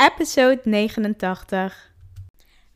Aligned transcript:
episode 0.00 0.62
89. 0.64 1.89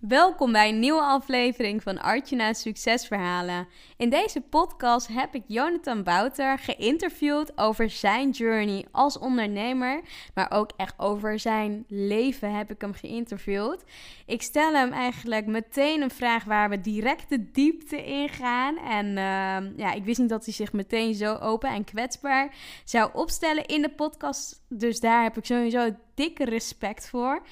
Welkom 0.09 0.53
bij 0.53 0.69
een 0.69 0.79
nieuwe 0.79 1.01
aflevering 1.01 1.83
van 1.83 2.01
Artjana's 2.01 2.61
Succesverhalen. 2.61 3.69
In 3.97 4.11
deze 4.11 4.41
podcast 4.41 5.09
heb 5.09 5.35
ik 5.35 5.43
Jonathan 5.47 6.03
Bouter 6.03 6.59
geïnterviewd 6.59 7.59
over 7.59 7.91
zijn 7.91 8.31
journey 8.31 8.87
als 8.93 9.19
ondernemer, 9.19 10.01
maar 10.35 10.51
ook 10.51 10.71
echt 10.77 10.95
over 10.97 11.39
zijn 11.39 11.85
leven 11.89 12.55
heb 12.55 12.71
ik 12.71 12.81
hem 12.81 12.93
geïnterviewd. 12.93 13.85
Ik 14.27 14.43
stel 14.43 14.75
hem 14.75 14.93
eigenlijk 14.93 15.47
meteen 15.47 16.03
een 16.03 16.11
vraag 16.11 16.45
waar 16.45 16.71
we 16.71 16.81
direct 16.81 17.29
de 17.29 17.51
diepte 17.51 18.05
in 18.05 18.29
gaan. 18.29 18.77
En 18.77 19.07
uh, 19.07 19.77
ja, 19.79 19.93
ik 19.93 20.05
wist 20.05 20.19
niet 20.19 20.29
dat 20.29 20.45
hij 20.45 20.55
zich 20.55 20.73
meteen 20.73 21.15
zo 21.15 21.35
open 21.35 21.71
en 21.71 21.85
kwetsbaar 21.85 22.55
zou 22.85 23.11
opstellen 23.13 23.67
in 23.67 23.83
de 23.83 23.91
podcast. 23.91 24.65
Dus 24.69 25.01
daar 25.01 25.23
heb 25.23 25.37
ik 25.37 25.45
sowieso 25.45 25.97
dikke 26.15 26.45
respect 26.45 27.09
voor. 27.09 27.43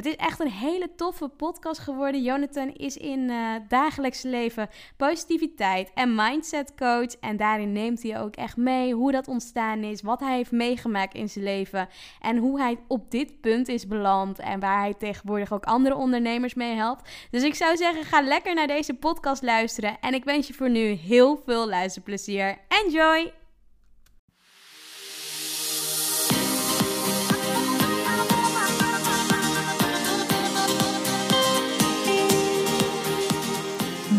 Het 0.00 0.08
is 0.08 0.16
echt 0.16 0.40
een 0.40 0.50
hele 0.50 0.94
toffe 0.96 1.28
podcast 1.28 1.80
geworden. 1.80 2.22
Jonathan 2.22 2.72
is 2.72 2.96
in 2.96 3.18
uh, 3.18 3.54
dagelijks 3.68 4.22
leven 4.22 4.68
positiviteit 4.96 5.90
en 5.94 6.14
mindset 6.14 6.74
coach. 6.74 7.14
En 7.20 7.36
daarin 7.36 7.72
neemt 7.72 8.02
hij 8.02 8.20
ook 8.20 8.36
echt 8.36 8.56
mee 8.56 8.94
hoe 8.94 9.12
dat 9.12 9.28
ontstaan 9.28 9.82
is, 9.82 10.02
wat 10.02 10.20
hij 10.20 10.36
heeft 10.36 10.50
meegemaakt 10.50 11.14
in 11.14 11.28
zijn 11.28 11.44
leven 11.44 11.88
en 12.20 12.36
hoe 12.36 12.60
hij 12.60 12.78
op 12.88 13.10
dit 13.10 13.40
punt 13.40 13.68
is 13.68 13.86
beland 13.86 14.38
en 14.38 14.60
waar 14.60 14.80
hij 14.80 14.94
tegenwoordig 14.94 15.52
ook 15.52 15.64
andere 15.64 15.94
ondernemers 15.94 16.54
mee 16.54 16.74
helpt. 16.74 17.10
Dus 17.30 17.42
ik 17.42 17.54
zou 17.54 17.76
zeggen, 17.76 18.04
ga 18.04 18.20
lekker 18.20 18.54
naar 18.54 18.66
deze 18.66 18.94
podcast 18.94 19.42
luisteren 19.42 19.96
en 20.00 20.14
ik 20.14 20.24
wens 20.24 20.46
je 20.46 20.54
voor 20.54 20.70
nu 20.70 20.86
heel 20.86 21.42
veel 21.46 21.68
luisterplezier. 21.68 22.58
Enjoy! 22.68 23.39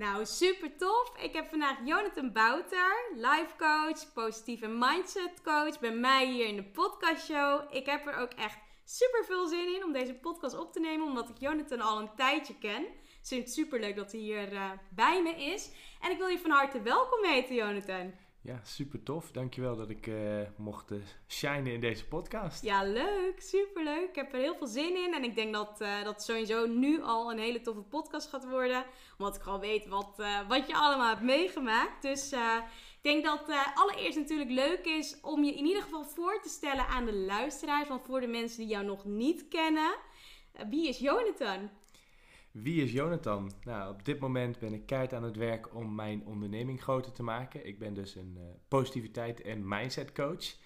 Nou, 0.00 0.26
super 0.26 0.76
tof. 0.76 1.12
Ik 1.22 1.32
heb 1.32 1.48
vandaag 1.48 1.76
Jonathan 1.84 2.32
Bouter, 2.32 3.12
life 3.14 3.54
coach, 3.58 4.12
positieve 4.12 4.66
mindset 4.66 5.42
coach, 5.42 5.80
bij 5.80 5.92
mij 5.92 6.26
hier 6.26 6.46
in 6.46 6.56
de 6.56 6.64
podcastshow. 6.64 7.74
Ik 7.74 7.86
heb 7.86 8.06
er 8.06 8.16
ook 8.16 8.32
echt 8.32 8.58
super 8.84 9.24
veel 9.24 9.46
zin 9.46 9.74
in 9.74 9.84
om 9.84 9.92
deze 9.92 10.14
podcast 10.14 10.58
op 10.58 10.72
te 10.72 10.80
nemen, 10.80 11.06
omdat 11.06 11.28
ik 11.28 11.38
Jonathan 11.38 11.80
al 11.80 12.00
een 12.00 12.14
tijdje 12.16 12.58
ken. 12.58 12.82
Ik 12.82 13.26
vind 13.26 13.44
het 13.44 13.52
super 13.52 13.80
leuk 13.80 13.96
dat 13.96 14.12
hij 14.12 14.20
hier 14.20 14.52
uh, 14.52 14.70
bij 14.90 15.22
me 15.22 15.34
is. 15.44 15.70
En 16.00 16.10
ik 16.10 16.18
wil 16.18 16.28
je 16.28 16.38
van 16.38 16.50
harte 16.50 16.82
welkom 16.82 17.24
heten, 17.24 17.54
Jonathan. 17.54 18.14
Ja, 18.42 18.60
super 18.64 19.02
tof. 19.02 19.30
Dankjewel 19.32 19.76
dat 19.76 19.90
ik 19.90 20.06
uh, 20.06 20.40
mocht 20.56 20.90
uh, 20.90 20.98
shinen 21.28 21.72
in 21.72 21.80
deze 21.80 22.06
podcast. 22.06 22.62
Ja, 22.62 22.82
leuk. 22.82 23.40
Super 23.40 23.84
leuk. 23.84 24.08
Ik 24.08 24.14
heb 24.14 24.32
er 24.32 24.40
heel 24.40 24.54
veel 24.54 24.66
zin 24.66 24.96
in. 24.96 25.14
En 25.14 25.24
ik 25.24 25.34
denk 25.34 25.54
dat 25.54 25.80
uh, 25.80 26.04
dat 26.04 26.22
sowieso 26.22 26.66
nu 26.66 27.02
al 27.02 27.30
een 27.30 27.38
hele 27.38 27.60
toffe 27.60 27.82
podcast 27.82 28.28
gaat 28.28 28.48
worden. 28.48 28.84
Omdat 29.18 29.36
ik 29.36 29.46
al 29.46 29.60
weet 29.60 29.86
wat, 29.86 30.22
wat 30.48 30.66
je 30.66 30.74
allemaal 30.74 31.08
hebt 31.08 31.22
meegemaakt. 31.22 32.02
Dus 32.02 32.32
ik 32.32 33.02
denk 33.02 33.24
dat 33.24 33.44
allereerst 33.74 34.18
natuurlijk 34.18 34.50
leuk 34.50 34.84
is 34.84 35.20
om 35.20 35.44
je 35.44 35.54
in 35.54 35.64
ieder 35.64 35.82
geval 35.82 36.04
voor 36.04 36.40
te 36.42 36.48
stellen 36.48 36.86
aan 36.86 37.04
de 37.04 37.14
luisteraars. 37.14 37.88
Want 37.88 38.02
voor 38.02 38.20
de 38.20 38.26
mensen 38.26 38.58
die 38.58 38.68
jou 38.68 38.84
nog 38.84 39.04
niet 39.04 39.48
kennen, 39.48 39.96
wie 40.68 40.88
is 40.88 40.98
Jonathan? 40.98 41.70
Wie 42.50 42.82
is 42.82 42.92
Jonathan? 42.92 43.52
Nou, 43.64 43.92
op 43.92 44.04
dit 44.04 44.18
moment 44.18 44.58
ben 44.58 44.72
ik 44.72 44.86
keihard 44.86 45.14
aan 45.14 45.22
het 45.22 45.36
werk 45.36 45.74
om 45.74 45.94
mijn 45.94 46.24
onderneming 46.24 46.82
groter 46.82 47.12
te 47.12 47.22
maken. 47.22 47.66
Ik 47.66 47.78
ben 47.78 47.94
dus 47.94 48.14
een 48.14 48.36
uh, 48.38 48.44
positiviteit- 48.68 49.40
en 49.42 49.68
mindset 49.68 50.12
coach. 50.12 50.56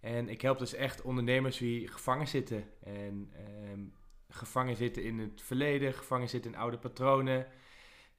En 0.00 0.28
ik 0.28 0.40
help 0.40 0.58
dus 0.58 0.74
echt 0.74 1.02
ondernemers 1.02 1.58
die 1.58 1.88
gevangen 1.88 2.28
zitten. 2.28 2.64
En 2.82 3.32
uh, 3.32 3.82
gevangen 4.28 4.76
zitten 4.76 5.02
in 5.02 5.18
het 5.18 5.42
verleden, 5.42 5.92
gevangen 5.94 6.28
zitten 6.28 6.52
in 6.52 6.58
oude 6.58 6.78
patronen. 6.78 7.46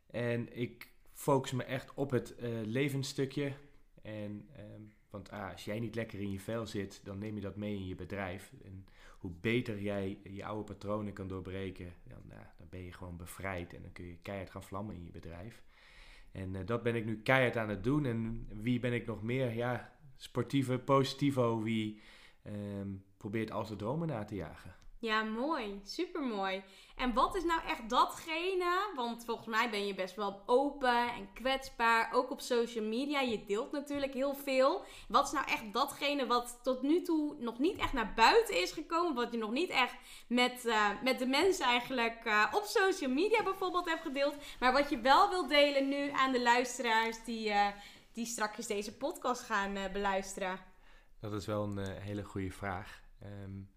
En 0.07 0.57
ik 0.57 0.91
focus 1.13 1.51
me 1.51 1.63
echt 1.63 1.93
op 1.93 2.11
het 2.11 2.35
uh, 2.39 2.49
levensstukje. 2.63 3.53
En, 4.01 4.49
um, 4.59 4.93
want 5.09 5.31
ah, 5.31 5.51
als 5.51 5.65
jij 5.65 5.79
niet 5.79 5.95
lekker 5.95 6.19
in 6.19 6.31
je 6.31 6.39
vel 6.39 6.65
zit, 6.65 7.01
dan 7.03 7.17
neem 7.17 7.35
je 7.35 7.41
dat 7.41 7.55
mee 7.55 7.75
in 7.75 7.87
je 7.87 7.95
bedrijf. 7.95 8.51
En 8.63 8.85
hoe 9.21 9.31
beter 9.41 9.81
jij 9.81 10.17
je 10.23 10.45
oude 10.45 10.63
patronen 10.63 11.13
kan 11.13 11.27
doorbreken, 11.27 11.93
dan, 12.03 12.19
nou, 12.27 12.41
dan 12.57 12.67
ben 12.69 12.83
je 12.83 12.91
gewoon 12.91 13.17
bevrijd 13.17 13.73
en 13.73 13.81
dan 13.81 13.91
kun 13.91 14.05
je 14.05 14.17
keihard 14.21 14.49
gaan 14.49 14.63
vlammen 14.63 14.95
in 14.95 15.03
je 15.03 15.11
bedrijf. 15.11 15.63
En 16.31 16.53
uh, 16.53 16.59
dat 16.65 16.83
ben 16.83 16.95
ik 16.95 17.05
nu 17.05 17.21
keihard 17.21 17.57
aan 17.57 17.69
het 17.69 17.83
doen. 17.83 18.05
En 18.05 18.47
wie 18.61 18.79
ben 18.79 18.93
ik 18.93 19.05
nog 19.05 19.23
meer? 19.23 19.53
Ja, 19.53 19.93
sportieve, 20.17 20.79
positivo, 20.79 21.61
wie 21.61 22.01
um, 22.47 23.03
probeert 23.17 23.51
al 23.51 23.65
zijn 23.65 23.77
dromen 23.77 24.07
na 24.07 24.23
te 24.23 24.35
jagen. 24.35 24.75
Ja, 25.01 25.23
mooi. 25.23 25.81
Super 25.83 26.21
mooi. 26.21 26.63
En 26.95 27.13
wat 27.13 27.35
is 27.35 27.43
nou 27.43 27.61
echt 27.67 27.89
datgene? 27.89 28.91
Want 28.95 29.25
volgens 29.25 29.47
mij 29.47 29.69
ben 29.69 29.87
je 29.87 29.95
best 29.95 30.15
wel 30.15 30.43
open 30.45 31.13
en 31.13 31.33
kwetsbaar. 31.33 32.13
Ook 32.13 32.31
op 32.31 32.41
social 32.41 32.85
media. 32.85 33.19
Je 33.21 33.45
deelt 33.45 33.71
natuurlijk 33.71 34.13
heel 34.13 34.35
veel. 34.35 34.83
Wat 35.07 35.25
is 35.25 35.31
nou 35.31 35.47
echt 35.47 35.73
datgene 35.73 36.25
wat 36.27 36.59
tot 36.63 36.81
nu 36.81 37.01
toe 37.01 37.35
nog 37.39 37.59
niet 37.59 37.77
echt 37.77 37.93
naar 37.93 38.13
buiten 38.15 38.61
is 38.61 38.71
gekomen? 38.71 39.15
Wat 39.15 39.31
je 39.31 39.37
nog 39.37 39.51
niet 39.51 39.69
echt 39.69 39.95
met, 40.27 40.65
uh, 40.65 41.01
met 41.03 41.19
de 41.19 41.27
mensen 41.27 41.65
eigenlijk 41.65 42.25
uh, 42.25 42.47
op 42.51 42.63
social 42.63 43.11
media 43.11 43.43
bijvoorbeeld 43.43 43.89
hebt 43.89 44.01
gedeeld. 44.01 44.35
Maar 44.59 44.73
wat 44.73 44.89
je 44.89 44.99
wel 44.99 45.29
wil 45.29 45.47
delen 45.47 45.87
nu 45.87 46.09
aan 46.11 46.31
de 46.31 46.41
luisteraars 46.41 47.23
die, 47.23 47.49
uh, 47.49 47.67
die 48.13 48.25
straks 48.25 48.67
deze 48.67 48.97
podcast 48.97 49.41
gaan 49.41 49.73
beluisteren. 49.93 50.59
Dat 51.19 51.33
is 51.33 51.45
wel 51.45 51.63
een 51.63 52.01
hele 52.01 52.23
goede 52.23 52.51
vraag. 52.51 53.01
Um 53.23 53.69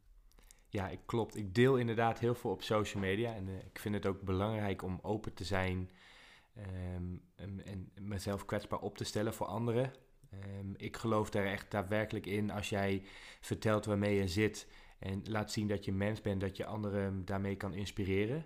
ja, 0.75 0.89
ik, 0.89 1.01
klopt. 1.07 1.37
Ik 1.37 1.55
deel 1.55 1.77
inderdaad 1.77 2.19
heel 2.19 2.35
veel 2.35 2.51
op 2.51 2.63
social 2.63 3.03
media. 3.03 3.35
En 3.35 3.49
uh, 3.49 3.57
ik 3.57 3.79
vind 3.79 3.95
het 3.95 4.07
ook 4.07 4.23
belangrijk 4.23 4.83
om 4.83 4.99
open 5.03 5.35
te 5.35 5.45
zijn 5.45 5.91
um, 6.95 7.23
en, 7.35 7.65
en, 7.65 7.91
mezelf 8.01 8.45
kwetsbaar 8.45 8.79
op 8.79 8.97
te 8.97 9.05
stellen 9.05 9.35
voor 9.35 9.47
anderen. 9.47 9.93
Um, 10.61 10.75
ik 10.77 10.97
geloof 10.97 11.31
daar 11.31 11.45
echt 11.45 11.71
daadwerkelijk 11.71 12.27
in 12.27 12.51
als 12.51 12.69
jij 12.69 13.03
vertelt 13.41 13.85
waarmee 13.85 14.15
je 14.15 14.29
zit 14.29 14.69
en 14.99 15.23
laat 15.25 15.53
zien 15.53 15.69
dat 15.69 15.85
je 15.85 15.93
mens 15.93 16.21
bent, 16.21 16.41
dat 16.41 16.57
je 16.57 16.67
anderen 16.67 17.25
daarmee 17.25 17.57
kan 17.57 17.75
inspireren. 17.75 18.45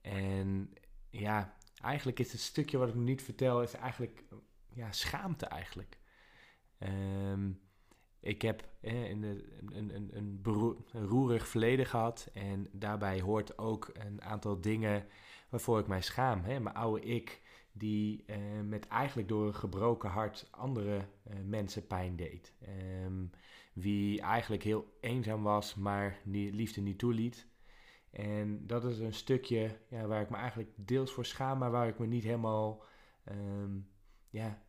En 0.00 0.72
ja, 1.10 1.56
eigenlijk 1.82 2.18
is 2.18 2.32
het 2.32 2.40
stukje 2.40 2.78
wat 2.78 2.88
ik 2.88 2.94
niet 2.94 3.22
vertel, 3.22 3.62
is 3.62 3.72
eigenlijk 3.72 4.24
ja, 4.74 4.92
schaamte 4.92 5.46
eigenlijk. 5.46 5.98
Um, 6.78 7.60
ik 8.20 8.42
heb 8.42 8.68
eh, 8.80 8.92
de, 8.92 9.44
een, 9.72 9.94
een, 9.94 10.10
een, 10.16 10.42
een 10.92 11.06
roerig 11.06 11.48
verleden 11.48 11.86
gehad. 11.86 12.30
En 12.32 12.68
daarbij 12.72 13.20
hoort 13.20 13.58
ook 13.58 13.90
een 13.92 14.22
aantal 14.22 14.60
dingen 14.60 15.06
waarvoor 15.48 15.78
ik 15.78 15.86
mij 15.86 16.02
schaam. 16.02 16.42
Hè? 16.42 16.60
Mijn 16.60 16.74
oude 16.74 17.06
ik, 17.06 17.40
die 17.72 18.24
eh, 18.26 18.36
met 18.64 18.88
eigenlijk 18.88 19.28
door 19.28 19.46
een 19.46 19.54
gebroken 19.54 20.10
hart 20.10 20.48
andere 20.50 20.96
uh, 20.96 21.34
mensen 21.44 21.86
pijn 21.86 22.16
deed. 22.16 22.52
Um, 23.04 23.30
wie 23.72 24.20
eigenlijk 24.20 24.62
heel 24.62 24.96
eenzaam 25.00 25.42
was, 25.42 25.74
maar 25.74 26.18
die 26.24 26.52
liefde 26.52 26.80
niet 26.80 26.98
toeliet. 26.98 27.46
En 28.10 28.66
dat 28.66 28.84
is 28.84 28.98
een 28.98 29.14
stukje 29.14 29.78
ja, 29.88 30.06
waar 30.06 30.22
ik 30.22 30.30
me 30.30 30.36
eigenlijk 30.36 30.70
deels 30.74 31.12
voor 31.12 31.24
schaam, 31.24 31.58
maar 31.58 31.70
waar 31.70 31.88
ik 31.88 31.98
me 31.98 32.06
niet 32.06 32.24
helemaal. 32.24 32.84
Um, 33.30 33.88
ja, 34.30 34.62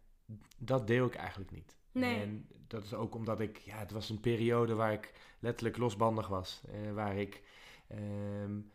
dat 0.58 0.88
deel 0.88 1.06
ik 1.06 1.16
eigenlijk 1.16 1.52
niet. 1.52 1.79
Nee. 1.92 2.22
En 2.22 2.48
dat 2.68 2.84
is 2.84 2.94
ook 2.94 3.16
omdat 3.16 3.40
ik, 3.40 3.58
ja, 3.58 3.78
het 3.78 3.92
was 3.92 4.10
een 4.10 4.20
periode 4.20 4.76
waar 4.76 4.94
ik 4.94 5.14
letterlijk 5.40 5.78
losbandig 5.78 6.28
was. 6.28 6.62
Uh, 6.74 6.94
waar 6.94 7.18
ik 7.18 7.44
um, 7.92 8.72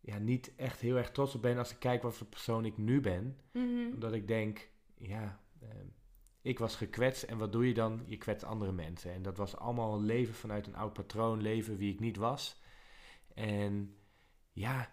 ja, 0.00 0.18
niet 0.18 0.54
echt 0.56 0.80
heel 0.80 0.96
erg 0.96 1.10
trots 1.10 1.34
op 1.34 1.42
ben 1.42 1.58
als 1.58 1.70
ik 1.70 1.78
kijk 1.78 2.02
wat 2.02 2.16
voor 2.16 2.26
persoon 2.26 2.64
ik 2.64 2.76
nu 2.76 3.00
ben. 3.00 3.36
Mm 3.52 3.76
-hmm. 3.76 3.92
Omdat 3.92 4.12
ik 4.12 4.28
denk, 4.28 4.68
ja, 4.96 5.40
um, 5.62 5.92
ik 6.42 6.58
was 6.58 6.76
gekwetst 6.76 7.22
en 7.22 7.38
wat 7.38 7.52
doe 7.52 7.66
je 7.66 7.74
dan? 7.74 8.02
Je 8.06 8.16
kwetst 8.16 8.44
andere 8.44 8.72
mensen. 8.72 9.12
En 9.12 9.22
dat 9.22 9.36
was 9.36 9.56
allemaal 9.56 10.02
leven 10.02 10.34
vanuit 10.34 10.66
een 10.66 10.76
oud 10.76 10.92
patroon, 10.92 11.42
leven 11.42 11.76
wie 11.76 11.92
ik 11.92 12.00
niet 12.00 12.16
was. 12.16 12.60
En 13.34 13.96
ja, 14.52 14.90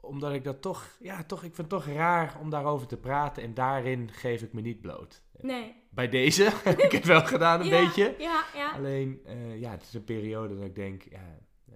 omdat 0.00 0.32
ik 0.32 0.44
dat 0.44 0.62
toch, 0.62 0.96
ja, 1.00 1.24
toch, 1.24 1.42
ik 1.42 1.54
vind 1.54 1.70
het 1.70 1.82
toch 1.82 1.94
raar 1.94 2.38
om 2.40 2.50
daarover 2.50 2.86
te 2.86 2.96
praten. 2.96 3.42
En 3.42 3.54
daarin 3.54 4.12
geef 4.12 4.42
ik 4.42 4.52
me 4.52 4.60
niet 4.60 4.80
bloot. 4.80 5.22
Nee. 5.40 5.74
Bij 5.90 6.08
deze 6.08 6.50
heb 6.64 6.78
ik 6.78 6.92
het 6.92 7.04
wel 7.04 7.26
gedaan, 7.26 7.60
een 7.60 7.66
ja, 7.66 7.84
beetje. 7.84 8.14
Ja, 8.18 8.44
ja. 8.54 8.72
Alleen, 8.72 9.20
uh, 9.26 9.60
ja, 9.60 9.70
het 9.70 9.82
is 9.82 9.94
een 9.94 10.04
periode 10.04 10.54
dat 10.54 10.64
ik 10.64 10.74
denk, 10.74 11.02
ja, 11.02 11.38
uh, 11.68 11.74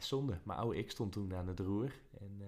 zonde. 0.00 0.40
Mijn 0.44 0.58
oude 0.58 0.78
ik 0.78 0.90
stond 0.90 1.12
toen 1.12 1.34
aan 1.34 1.48
het 1.48 1.60
roer. 1.60 1.92
En 2.20 2.38
uh, 2.40 2.46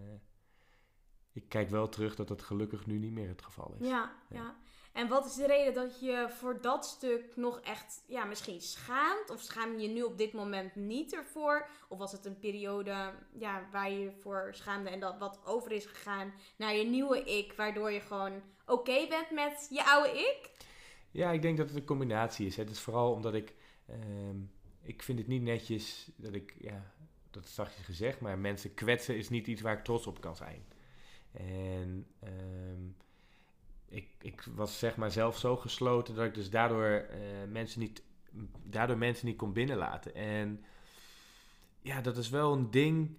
ik 1.32 1.48
kijk 1.48 1.70
wel 1.70 1.88
terug 1.88 2.14
dat 2.14 2.28
dat 2.28 2.42
gelukkig 2.42 2.86
nu 2.86 2.98
niet 2.98 3.12
meer 3.12 3.28
het 3.28 3.42
geval 3.42 3.74
is. 3.80 3.88
Ja, 3.88 4.12
ja. 4.28 4.56
En 4.94 5.08
wat 5.08 5.26
is 5.26 5.34
de 5.34 5.46
reden 5.46 5.74
dat 5.74 6.00
je 6.00 6.26
voor 6.28 6.60
dat 6.60 6.86
stuk 6.86 7.36
nog 7.36 7.60
echt, 7.60 8.02
ja, 8.06 8.24
misschien 8.24 8.60
schaamt? 8.60 9.30
Of 9.30 9.40
schaam 9.40 9.78
je 9.78 9.88
nu 9.88 10.02
op 10.02 10.18
dit 10.18 10.32
moment 10.32 10.74
niet 10.74 11.14
ervoor? 11.14 11.68
Of 11.88 11.98
was 11.98 12.12
het 12.12 12.24
een 12.24 12.38
periode 12.38 13.12
ja, 13.32 13.68
waar 13.72 13.90
je 13.90 14.10
voor 14.10 14.48
schaamde 14.50 14.90
en 14.90 15.00
dat 15.00 15.18
wat 15.18 15.40
over 15.44 15.72
is 15.72 15.84
gegaan 15.86 16.32
naar 16.56 16.74
je 16.74 16.84
nieuwe 16.84 17.24
ik, 17.24 17.52
waardoor 17.52 17.90
je 17.90 18.00
gewoon 18.00 18.42
oké 18.66 19.06
bent 19.08 19.30
met 19.30 19.66
je 19.70 19.84
oude 19.84 20.10
ik? 20.10 20.50
Ja, 21.10 21.30
ik 21.30 21.42
denk 21.42 21.56
dat 21.56 21.68
het 21.68 21.76
een 21.76 21.84
combinatie 21.84 22.46
is. 22.46 22.56
Het 22.56 22.70
is 22.70 22.80
vooral 22.80 23.12
omdat 23.12 23.34
ik, 23.34 23.54
um, 23.90 24.50
ik 24.82 25.02
vind 25.02 25.18
het 25.18 25.28
niet 25.28 25.42
netjes 25.42 26.10
dat 26.16 26.34
ik, 26.34 26.54
ja, 26.58 26.92
dat 27.30 27.44
is 27.44 27.54
zachtjes 27.54 27.84
gezegd, 27.84 28.20
maar 28.20 28.38
mensen 28.38 28.74
kwetsen 28.74 29.16
is 29.16 29.28
niet 29.28 29.46
iets 29.46 29.62
waar 29.62 29.78
ik 29.78 29.84
trots 29.84 30.06
op 30.06 30.20
kan 30.20 30.36
zijn. 30.36 30.64
En 31.32 32.06
um, 32.24 32.96
ik, 33.94 34.08
ik 34.20 34.42
was 34.54 34.78
zeg 34.78 34.96
maar 34.96 35.10
zelf 35.10 35.38
zo 35.38 35.56
gesloten 35.56 36.14
dat 36.14 36.24
ik 36.24 36.34
dus 36.34 36.50
daardoor, 36.50 37.06
uh, 37.10 37.52
mensen, 37.52 37.80
niet, 37.80 38.02
daardoor 38.62 38.98
mensen 38.98 39.26
niet 39.26 39.36
kon 39.36 39.52
binnenlaten. 39.52 40.14
En 40.14 40.64
ja, 41.80 42.00
dat 42.00 42.16
is 42.16 42.30
wel 42.30 42.52
een 42.52 42.70
ding 42.70 43.16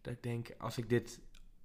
dat 0.00 0.12
ik 0.12 0.22
denk, 0.22 0.54
als 0.58 0.78
ik 0.78 0.88
dit 0.88 1.20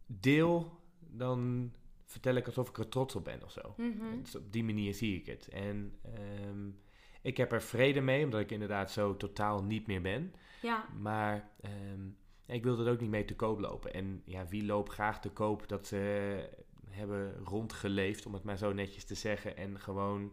deel, 0.06 0.80
dan 1.00 1.72
vertel 2.06 2.36
ik 2.36 2.46
alsof 2.46 2.70
ik 2.70 2.78
er 2.78 2.90
trots 2.90 3.16
op 3.16 3.24
ben 3.24 3.44
of 3.44 3.52
zo. 3.52 3.76
Dus 4.22 4.36
op 4.36 4.52
die 4.52 4.64
manier 4.64 4.94
zie 4.94 5.16
ik 5.16 5.26
het. 5.26 5.48
En 5.48 6.00
um, 6.48 6.80
ik 7.22 7.38
heb 7.38 7.52
er 7.52 7.62
vrede 7.62 8.02
mee, 8.02 8.24
omdat 8.24 8.40
ik 8.40 8.52
inderdaad 8.52 8.92
zo 8.92 9.18
totaal 9.18 9.64
niet 9.64 9.88
meer 9.88 10.02
ben. 10.02 10.34
Ja. 10.62 10.86
Maar 11.00 11.50
um, 11.92 12.18
ik 12.46 12.64
wil 12.64 12.80
er 12.80 12.92
ook 12.92 13.00
niet 13.00 13.10
mee 13.10 13.26
te 13.26 13.36
koop 13.36 13.60
lopen. 13.60 13.94
En 13.94 14.22
ja, 14.26 14.48
wie 14.48 14.66
loopt 14.66 14.92
graag 14.92 15.22
te 15.22 15.30
koop 15.30 15.68
dat 15.68 15.88
ze 15.88 16.68
hebben 16.90 17.36
rondgeleefd, 17.44 18.26
om 18.26 18.34
het 18.34 18.44
maar 18.44 18.58
zo 18.58 18.74
netjes 18.74 19.06
te 19.06 19.16
zeggen. 19.16 19.58
En 19.58 19.80
gewoon 19.80 20.32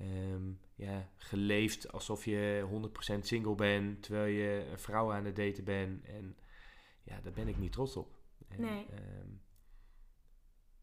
um, 0.00 0.58
ja, 0.74 1.08
geleefd 1.16 1.92
alsof 1.92 2.24
je 2.24 2.66
100% 3.16 3.18
single 3.20 3.54
bent, 3.54 4.02
terwijl 4.02 4.32
je 4.32 4.66
een 4.70 4.78
vrouw 4.78 5.12
aan 5.12 5.24
het 5.24 5.36
daten 5.36 5.64
bent. 5.64 6.04
En 6.04 6.36
ja, 7.02 7.20
daar 7.20 7.32
ben 7.32 7.48
ik 7.48 7.58
niet 7.58 7.72
trots 7.72 7.96
op. 7.96 8.18
En, 8.48 8.60
nee. 8.60 8.86
Um, 9.20 9.42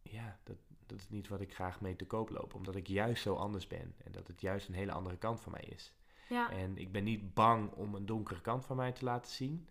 ja, 0.01 0.39
dat, 0.43 0.57
dat 0.85 0.99
is 0.99 1.09
niet 1.09 1.27
wat 1.27 1.41
ik 1.41 1.53
graag 1.53 1.81
mee 1.81 1.95
te 1.95 2.05
koop 2.05 2.29
loop. 2.29 2.53
Omdat 2.53 2.75
ik 2.75 2.87
juist 2.87 3.21
zo 3.21 3.35
anders 3.35 3.67
ben. 3.67 3.95
En 3.97 4.11
dat 4.11 4.27
het 4.27 4.41
juist 4.41 4.67
een 4.67 4.73
hele 4.73 4.91
andere 4.91 5.17
kant 5.17 5.41
van 5.41 5.51
mij 5.51 5.65
is. 5.69 5.93
Ja. 6.29 6.51
En 6.51 6.77
ik 6.77 6.91
ben 6.91 7.03
niet 7.03 7.33
bang 7.33 7.71
om 7.71 7.95
een 7.95 8.05
donkere 8.05 8.41
kant 8.41 8.65
van 8.65 8.75
mij 8.75 8.91
te 8.91 9.05
laten 9.05 9.31
zien. 9.31 9.67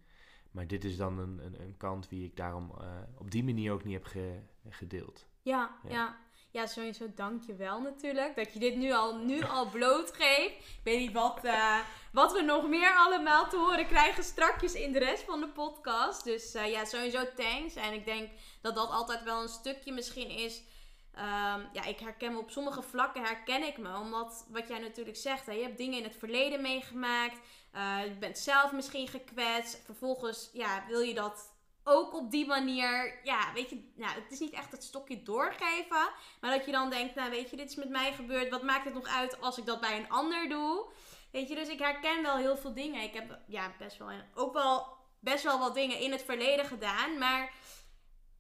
Maar 0.51 0.67
dit 0.67 0.85
is 0.85 0.97
dan 0.97 1.19
een, 1.19 1.45
een, 1.45 1.61
een 1.61 1.77
kant 1.77 2.09
wie 2.09 2.25
ik 2.25 2.37
daarom 2.37 2.73
uh, 2.81 3.01
op 3.15 3.31
die 3.31 3.45
manier 3.45 3.73
ook 3.73 3.85
niet 3.85 3.95
heb 3.95 4.05
ge, 4.05 4.41
gedeeld. 4.69 5.29
Ja, 5.43 5.71
ja, 5.83 5.91
ja. 5.91 6.17
Ja, 6.53 6.67
sowieso 6.67 7.07
dank 7.15 7.43
je 7.47 7.55
wel 7.55 7.81
natuurlijk. 7.81 8.37
Dat 8.37 8.53
je 8.53 8.59
dit 8.59 8.77
nu 8.77 8.93
al, 8.93 9.17
nu 9.17 9.43
al 9.43 9.71
blootgeeft. 9.71 10.51
Ik 10.51 10.81
weet 10.85 10.99
niet 10.99 11.13
wat, 11.13 11.45
uh, 11.45 11.79
wat 12.13 12.33
we 12.33 12.41
nog 12.41 12.69
meer 12.69 12.95
allemaal 12.97 13.49
te 13.49 13.57
horen 13.57 13.87
krijgen 13.87 14.25
strakjes 14.25 14.75
in 14.75 14.93
de 14.93 14.99
rest 14.99 15.23
van 15.23 15.41
de 15.41 15.49
podcast. 15.49 16.25
Dus 16.25 16.55
uh, 16.55 16.71
ja, 16.71 16.85
sowieso 16.85 17.25
thanks. 17.37 17.75
En 17.75 17.93
ik 17.93 18.05
denk 18.05 18.31
dat 18.61 18.75
dat 18.75 18.91
altijd 18.91 19.23
wel 19.23 19.43
een 19.43 19.49
stukje 19.49 19.93
misschien 19.93 20.31
is. 20.31 20.63
Um, 21.17 21.69
ja, 21.73 21.85
ik 21.87 21.99
herken 21.99 22.33
me 22.33 22.39
op 22.39 22.51
sommige 22.51 22.83
vlakken 22.83 23.23
herken 23.23 23.63
ik 23.63 23.79
me. 23.79 23.97
Omdat 23.97 24.47
wat 24.49 24.69
jij 24.69 24.79
natuurlijk 24.79 25.17
zegt, 25.17 25.47
hè, 25.47 25.53
je 25.53 25.63
hebt 25.63 25.79
dingen 25.79 25.99
in 25.99 26.05
het 26.05 26.17
verleden 26.17 26.61
meegemaakt. 26.61 27.39
Uh, 27.75 28.05
je 28.05 28.11
bent 28.19 28.39
zelf 28.39 28.73
misschien 28.73 29.09
gekwetst. 29.09 29.81
Vervolgens 29.85 30.51
ja, 30.53 30.85
wil 30.89 31.01
je 31.01 31.15
dat 31.15 31.53
ook 31.85 32.15
op 32.15 32.31
die 32.31 32.47
manier, 32.47 33.21
ja, 33.23 33.53
weet 33.55 33.71
je, 33.71 33.91
nou, 33.97 34.15
het 34.15 34.33
is 34.33 34.39
niet 34.39 34.53
echt 34.53 34.73
het 34.73 34.85
stokje 34.85 35.23
doorgeven. 35.23 36.11
Maar 36.41 36.57
dat 36.57 36.65
je 36.65 36.73
dan 36.73 36.91
denkt, 36.91 37.15
nou, 37.15 37.31
weet 37.31 37.51
je, 37.51 37.57
dit 37.57 37.71
is 37.71 37.77
met 37.77 37.89
mij 37.89 38.13
gebeurd. 38.13 38.49
Wat 38.49 38.63
maakt 38.63 38.85
het 38.85 38.95
nog 38.95 39.07
uit 39.07 39.41
als 39.41 39.59
ik 39.59 39.67
dat 39.67 39.81
bij 39.81 39.99
een 39.99 40.11
ander 40.11 40.49
doe? 40.49 40.87
Weet 41.33 41.49
je, 41.49 41.55
dus 41.55 41.69
ik 41.69 41.79
herken 41.79 42.23
wel 42.23 42.37
heel 42.37 42.57
veel 42.57 42.75
dingen. 42.75 43.03
Ik 43.03 43.15
heb 43.15 43.39
ja, 43.47 43.75
best 43.79 43.99
wel, 43.99 44.11
ook 44.35 44.53
wel 44.53 44.87
best 45.21 45.45
wel 45.45 45.59
wat 45.59 45.75
dingen 45.75 45.99
in 45.99 46.13
het 46.13 46.23
verleden 46.23 46.65
gedaan. 46.65 47.19
Maar 47.19 47.53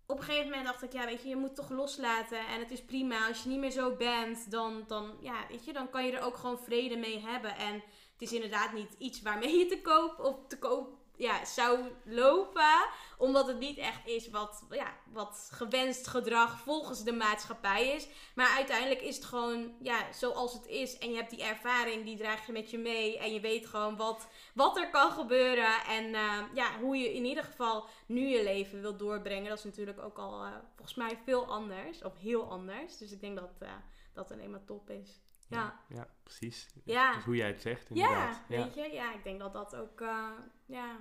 op 0.06 0.18
een 0.18 0.24
gegeven 0.24 0.48
moment 0.48 0.66
dacht 0.66 0.82
ik, 0.82 0.92
ja, 0.92 1.04
weet 1.04 1.22
je, 1.22 1.28
je 1.28 1.36
moet 1.36 1.54
toch 1.54 1.70
loslaten. 1.70 2.46
En 2.46 2.60
het 2.60 2.70
is 2.70 2.84
prima. 2.84 3.26
Als 3.26 3.42
je 3.42 3.48
niet 3.48 3.58
meer 3.58 3.70
zo 3.70 3.96
bent, 3.96 4.50
dan, 4.50 4.84
dan, 4.86 5.16
ja, 5.20 5.46
weet 5.48 5.64
je, 5.64 5.72
dan 5.72 5.90
kan 5.90 6.06
je 6.06 6.12
er 6.12 6.24
ook 6.24 6.36
gewoon 6.36 6.58
vrede 6.58 6.96
mee 6.96 7.20
hebben. 7.20 7.56
En 7.56 7.74
het 8.12 8.22
is 8.22 8.32
inderdaad 8.32 8.72
niet 8.72 8.94
iets 8.98 9.22
waarmee 9.22 9.58
je 9.58 9.66
te 9.66 9.80
koop 9.80 10.18
of 10.18 10.36
te 10.48 10.58
koop 10.58 10.98
ja, 11.20 11.44
zou 11.44 11.78
lopen. 12.04 12.88
Omdat 13.18 13.46
het 13.46 13.58
niet 13.58 13.78
echt 13.78 14.06
is 14.06 14.30
wat, 14.30 14.66
ja, 14.70 14.96
wat 15.12 15.48
gewenst 15.52 16.06
gedrag 16.06 16.60
volgens 16.60 17.04
de 17.04 17.12
maatschappij 17.12 17.88
is. 17.88 18.08
Maar 18.34 18.56
uiteindelijk 18.56 19.00
is 19.00 19.16
het 19.16 19.24
gewoon 19.24 19.74
ja, 19.80 20.12
zoals 20.12 20.52
het 20.52 20.66
is. 20.66 20.98
En 20.98 21.10
je 21.10 21.16
hebt 21.16 21.30
die 21.30 21.42
ervaring, 21.42 22.04
die 22.04 22.16
draag 22.16 22.46
je 22.46 22.52
met 22.52 22.70
je 22.70 22.78
mee. 22.78 23.18
En 23.18 23.32
je 23.32 23.40
weet 23.40 23.66
gewoon 23.66 23.96
wat, 23.96 24.28
wat 24.54 24.76
er 24.76 24.90
kan 24.90 25.10
gebeuren. 25.10 25.84
En 25.88 26.04
uh, 26.04 26.42
ja, 26.54 26.78
hoe 26.78 26.96
je 26.96 27.14
in 27.14 27.24
ieder 27.24 27.44
geval 27.44 27.88
nu 28.06 28.20
je 28.20 28.42
leven 28.42 28.80
wilt 28.80 28.98
doorbrengen. 28.98 29.48
Dat 29.48 29.58
is 29.58 29.64
natuurlijk 29.64 30.00
ook 30.00 30.18
al 30.18 30.46
uh, 30.46 30.52
volgens 30.74 30.96
mij 30.96 31.18
veel 31.24 31.46
anders. 31.46 32.02
Of 32.02 32.18
heel 32.18 32.50
anders. 32.50 32.96
Dus 32.96 33.12
ik 33.12 33.20
denk 33.20 33.36
dat 33.36 33.52
uh, 33.62 33.68
dat 34.12 34.32
alleen 34.32 34.50
maar 34.50 34.64
top 34.64 34.90
is. 34.90 35.20
Ja, 35.48 35.80
ja, 35.88 36.08
precies. 36.22 36.68
Ja. 36.84 37.14
Dus 37.14 37.24
hoe 37.24 37.36
jij 37.36 37.48
het 37.48 37.62
zegt, 37.62 37.90
inderdaad. 37.90 38.42
Ja, 38.48 38.56
weet 38.56 38.74
je, 38.74 38.92
ja, 38.92 39.14
ik 39.14 39.24
denk 39.24 39.38
dat 39.38 39.52
dat 39.52 39.76
ook, 39.76 40.00
uh, 40.00 40.28
ja, 40.66 40.96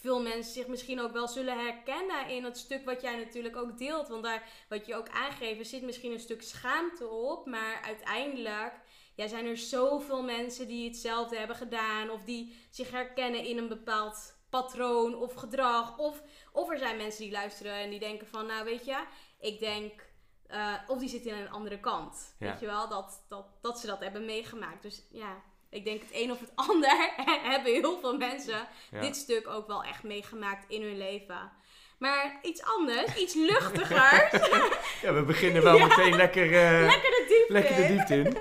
veel 0.00 0.22
mensen 0.22 0.52
zich 0.52 0.66
misschien 0.66 1.00
ook 1.00 1.12
wel 1.12 1.28
zullen 1.28 1.64
herkennen 1.64 2.28
in 2.28 2.44
het 2.44 2.58
stuk 2.58 2.84
wat 2.84 3.02
jij 3.02 3.16
natuurlijk 3.16 3.56
ook 3.56 3.78
deelt. 3.78 4.08
Want 4.08 4.22
daar, 4.22 4.48
wat 4.68 4.86
je 4.86 4.94
ook 4.94 5.08
aangeeft, 5.08 5.68
zit 5.68 5.82
misschien 5.82 6.12
een 6.12 6.20
stuk 6.20 6.42
schaamte 6.42 7.08
op, 7.08 7.46
maar 7.46 7.82
uiteindelijk 7.84 8.72
ja, 9.14 9.28
zijn 9.28 9.46
er 9.46 9.56
zoveel 9.56 10.22
mensen 10.22 10.66
die 10.66 10.88
hetzelfde 10.88 11.36
hebben 11.36 11.56
gedaan 11.56 12.10
of 12.10 12.24
die 12.24 12.66
zich 12.70 12.90
herkennen 12.90 13.44
in 13.44 13.58
een 13.58 13.68
bepaald 13.68 14.34
patroon 14.50 15.14
of 15.14 15.34
gedrag. 15.34 15.98
Of, 15.98 16.22
of 16.52 16.70
er 16.70 16.78
zijn 16.78 16.96
mensen 16.96 17.22
die 17.22 17.32
luisteren 17.32 17.74
en 17.74 17.90
die 17.90 17.98
denken 17.98 18.26
van, 18.26 18.46
nou 18.46 18.64
weet 18.64 18.84
je, 18.84 19.04
ik 19.40 19.58
denk 19.58 20.04
uh, 20.50 20.74
of 20.86 20.98
die 20.98 21.08
zitten 21.08 21.30
in 21.30 21.38
een 21.38 21.50
andere 21.50 21.80
kant. 21.80 22.34
Ja. 22.38 22.50
Weet 22.50 22.60
je 22.60 22.66
wel, 22.66 22.88
dat, 22.88 23.24
dat, 23.28 23.46
dat 23.60 23.78
ze 23.78 23.86
dat 23.86 24.00
hebben 24.00 24.24
meegemaakt. 24.24 24.82
Dus 24.82 25.06
ja, 25.10 25.42
ik 25.70 25.84
denk 25.84 26.00
het 26.02 26.10
een 26.12 26.30
of 26.30 26.40
het 26.40 26.52
ander 26.70 27.10
hebben 27.50 27.72
heel 27.72 27.98
veel 28.00 28.16
mensen 28.16 28.68
Ja. 28.90 29.00
dit 29.00 29.16
stuk 29.16 29.48
ook 29.48 29.66
wel 29.66 29.84
echt 29.84 30.02
meegemaakt 30.02 30.64
in 30.70 30.82
hun 30.82 30.96
leven. 30.98 31.50
Maar 31.98 32.38
iets 32.42 32.62
anders, 32.62 33.16
iets 33.16 33.34
luchtiger. 33.34 34.28
Ja, 35.02 35.12
we 35.14 35.22
beginnen 35.22 35.62
wel 35.62 35.76
Ja. 35.76 35.86
meteen 35.86 36.16
lekker, 36.16 36.44
eh, 36.46 36.80
lekker 36.80 37.10
de 37.10 37.24
diepte. 37.28 37.52
lekker 37.52 37.76
de 37.76 37.86
diepte 37.86 38.14
in. 38.14 38.36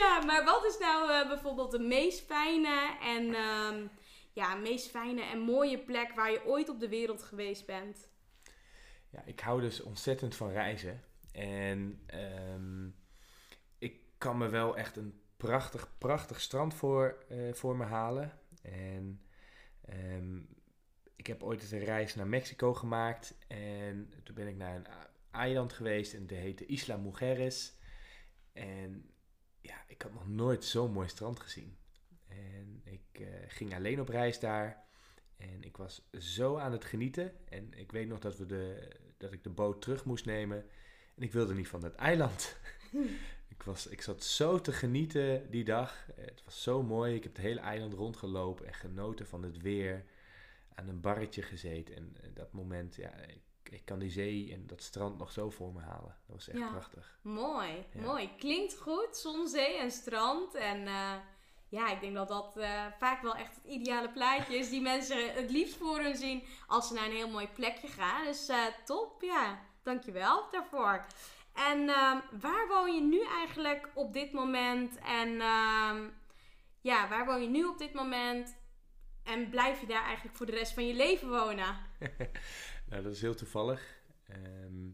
Ja, 0.00 0.20
maar 0.26 0.44
wat 0.44 0.64
is 0.64 0.78
nou 0.78 1.10
eh, 1.10 1.28
bijvoorbeeld 1.28 1.70
de 1.70 1.78
meest 1.78 2.24
fijne 2.26 2.96
en 3.02 3.34
ehm, 3.34 3.86
ja, 4.32 4.54
meest 4.54 4.90
fijne 4.90 5.22
en 5.22 5.38
mooie 5.38 5.78
plek 5.78 6.12
waar 6.14 6.30
je 6.30 6.44
ooit 6.46 6.68
op 6.68 6.80
de 6.80 6.88
wereld 6.88 7.22
geweest 7.22 7.66
bent? 7.66 8.08
Ja, 9.10 9.22
ik 9.26 9.40
hou 9.40 9.60
dus 9.60 9.82
ontzettend 9.82 10.36
van 10.36 10.50
reizen. 10.52 11.04
En 11.32 12.02
ehm, 12.06 12.86
ik 13.78 13.96
kan 14.18 14.38
me 14.38 14.48
wel 14.48 14.76
echt 14.76 14.96
een 14.96 15.22
prachtig, 15.44 15.88
prachtig 15.98 16.40
strand 16.40 16.74
voor, 16.74 17.24
eh, 17.28 17.52
voor 17.52 17.76
me 17.76 17.84
halen. 17.84 18.32
En 18.62 19.20
ehm, 19.80 20.38
ik 21.16 21.26
heb 21.26 21.42
ooit 21.42 21.72
een 21.72 21.84
reis 21.84 22.14
naar 22.14 22.26
Mexico 22.26 22.74
gemaakt. 22.74 23.34
En 23.46 24.12
toen 24.22 24.34
ben 24.34 24.48
ik 24.48 24.56
naar 24.56 24.76
een 24.76 24.86
eiland 25.30 25.72
geweest 25.72 26.14
en 26.14 26.26
dat 26.26 26.38
heette 26.38 26.66
Isla 26.66 26.96
Mujeres. 26.96 27.74
En 28.52 29.10
ja, 29.60 29.84
ik 29.86 30.02
had 30.02 30.12
nog 30.12 30.28
nooit 30.28 30.64
zo'n 30.64 30.92
mooi 30.92 31.08
strand 31.08 31.40
gezien. 31.40 31.76
En 32.28 32.80
ik 32.84 33.20
eh, 33.20 33.26
ging 33.48 33.74
alleen 33.74 34.00
op 34.00 34.08
reis 34.08 34.40
daar. 34.40 34.84
En 35.36 35.62
ik 35.62 35.76
was 35.76 36.08
zo 36.18 36.58
aan 36.58 36.72
het 36.72 36.84
genieten. 36.84 37.32
En 37.48 37.72
ik 37.72 37.92
weet 37.92 38.08
nog 38.08 38.18
dat, 38.18 38.38
we 38.38 38.46
de, 38.46 38.96
dat 39.16 39.32
ik 39.32 39.42
de 39.42 39.50
boot 39.50 39.82
terug 39.82 40.04
moest 40.04 40.24
nemen. 40.24 40.66
En 41.14 41.22
ik 41.22 41.32
wilde 41.32 41.54
niet 41.54 41.68
van 41.68 41.80
dat 41.80 41.94
eiland. 41.94 42.56
ik, 43.58 43.62
was, 43.62 43.86
ik 43.86 44.02
zat 44.02 44.24
zo 44.24 44.60
te 44.60 44.72
genieten 44.72 45.50
die 45.50 45.64
dag. 45.64 46.06
Het 46.14 46.42
was 46.44 46.62
zo 46.62 46.82
mooi. 46.82 47.14
Ik 47.14 47.22
heb 47.22 47.32
het 47.36 47.44
hele 47.44 47.60
eiland 47.60 47.92
rondgelopen 47.94 48.66
en 48.66 48.74
genoten 48.74 49.26
van 49.26 49.42
het 49.42 49.62
weer. 49.62 50.04
Aan 50.74 50.88
een 50.88 51.00
barretje 51.00 51.42
gezeten. 51.42 51.96
En 51.96 52.16
eh, 52.22 52.28
dat 52.34 52.52
moment, 52.52 52.94
ja, 52.94 53.10
ik 53.14 53.40
ik 53.70 53.84
kan 53.84 53.98
die 53.98 54.10
zee 54.10 54.52
en 54.52 54.66
dat 54.66 54.82
strand 54.82 55.18
nog 55.18 55.32
zo 55.32 55.50
voor 55.50 55.72
me 55.72 55.80
halen. 55.80 56.16
Dat 56.26 56.36
was 56.36 56.48
echt 56.48 56.58
Ja. 56.58 56.68
prachtig. 56.70 57.18
Mooi, 57.22 57.86
Ja. 57.94 58.00
mooi. 58.00 58.30
Klinkt 58.38 58.76
goed, 58.78 59.16
zon, 59.16 59.48
zee 59.48 59.78
en 59.78 59.90
strand. 59.90 60.54
En 60.54 60.86
eh, 60.86 61.12
ja, 61.68 61.90
ik 61.90 62.00
denk 62.00 62.14
dat 62.14 62.28
dat 62.28 62.56
eh, 62.56 62.86
vaak 62.98 63.22
wel 63.22 63.34
echt 63.34 63.54
het 63.54 63.64
ideale 63.64 64.10
plaatje 64.10 64.56
is 64.56 64.68
die 64.70 64.80
mensen 64.92 65.34
het 65.34 65.50
liefst 65.50 65.76
voor 65.76 65.98
hun 66.00 66.16
zien 66.16 66.42
als 66.66 66.88
ze 66.88 66.94
naar 66.94 67.04
een 67.06 67.12
heel 67.16 67.30
mooi 67.30 67.48
plekje 67.54 67.88
gaan. 67.88 68.24
Dus 68.24 68.48
eh, 68.48 68.64
top, 68.84 69.22
ja. 69.22 69.58
Dankjewel 69.82 70.44
daarvoor. 70.50 71.06
En 71.54 71.88
ehm, 71.88 72.18
waar 72.40 72.66
woon 72.68 72.94
je 72.94 73.02
nu 73.02 73.24
eigenlijk 73.24 73.88
op 73.94 74.12
dit 74.12 74.32
moment? 74.32 74.98
En 74.98 75.40
ehm, 75.40 76.08
ja, 76.80 77.08
waar 77.08 77.26
woon 77.26 77.42
je 77.42 77.48
nu 77.48 77.64
op 77.64 77.78
dit 77.78 77.94
moment? 77.94 78.56
En 79.24 79.50
blijf 79.50 79.80
je 79.80 79.86
daar 79.86 80.04
eigenlijk 80.04 80.36
voor 80.36 80.46
de 80.46 80.52
rest 80.52 80.74
van 80.74 80.86
je 80.86 80.94
leven 80.94 81.28
wonen? 81.28 81.76
Nou, 82.88 83.02
dat 83.02 83.12
is 83.12 83.20
heel 83.20 83.34
toevallig. 83.34 84.02
Ehm, 84.26 84.88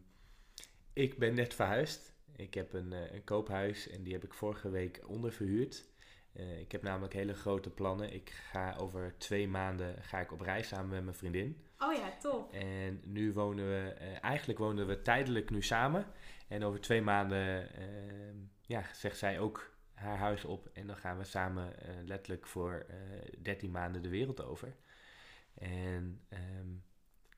ik 0.93 1.17
ben 1.17 1.33
net 1.33 1.53
verhuisd. 1.53 2.13
Ik 2.35 2.53
heb 2.53 2.73
een, 2.73 2.93
eh, 2.93 3.13
een 3.13 3.23
koophuis 3.23 3.89
en 3.89 4.03
die 4.03 4.13
heb 4.13 4.23
ik 4.23 4.33
vorige 4.33 4.69
week 4.69 5.01
onderverhuurd. 5.07 5.89
Eh, 6.33 6.59
ik 6.59 6.71
heb 6.71 6.81
namelijk 6.81 7.13
hele 7.13 7.33
grote 7.33 7.69
plannen. 7.69 8.13
Ik 8.13 8.29
ga 8.29 8.75
over 8.77 9.15
twee 9.17 9.47
maanden 9.47 10.03
ga 10.03 10.19
ik 10.19 10.31
op 10.31 10.41
reis 10.41 10.67
samen 10.67 10.89
met 10.89 11.03
mijn 11.03 11.15
vriendin. 11.15 11.65
Oh 11.77 11.93
ja, 11.93 12.17
top. 12.19 12.53
En 12.53 13.01
nu 13.03 13.33
wonen 13.33 13.67
we, 13.67 13.89
eh, 13.89 14.23
eigenlijk 14.23 14.59
wonen 14.59 14.87
we 14.87 15.01
tijdelijk 15.01 15.49
nu 15.49 15.61
samen. 15.61 16.05
En 16.51 16.63
over 16.63 16.81
twee 16.81 17.01
maanden 17.01 17.73
ehm, 17.75 18.35
ja, 18.61 18.83
zegt 18.93 19.17
zij 19.17 19.39
ook 19.39 19.71
haar 19.93 20.17
huis 20.17 20.45
op. 20.45 20.69
En 20.73 20.87
dan 20.87 20.97
gaan 20.97 21.17
we 21.17 21.23
samen 21.23 21.79
eh, 21.79 21.95
letterlijk 22.05 22.47
voor 22.47 22.85
eh 22.87 22.97
13 23.41 23.71
maanden 23.71 24.01
de 24.01 24.09
wereld 24.09 24.43
over. 24.43 24.75
En 25.53 26.21
ehm, 26.29 26.67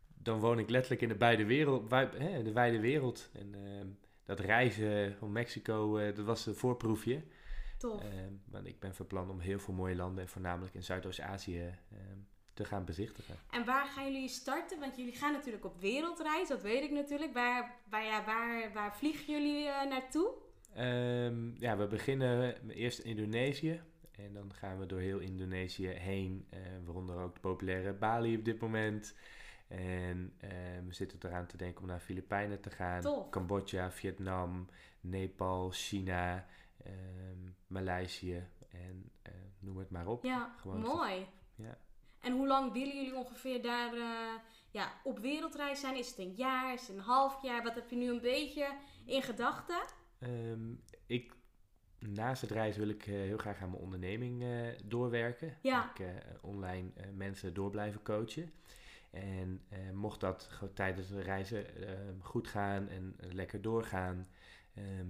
dan 0.07 0.39
woon 0.39 0.59
ik 0.59 0.69
letterlijk 0.69 1.01
in 1.01 1.07
de 1.07 1.15
beide 1.15 1.45
wereld, 1.45 1.91
hè, 1.91 2.43
de 2.43 2.51
wijde 2.51 2.79
wereld. 2.79 3.29
En 3.33 3.53
ehm, 3.53 3.87
dat 4.23 4.39
reizen 4.39 5.15
van 5.17 5.31
Mexico, 5.31 5.97
eh, 5.97 6.15
dat 6.15 6.25
was 6.25 6.45
een 6.45 6.55
voorproefje. 6.55 7.23
Tof. 7.77 8.03
Want 8.45 8.65
ik 8.67 8.79
ben 8.79 8.95
van 8.95 9.07
plan 9.07 9.29
om 9.29 9.39
heel 9.39 9.59
veel 9.59 9.73
mooie 9.73 9.95
landen, 9.95 10.23
en 10.23 10.29
voornamelijk 10.29 10.73
in 10.73 10.83
Zuidoost-Azië, 10.83 11.75
te 12.53 12.65
gaan 12.65 12.85
bezichtigen. 12.85 13.35
En 13.51 13.65
waar 13.65 13.85
gaan 13.85 14.11
jullie 14.11 14.29
starten? 14.29 14.79
Want 14.79 14.97
jullie 14.97 15.15
gaan 15.15 15.31
natuurlijk 15.33 15.65
op 15.65 15.79
wereldreis, 15.79 16.47
dat 16.47 16.61
weet 16.61 16.83
ik 16.83 16.91
natuurlijk. 16.91 17.33
Waar, 17.33 17.75
waar, 17.89 18.03
ja, 18.05 18.23
waar, 18.25 18.73
waar 18.73 18.97
vliegen 18.97 19.33
jullie 19.33 19.67
eh, 19.67 19.89
naartoe? 19.89 20.33
Ehm, 20.73 21.55
ja, 21.61 21.77
we 21.77 21.87
beginnen 21.87 22.69
eerst 22.69 22.99
in 22.99 23.09
Indonesië. 23.17 23.81
En 24.11 24.33
dan 24.33 24.53
gaan 24.53 24.79
we 24.79 24.85
door 24.85 24.99
heel 24.99 25.19
Indonesië 25.19 25.87
heen. 25.87 26.47
eh, 26.49 26.59
waaronder 26.85 27.17
ook 27.17 27.33
de 27.33 27.39
populaire 27.39 27.93
Bali 27.93 28.37
op 28.37 28.45
dit 28.45 28.59
moment. 28.59 29.15
En 29.67 30.33
ehm, 30.37 30.85
we 30.87 30.93
zitten 30.93 31.19
eraan 31.21 31.45
te 31.47 31.57
denken 31.57 31.81
om 31.81 31.87
naar 31.87 31.99
Filipijnen 31.99 32.61
te 32.61 32.69
gaan. 32.69 33.01
Tof. 33.01 33.29
Cambodja, 33.29 33.91
Vietnam, 33.91 34.67
Nepal, 35.01 35.71
China, 35.71 36.47
ehm, 36.83 37.37
Maleisië 37.67 38.47
en 38.69 39.11
eh, 39.21 39.31
noem 39.59 39.77
het 39.77 39.89
maar 39.89 40.07
op. 40.07 40.23
Ja, 40.23 40.55
Gewoon 40.57 40.79
mooi. 40.81 41.27
Ja. 41.55 41.77
En 42.23 42.33
hoe 42.33 42.47
lang 42.47 42.73
willen 42.73 42.95
jullie 42.95 43.15
ongeveer 43.15 43.61
daar 43.61 43.93
eh, 43.93 44.33
ja, 44.71 44.91
op 45.03 45.19
wereldreis 45.19 45.79
zijn? 45.79 45.95
Is 45.95 46.09
het 46.09 46.17
een 46.17 46.33
jaar? 46.35 46.73
Is 46.73 46.87
het 46.87 46.97
een 46.97 47.03
half 47.03 47.41
jaar? 47.41 47.63
Wat 47.63 47.75
heb 47.75 47.89
je 47.89 47.95
nu 47.95 48.09
een 48.09 48.21
beetje 48.21 48.67
in 49.05 49.21
gedachten? 49.21 49.81
Ehm, 50.19 50.73
ik, 51.05 51.33
naast 51.99 52.41
het 52.41 52.51
reizen 52.51 52.81
wil 52.81 52.89
ik 52.89 53.07
eh, 53.07 53.13
heel 53.13 53.37
graag 53.37 53.61
aan 53.61 53.69
mijn 53.69 53.81
onderneming 53.81 54.43
eh, 54.43 54.49
doorwerken. 54.83 55.57
Ja. 55.61 55.91
Ik 55.95 56.05
online 56.41 56.91
mensen 57.15 57.53
door 57.53 57.69
blijven 57.69 58.01
coachen. 58.01 58.51
En 59.11 59.61
mocht 59.93 60.19
dat 60.19 60.49
tijdens 60.73 61.07
de 61.07 61.21
reizen 61.21 61.87
ehm, 61.87 62.19
goed 62.19 62.47
gaan 62.47 62.89
en 62.89 63.15
lekker 63.19 63.61
doorgaan, 63.61 64.27
ehm, 64.73 65.07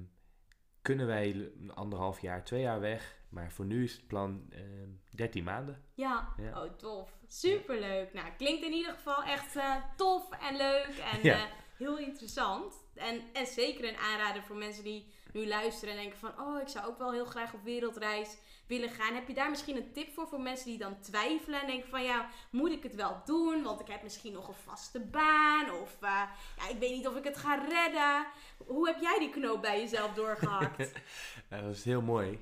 kunnen 0.82 1.08
wij 1.08 1.52
een 1.60 1.74
anderhalf 1.74 2.20
jaar, 2.20 2.44
twee 2.44 2.62
jaar 2.62 2.80
weg. 2.80 3.23
Maar 3.34 3.52
voor 3.52 3.66
nu 3.66 3.84
is 3.84 3.94
het 3.94 4.08
plan 4.08 4.46
ehm 4.50 4.90
13 5.12 5.44
maanden. 5.44 5.84
Ja, 5.94 6.34
Ja. 6.38 6.64
oh 6.64 6.72
tof. 6.78 7.10
Superleuk. 7.28 8.14
Nou, 8.14 8.28
klinkt 8.38 8.64
in 8.66 8.72
ieder 8.74 8.94
geval 8.94 9.24
echt 9.24 9.56
eh, 9.56 9.76
tof 9.96 10.30
en 10.32 10.58
leuk 10.58 11.04
en 11.14 11.20
Ja. 11.24 11.36
eh, 11.36 11.44
heel 11.78 11.98
interessant. 11.98 12.74
En, 12.96 13.22
en 13.34 13.46
zeker 13.48 13.88
een 13.90 13.98
aanrader 13.98 14.44
voor 14.44 14.56
mensen 14.56 14.84
die 14.84 15.12
nu 15.34 15.48
luisteren 15.48 15.94
en 15.96 16.00
denken 16.02 16.20
van... 16.20 16.40
Oh, 16.40 16.62
ik 16.62 16.68
zou 16.68 16.88
ook 16.88 16.98
wel 16.98 17.12
heel 17.12 17.26
graag 17.26 17.54
op 17.54 17.64
wereldreis 17.64 18.38
willen 18.68 18.90
gaan. 18.90 19.14
Heb 19.14 19.28
je 19.28 19.34
daar 19.34 19.50
misschien 19.50 19.76
een 19.76 19.92
tip 19.94 20.14
voor 20.14 20.28
voor 20.28 20.42
mensen 20.42 20.66
die 20.66 20.78
dan 20.78 21.00
twijfelen 21.00 21.62
en 21.62 21.68
denken 21.68 21.90
van... 21.90 22.04
Ja, 22.04 22.30
moet 22.52 22.72
ik 22.72 22.84
het 22.84 22.96
wel 22.96 23.22
doen? 23.26 23.64
Want 23.64 23.80
ik 23.80 23.88
heb 23.88 24.04
misschien 24.04 24.34
nog 24.34 24.48
een 24.48 24.54
vaste 24.54 25.00
baan 25.00 25.72
of 25.72 25.98
eh, 26.02 26.22
ja, 26.58 26.70
ik 26.70 26.80
weet 26.80 26.92
niet 26.96 27.08
of 27.08 27.16
ik 27.16 27.24
het 27.24 27.38
ga 27.38 27.56
redden. 27.56 28.26
Hoe 28.68 28.88
heb 28.88 29.00
jij 29.02 29.20
die 29.20 29.30
knoop 29.30 29.62
bij 29.62 29.80
jezelf 29.80 30.14
doorgehakt? 30.14 30.78
Dat 31.50 31.64
is 31.76 31.84
heel 31.84 32.02
mooi. 32.02 32.40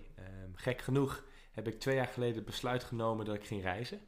Ehm, 0.52 0.62
gek 0.62 0.82
genoeg 0.82 1.24
heb 1.52 1.68
ik 1.68 1.80
twee 1.80 1.96
jaar 1.96 2.08
geleden 2.08 2.36
het 2.36 2.46
besluit 2.46 2.84
genomen 2.84 3.26
dat 3.26 3.36
ik 3.36 3.46
ging 3.46 3.62
reizen. 3.62 4.02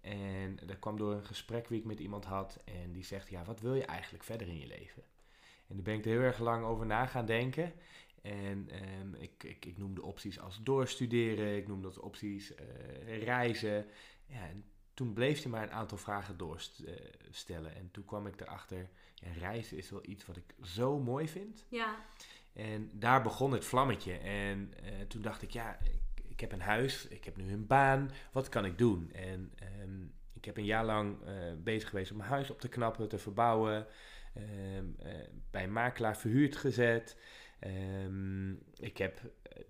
En 0.00 0.58
dat 0.66 0.78
kwam 0.78 0.96
door 0.96 1.12
een 1.12 1.24
gesprek 1.24 1.68
wie 1.68 1.78
ik 1.78 1.84
met 1.84 1.98
iemand 1.98 2.24
had. 2.24 2.62
En 2.64 2.92
die 2.92 3.04
zegt, 3.04 3.28
ja, 3.28 3.44
wat 3.44 3.60
wil 3.60 3.74
je 3.74 3.84
eigenlijk 3.84 4.24
verder 4.24 4.48
in 4.48 4.58
je 4.58 4.66
leven? 4.66 5.02
En 5.66 5.74
daar 5.74 5.82
ben 5.82 5.94
ik 5.94 6.04
er 6.04 6.10
heel 6.10 6.20
erg 6.20 6.38
lang 6.38 6.64
over 6.64 6.86
na 6.86 7.06
gaan 7.06 7.26
denken. 7.26 7.72
En 8.22 8.68
ehm, 8.70 9.14
ik, 9.14 9.44
ik, 9.44 9.64
ik 9.64 9.78
noemde 9.78 10.02
opties 10.02 10.40
als 10.40 10.62
doorstuderen. 10.62 11.56
Ik 11.56 11.66
noemde 11.66 11.88
dat 11.88 11.98
opties 11.98 12.54
eh, 12.54 13.22
reizen. 13.22 13.86
Ja, 14.26 14.46
en 14.48 14.64
toen 14.94 15.12
bleef 15.12 15.42
hij 15.42 15.50
maar 15.50 15.62
een 15.62 15.72
aantal 15.72 15.98
vragen 15.98 16.36
doorstellen. 16.36 17.74
en 17.74 17.90
toen 17.90 18.04
kwam 18.04 18.26
ik 18.26 18.40
erachter, 18.40 18.88
ja, 19.14 19.32
reizen 19.38 19.76
is 19.76 19.90
wel 19.90 20.06
iets 20.06 20.26
wat 20.26 20.36
ik 20.36 20.54
zo 20.62 20.98
mooi 20.98 21.28
vind. 21.28 21.64
ja, 21.68 22.06
En 22.54 22.90
daar 22.92 23.22
begon 23.22 23.52
het 23.52 23.64
vlammetje. 23.64 24.12
En 24.12 24.72
eh, 24.82 25.06
toen 25.08 25.22
dacht 25.22 25.42
ik, 25.42 25.50
ja, 25.50 25.78
ik, 25.82 26.24
ik 26.28 26.40
heb 26.40 26.52
een 26.52 26.60
huis, 26.60 27.08
ik 27.08 27.24
heb 27.24 27.36
nu 27.36 27.52
een 27.52 27.66
baan, 27.66 28.10
wat 28.32 28.48
kan 28.48 28.64
ik 28.64 28.78
doen? 28.78 29.12
En 29.12 29.52
ehm, 29.54 30.02
ik 30.32 30.44
heb 30.44 30.56
een 30.56 30.64
jaar 30.64 30.84
lang 30.84 31.22
eh, 31.24 31.34
bezig 31.58 31.88
geweest 31.88 32.10
om 32.10 32.16
mijn 32.16 32.28
huis 32.28 32.50
op 32.50 32.60
te 32.60 32.68
knappen, 32.68 33.08
te 33.08 33.18
verbouwen. 33.18 33.86
Ehm, 34.34 34.84
eh, 34.98 35.28
bij 35.50 35.62
een 35.62 35.72
makelaar 35.72 36.16
verhuurd 36.16 36.56
gezet. 36.56 37.18
Ehm, 37.58 38.52
ik 38.76 38.98
heb 38.98 39.20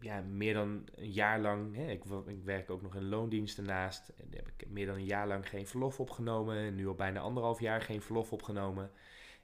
ja, 0.01 0.21
meer 0.21 0.55
dan 0.55 0.89
een 0.95 1.11
jaar 1.11 1.41
lang, 1.41 1.77
hè, 1.77 1.91
ik, 1.91 2.05
ik 2.27 2.45
werk 2.45 2.71
ook 2.71 2.83
nog 2.83 2.95
in 2.95 3.09
loondienst 3.09 3.57
daarnaast. 3.57 4.09
En 4.09 4.29
heb 4.31 4.49
ik 4.57 4.69
meer 4.69 4.87
dan 4.87 4.95
een 4.95 5.05
jaar 5.05 5.27
lang 5.27 5.49
geen 5.49 5.67
verlof 5.67 6.01
opgenomen. 6.01 6.57
En 6.57 6.75
nu 6.75 6.87
al 6.89 6.95
bijna 6.95 7.21
anderhalf 7.21 7.61
jaar 7.61 7.83
geen 7.83 8.03
verlof 8.03 8.33
opgenomen. 8.33 8.91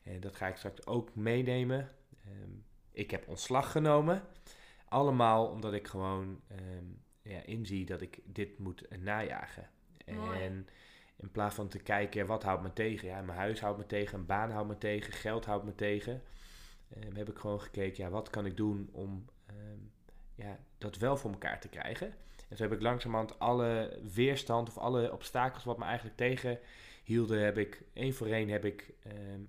En 0.02 0.20
dat 0.20 0.37
ga 0.37 0.47
ik 0.47 0.56
straks 0.56 0.87
ook 0.87 1.14
meenemen. 1.14 1.90
Ik 3.00 3.11
heb 3.11 3.28
ontslag 3.28 3.73
genomen. 3.73 4.23
Allemaal 4.88 5.47
omdat 5.47 5.73
ik 5.73 5.87
gewoon 5.87 6.40
ehm, 6.49 6.85
ja, 7.23 7.42
inzie 7.42 7.87
dat 7.87 8.00
ik 8.00 8.21
dit 8.25 8.59
moet 8.59 8.87
najagen. 8.99 9.69
Mooi. 10.07 10.42
En 10.42 10.69
in 11.16 11.30
plaats 11.30 11.54
van 11.54 11.69
te 11.69 11.78
kijken, 11.78 12.26
wat 12.26 12.42
houdt 12.42 12.62
me 12.62 12.73
tegen? 12.73 13.09
Ja, 13.09 13.21
mijn 13.23 13.38
huis 13.38 13.61
houdt 13.61 13.78
me 13.78 13.87
tegen, 13.87 14.19
een 14.19 14.26
baan 14.26 14.50
houdt 14.50 14.69
me 14.69 14.78
tegen, 14.78 15.12
geld 15.12 15.45
houdt 15.45 15.64
me 15.64 15.75
tegen. 15.75 16.23
ehm, 16.95 17.16
heb 17.16 17.28
ik 17.28 17.38
gewoon 17.38 17.61
gekeken, 17.61 18.04
ja, 18.04 18.11
wat 18.11 18.30
kan 18.30 18.47
ik 18.47 18.57
doen 18.57 18.88
om 18.92 19.25
ehm, 19.47 19.78
ja, 20.35 20.59
dat 20.78 20.97
wel 20.97 21.16
voor 21.16 21.30
elkaar 21.30 21.61
te 21.61 21.69
krijgen? 21.69 22.14
En 22.49 22.57
zo 22.57 22.62
heb 22.62 22.73
ik 22.73 22.83
langzamerhand 22.83 23.38
alle 23.38 23.99
weerstand 24.14 24.69
of 24.69 24.78
alle 24.78 25.12
obstakels 25.12 25.64
wat 25.64 25.78
me 25.78 25.85
eigenlijk 25.85 26.16
tegenhielden, 26.16 27.45
heb 27.45 27.59
ik 27.59 27.83
één 27.92 28.14
voor 28.14 28.26
één 28.26 28.49
heb 28.49 28.64
ik 28.64 28.92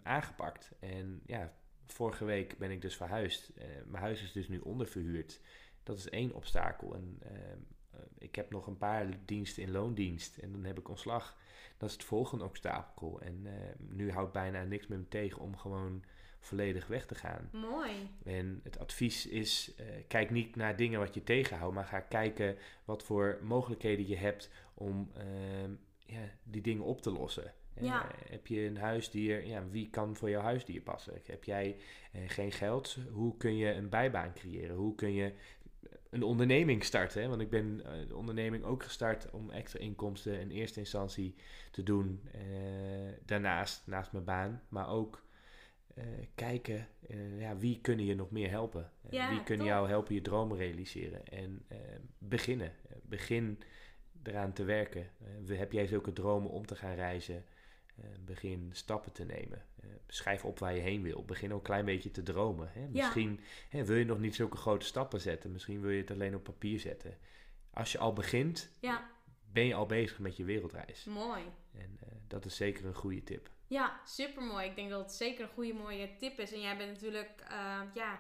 aangepakt. 0.03 0.72
En 0.79 1.22
ja, 1.25 1.53
vorige 1.91 2.25
week 2.25 2.57
ben 2.57 2.71
ik 2.71 2.81
dus 2.81 2.95
verhuisd. 2.95 3.51
Eh, 3.57 3.65
mijn 3.86 4.03
huis 4.03 4.24
is 4.24 4.31
dus 4.31 4.48
nu 4.48 4.60
onderverhuurd. 4.60 5.39
Dat 5.83 5.98
is 5.98 6.10
één 6.10 6.33
obstakel. 6.33 6.95
En 6.95 7.17
eh, 7.19 8.00
ik 8.17 8.36
heb 8.36 8.51
nog 8.51 8.67
een 8.67 8.77
paar 8.77 9.07
diensten 9.25 9.63
in 9.63 9.71
loondienst. 9.71 10.38
En 10.38 10.51
dan 10.51 10.63
heb 10.63 10.79
ik 10.79 10.89
ontslag. 10.89 11.38
Dat 11.77 11.89
is 11.89 11.95
het 11.95 12.03
volgende 12.03 12.43
obstakel. 12.43 13.21
En 13.21 13.41
ehm, 13.45 13.95
nu 13.95 14.12
houdt 14.12 14.31
bijna 14.31 14.63
niks 14.63 14.88
meer 14.88 15.00
me 15.00 15.07
tegen 15.07 15.41
om 15.41 15.57
gewoon 15.57 16.03
volledig 16.39 16.88
weg 16.88 17.05
te 17.05 17.15
gaan. 17.15 17.50
mooi. 17.51 18.10
En 18.24 18.60
het 18.63 18.79
advies 18.79 19.27
is, 19.27 19.74
eh, 19.77 19.86
kijk 20.07 20.29
niet 20.29 20.55
naar 20.55 20.75
dingen 20.75 21.00
wat 21.00 21.13
je 21.13 21.24
tegenhoudt, 21.24 21.75
maar 21.75 21.86
ga 21.86 22.00
kijken 22.00 22.57
wat 22.86 23.03
voor 23.03 23.39
mogelijkheden 23.41 24.07
je 24.07 24.17
hebt 24.17 24.50
om 24.74 25.12
ja, 26.05 26.29
die 26.43 26.62
dingen 26.62 26.83
op 26.83 27.01
te 27.01 27.12
lossen. 27.12 27.53
Eh, 27.74 27.84
Ja. 27.84 28.12
heb 28.30 28.48
je 28.48 28.60
een 28.66 28.78
huisdier, 28.78 29.46
ja, 29.46 29.68
wie 29.70 29.90
kan 29.90 30.16
voor 30.16 30.30
jouw 30.30 30.42
huisdier 30.42 30.82
passen? 30.82 31.13
Heb 31.25 31.44
jij 31.44 31.78
eh, 32.12 32.22
geen 32.28 32.51
geld, 32.51 32.98
hoe 33.12 33.38
kun 33.38 33.56
je 33.56 33.72
een 33.74 33.90
bijbaan 33.90 34.34
creëren? 34.34 34.75
Hoe 34.75 34.96
kun 34.96 35.13
je 35.13 35.34
een 36.10 36.24
onderneming 36.24 36.84
starten? 36.84 37.22
Hè? 37.22 37.28
Want 37.28 37.42
ik 37.42 37.50
ben 37.50 37.82
eh, 37.86 38.08
de 38.08 38.16
onderneming 38.16 38.63
ook 38.63 38.84
gestart 38.84 39.30
om 39.32 39.50
extra 39.50 39.80
inkomsten 39.80 40.40
in 40.40 40.50
eerste 40.51 40.80
instantie 40.80 41.36
te 41.72 41.84
doen. 41.84 42.22
eh, 42.32 42.40
daarnaast, 43.25 43.88
naast 43.88 44.12
mijn 44.12 44.24
baan, 44.24 44.62
maar 44.70 44.90
ook 44.90 45.24
eh, 45.96 46.04
kijken, 46.36 46.88
eh, 47.08 47.40
ja, 47.40 47.58
wie 47.58 47.80
kunnen 47.82 48.06
je 48.06 48.16
nog 48.16 48.32
meer 48.32 48.50
helpen? 48.50 48.92
Ja, 49.10 49.30
wie 49.30 49.44
kunnen 49.44 49.66
jou 49.66 49.88
helpen 49.88 50.16
je 50.16 50.22
dromen 50.22 50.58
realiseren? 50.58 51.25
En 51.28 51.63
eh, 51.68 51.78
beginnen. 52.18 52.74
Begin 53.04 53.60
eraan 54.24 54.54
te 54.54 54.63
werken. 54.63 55.10
We- 55.46 55.56
heb 55.56 55.72
jij 55.72 55.88
zulke 55.88 56.13
dromen 56.13 56.50
om 56.50 56.66
te 56.66 56.75
gaan 56.75 56.96
reizen? 56.96 57.44
Begin 58.25 58.69
stappen 58.74 59.12
te 59.12 59.25
nemen. 59.25 59.65
schrijf 60.07 60.45
op 60.45 60.60
waar 60.60 60.75
je 60.75 60.81
heen 60.81 61.01
wil. 61.01 61.25
Begin 61.25 61.51
ook 61.51 61.57
een 61.57 61.63
klein 61.63 61.86
beetje 61.86 62.12
te 62.12 62.24
dromen. 62.24 62.71
Hè? 62.74 62.88
Misschien 62.88 63.39
hè, 63.69 63.86
wil 63.86 63.98
je 63.98 64.05
nog 64.05 64.19
niet 64.19 64.36
zulke 64.36 64.57
grote 64.57 64.86
stappen 64.86 65.21
zetten. 65.21 65.51
Misschien 65.51 65.81
wil 65.81 65.89
je 65.89 66.01
het 66.01 66.12
alleen 66.12 66.36
op 66.36 66.43
papier 66.43 66.79
zetten. 66.79 67.17
Als 67.74 67.91
je 67.91 67.98
al 67.98 68.13
begint, 68.13 68.69
ja. 68.79 69.10
ben 69.51 69.65
je 69.65 69.74
al 69.74 69.86
bezig 69.86 70.19
met 70.19 70.38
je 70.38 70.43
wereldreis. 70.43 71.03
Mooi. 71.03 71.43
En 71.74 72.00
dat 72.27 72.45
is 72.45 72.55
zeker 72.55 72.86
een 72.86 72.95
goede 72.95 73.24
tip. 73.24 73.50
Ja, 73.67 74.01
super 74.05 74.43
mooi. 74.43 74.67
Ik 74.67 74.75
denk 74.75 74.89
dat 74.89 75.01
het 75.01 75.12
zeker 75.12 75.43
een 75.43 75.53
goede 75.53 75.74
mooie 75.74 76.15
tip 76.17 76.39
is. 76.39 76.53
En 76.53 76.62
jij 76.62 76.77
bent 76.77 76.91
natuurlijk 76.91 77.43
ja, 77.93 78.19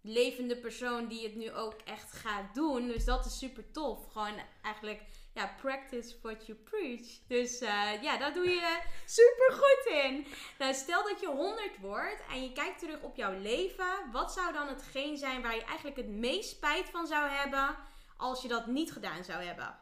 levende 0.00 0.56
persoon 0.56 1.08
die 1.08 1.22
het 1.22 1.36
nu 1.36 1.52
ook 1.52 1.74
echt 1.84 2.12
gaat 2.12 2.54
doen. 2.54 2.86
Dus 2.86 3.04
dat 3.04 3.26
is 3.26 3.38
super 3.38 3.70
tof. 3.70 4.06
Gewoon 4.06 4.34
eigenlijk, 4.62 5.02
ja, 5.40 5.54
practice 5.60 6.16
what 6.22 6.46
you 6.46 6.58
preach. 6.58 7.20
Dus 7.26 7.62
uh, 7.62 8.02
ja, 8.02 8.18
daar 8.18 8.34
doe 8.34 8.48
je 8.48 8.80
super 9.20 9.52
goed 9.52 9.92
in. 10.04 10.26
Nou, 10.58 10.74
stel 10.74 11.02
dat 11.08 11.20
je 11.20 11.26
100 11.26 11.78
wordt 11.80 12.22
en 12.30 12.42
je 12.42 12.52
kijkt 12.52 12.78
terug 12.78 13.02
op 13.02 13.16
jouw 13.16 13.40
leven. 13.40 14.10
Wat 14.12 14.32
zou 14.32 14.52
dan 14.52 14.68
hetgeen 14.68 15.16
zijn 15.16 15.42
waar 15.42 15.54
je 15.54 15.64
eigenlijk 15.64 15.96
het 15.96 16.08
meest 16.08 16.50
spijt 16.50 16.88
van 16.88 17.06
zou 17.06 17.28
hebben 17.28 17.76
als 18.16 18.42
je 18.42 18.48
dat 18.48 18.66
niet 18.66 18.92
gedaan 18.92 19.24
zou 19.24 19.42
hebben? 19.42 19.78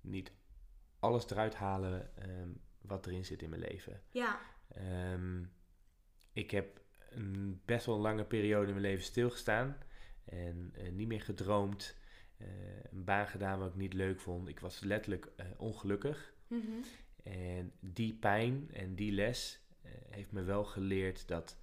Niet 0.00 0.32
alles 0.98 1.30
eruit 1.30 1.54
halen 1.54 2.10
um, 2.28 2.60
wat 2.80 3.06
erin 3.06 3.24
zit 3.24 3.42
in 3.42 3.50
mijn 3.50 3.62
leven. 3.62 4.02
Ja. 4.10 4.40
Um, 5.12 5.52
ik 6.32 6.50
heb 6.50 6.80
een 7.10 7.62
best 7.64 7.86
wel 7.86 7.98
lange 7.98 8.24
periode 8.24 8.66
in 8.66 8.72
mijn 8.72 8.86
leven 8.86 9.04
stilgestaan. 9.04 9.76
En 10.24 10.72
uh, 10.76 10.92
niet 10.92 11.08
meer 11.08 11.20
gedroomd. 11.22 11.96
Uh, 12.42 12.48
een 12.90 13.04
baan 13.04 13.26
gedaan 13.26 13.58
wat 13.58 13.68
ik 13.68 13.76
niet 13.76 13.92
leuk 13.92 14.20
vond. 14.20 14.48
Ik 14.48 14.60
was 14.60 14.80
letterlijk 14.80 15.32
uh, 15.36 15.46
ongelukkig. 15.56 16.34
Mm 16.46 16.60
-hmm. 16.60 16.82
En 17.22 17.72
die 17.80 18.14
pijn 18.14 18.70
en 18.72 18.94
die 18.94 19.12
les 19.12 19.60
heeft 20.10 20.32
me 20.32 20.42
wel 20.42 20.64
geleerd 20.64 21.28
dat 21.28 21.56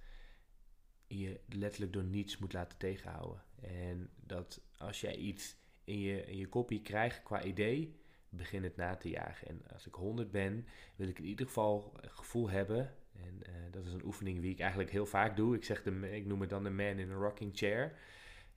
je 1.06 1.40
letterlijk 1.48 1.92
door 1.92 2.04
niets 2.04 2.38
moet 2.38 2.52
laten 2.52 2.78
tegenhouden. 2.78 3.42
En 3.60 4.10
dat 4.26 4.60
als 4.78 5.00
jij 5.00 5.16
iets 5.16 5.56
in 5.84 6.00
je, 6.00 6.24
in 6.26 6.36
je 6.36 6.48
kopie 6.48 6.82
krijgt 6.82 7.22
qua 7.22 7.42
idee, 7.42 8.00
begin 8.28 8.62
het 8.62 8.76
na 8.76 8.96
te 8.96 9.08
jagen. 9.08 9.48
En 9.48 9.62
als 9.72 9.86
ik 9.86 9.94
100 9.94 10.30
ben, 10.30 10.66
wil 10.96 11.08
ik 11.08 11.18
in 11.18 11.24
ieder 11.24 11.46
geval 11.46 11.94
het 12.00 12.12
gevoel 12.12 12.50
hebben 12.50 12.94
en 13.12 13.40
uh, 13.48 13.54
dat 13.70 13.86
is 13.86 13.92
een 13.92 14.04
oefening 14.04 14.40
die 14.40 14.50
ik 14.50 14.60
eigenlijk 14.60 14.90
heel 14.90 15.06
vaak 15.06 15.36
doe. 15.36 15.54
Ik, 15.54 15.64
zeg 15.64 15.82
de, 15.82 16.10
ik 16.16 16.26
noem 16.26 16.40
het 16.40 16.50
dan 16.50 16.62
de 16.62 16.70
man 16.70 16.98
in 16.98 17.10
a 17.10 17.14
rocking 17.14 17.56
chair. 17.56 17.98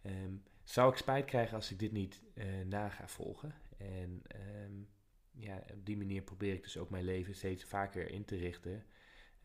Um, 0.06 0.44
zou 0.64 0.92
ik 0.92 0.98
spijt 0.98 1.26
krijgen 1.26 1.56
als 1.56 1.72
ik 1.72 1.80
dit 1.80 1.92
niet 1.92 2.24
uh, 2.34 2.66
na 2.66 2.90
ga 2.90 3.08
volgen? 3.08 3.56
En 3.78 4.22
um, 4.64 4.90
ja, 5.32 5.64
op 5.72 5.86
die 5.86 5.98
manier 5.98 6.22
probeer 6.22 6.54
ik 6.54 6.64
dus 6.64 6.78
ook 6.78 6.90
mijn 6.90 7.04
leven 7.04 7.36
steeds 7.36 7.64
vaker 7.64 8.10
in 8.10 8.26
te 8.26 8.36
richten. 8.36 8.86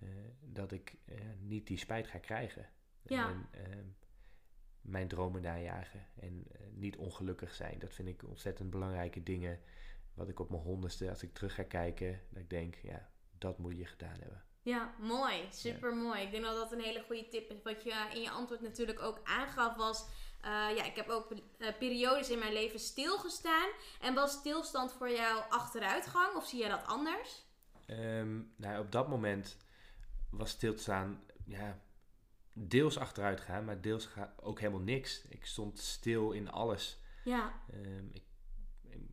Uh, 0.02 0.08
dat 0.40 0.72
ik 0.72 0.96
niet 1.38 1.66
die 1.66 1.78
spijt 1.78 2.06
ga 2.06 2.18
krijgen. 2.18 2.66
Ja. 3.02 3.28
En, 3.28 3.48
um, 3.78 3.96
mijn 4.80 5.08
dromen 5.08 5.42
najagen 5.42 6.06
en 6.20 6.46
niet 6.70 6.96
ongelukkig 6.96 7.54
zijn. 7.54 7.78
Dat 7.78 7.94
vind 7.94 8.08
ik 8.08 8.28
ontzettend 8.28 8.70
belangrijke 8.70 9.22
dingen. 9.22 9.60
Wat 10.14 10.28
ik 10.28 10.40
op 10.40 10.50
mijn 10.50 10.62
honderdste, 10.62 11.08
als 11.08 11.22
ik 11.22 11.34
terug 11.34 11.54
ga 11.54 11.62
kijken, 11.62 12.20
dat 12.30 12.42
ik 12.42 12.50
denk, 12.50 12.74
ja, 12.74 13.10
dat 13.38 13.58
moet 13.58 13.78
je 13.78 13.86
gedaan 13.86 14.18
hebben. 14.20 14.42
Ja, 14.62 14.94
mooi. 14.98 15.46
Super 15.50 15.96
mooi. 15.96 16.22
Ik 16.22 16.30
denk 16.30 16.44
dat 16.44 16.56
dat 16.56 16.72
een 16.72 16.80
hele 16.80 17.02
goede 17.02 17.28
tip 17.28 17.50
is. 17.50 17.62
Wat 17.62 17.82
je 17.82 18.10
in 18.14 18.20
je 18.20 18.30
antwoord 18.30 18.60
natuurlijk 18.60 19.00
ook 19.00 19.20
aangaf 19.24 19.76
was... 19.76 20.08
Uh, 20.44 20.76
ja, 20.76 20.84
ik 20.84 20.96
heb 20.96 21.08
ook 21.08 21.32
uh, 21.32 21.68
periodes 21.78 22.30
in 22.30 22.38
mijn 22.38 22.52
leven 22.52 22.78
stilgestaan. 22.78 23.68
En 24.00 24.14
was 24.14 24.32
stilstand 24.32 24.92
voor 24.92 25.10
jou 25.10 25.42
achteruitgang? 25.48 26.34
Of 26.34 26.46
zie 26.46 26.58
jij 26.58 26.68
dat 26.68 26.86
anders? 26.86 27.44
Um, 27.86 28.52
nou, 28.56 28.80
op 28.80 28.92
dat 28.92 29.08
moment 29.08 29.56
was 30.30 30.50
stilstaan... 30.50 31.22
Ja, 31.44 31.80
deels 32.52 32.98
achteruit 32.98 33.40
gaan, 33.40 33.64
maar 33.64 33.80
deels 33.80 34.08
ook 34.40 34.60
helemaal 34.60 34.80
niks. 34.80 35.22
Ik 35.28 35.46
stond 35.46 35.78
stil 35.78 36.30
in 36.32 36.50
alles. 36.50 37.00
Ja. 37.24 37.52
Um, 37.74 38.10
ik, 38.12 38.24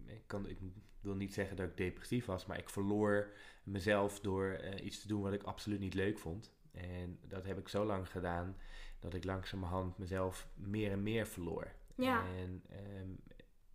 ik, 0.06 0.24
kan, 0.28 0.48
ik 0.48 0.58
wil 1.02 1.16
niet 1.16 1.34
zeggen 1.34 1.56
dat 1.56 1.70
ik 1.70 1.78
depressief 1.78 2.26
was, 2.26 2.46
maar 2.46 2.58
ik 2.58 2.70
verloor 2.70 3.34
mezelf 3.64 4.20
door 4.20 4.60
uh, 4.62 4.86
iets 4.86 5.02
te 5.02 5.08
doen 5.08 5.22
wat 5.22 5.34
ik 5.34 5.44
absoluut 5.44 5.80
niet 5.80 5.94
leuk 5.94 6.20
vond. 6.20 6.54
En 6.72 7.20
dat 7.22 7.46
heb 7.46 7.58
ik 7.58 7.68
zo 7.68 7.86
lang 7.86 8.10
gedaan 8.10 8.58
dat 9.06 9.14
ik 9.14 9.24
langzamerhand 9.24 9.98
mezelf 9.98 10.48
meer 10.54 10.92
en 10.92 11.04
meer 11.04 11.28
verloor. 11.28 11.72
Ja. 11.96 12.24
En 12.38 12.64
um, 13.00 13.20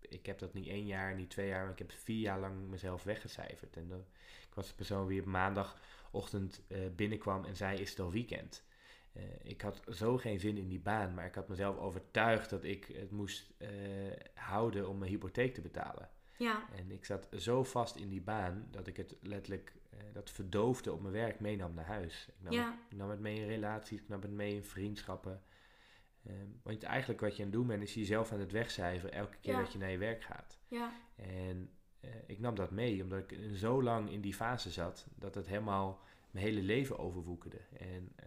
ik 0.00 0.26
heb 0.26 0.38
dat 0.38 0.54
niet 0.54 0.66
één 0.66 0.86
jaar, 0.86 1.14
niet 1.14 1.30
twee 1.30 1.48
jaar, 1.48 1.62
maar 1.62 1.72
ik 1.72 1.78
heb 1.78 1.92
vier 1.92 2.20
jaar 2.20 2.40
lang 2.40 2.68
mezelf 2.68 3.02
weggecijferd. 3.02 3.76
En 3.76 3.88
dat, 3.88 4.08
ik 4.48 4.54
was 4.54 4.68
de 4.68 4.74
persoon 4.74 5.08
die 5.08 5.20
op 5.20 5.26
maandagochtend 5.26 6.62
uh, 6.68 6.78
binnenkwam 6.96 7.44
en 7.44 7.56
zei: 7.56 7.78
Is 7.78 7.90
het 7.90 8.00
al 8.00 8.10
weekend? 8.10 8.64
Uh, 9.12 9.22
ik 9.42 9.60
had 9.60 9.80
zo 9.88 10.16
geen 10.18 10.40
zin 10.40 10.56
in 10.56 10.68
die 10.68 10.80
baan, 10.80 11.14
maar 11.14 11.26
ik 11.26 11.34
had 11.34 11.48
mezelf 11.48 11.78
overtuigd 11.78 12.50
dat 12.50 12.64
ik 12.64 12.84
het 12.84 13.10
moest 13.10 13.52
houden 14.34 14.88
om 14.88 14.98
mijn 14.98 15.10
hypotheek 15.10 15.54
te 15.54 15.60
betalen. 15.60 16.08
Ja. 16.40 16.68
En 16.74 16.90
ik 16.90 17.04
zat 17.04 17.28
zo 17.36 17.64
vast 17.64 17.96
in 17.96 18.08
die 18.08 18.20
baan 18.20 18.68
dat 18.70 18.86
ik 18.86 18.96
het 18.96 19.16
letterlijk, 19.20 19.72
dat 20.12 20.30
verdoofde 20.30 20.92
op 20.92 21.00
mijn 21.00 21.14
werk 21.14 21.40
meenam 21.40 21.74
naar 21.74 21.86
huis. 21.86 22.28
Ik 22.28 22.34
nam, 22.42 22.52
ja. 22.52 22.78
het, 22.88 22.98
nam 22.98 23.10
het 23.10 23.20
mee 23.20 23.36
in 23.36 23.46
relaties, 23.46 24.00
ik 24.00 24.08
nam 24.08 24.22
het 24.22 24.30
mee 24.30 24.54
in 24.54 24.64
vriendschappen. 24.64 25.42
Um, 26.28 26.60
want 26.62 26.82
eigenlijk 26.82 27.20
wat 27.20 27.36
je 27.36 27.42
aan 27.42 27.48
het 27.48 27.56
doen 27.56 27.66
bent, 27.66 27.82
is 27.82 27.94
jezelf 27.94 28.32
aan 28.32 28.40
het 28.40 28.52
wegcijferen 28.52 29.12
elke 29.14 29.36
keer 29.40 29.52
Ja. 29.52 29.60
dat 29.60 29.72
je 29.72 29.78
naar 29.78 29.90
je 29.90 29.98
werk 29.98 30.22
gaat. 30.22 30.58
Ja. 30.68 30.92
En 31.16 31.70
uh, 32.00 32.10
ik 32.26 32.38
nam 32.38 32.54
dat 32.54 32.70
mee, 32.70 33.02
omdat 33.02 33.18
ik 33.30 33.38
zo 33.54 33.82
lang 33.82 34.10
in 34.10 34.20
die 34.20 34.34
fase 34.34 34.70
zat, 34.70 35.06
dat 35.14 35.34
het 35.34 35.46
helemaal 35.46 36.00
mijn 36.30 36.46
hele 36.46 36.62
leven 36.62 36.98
overwoekerde. 36.98 37.60
En 37.78 38.12
uh, 38.24 38.26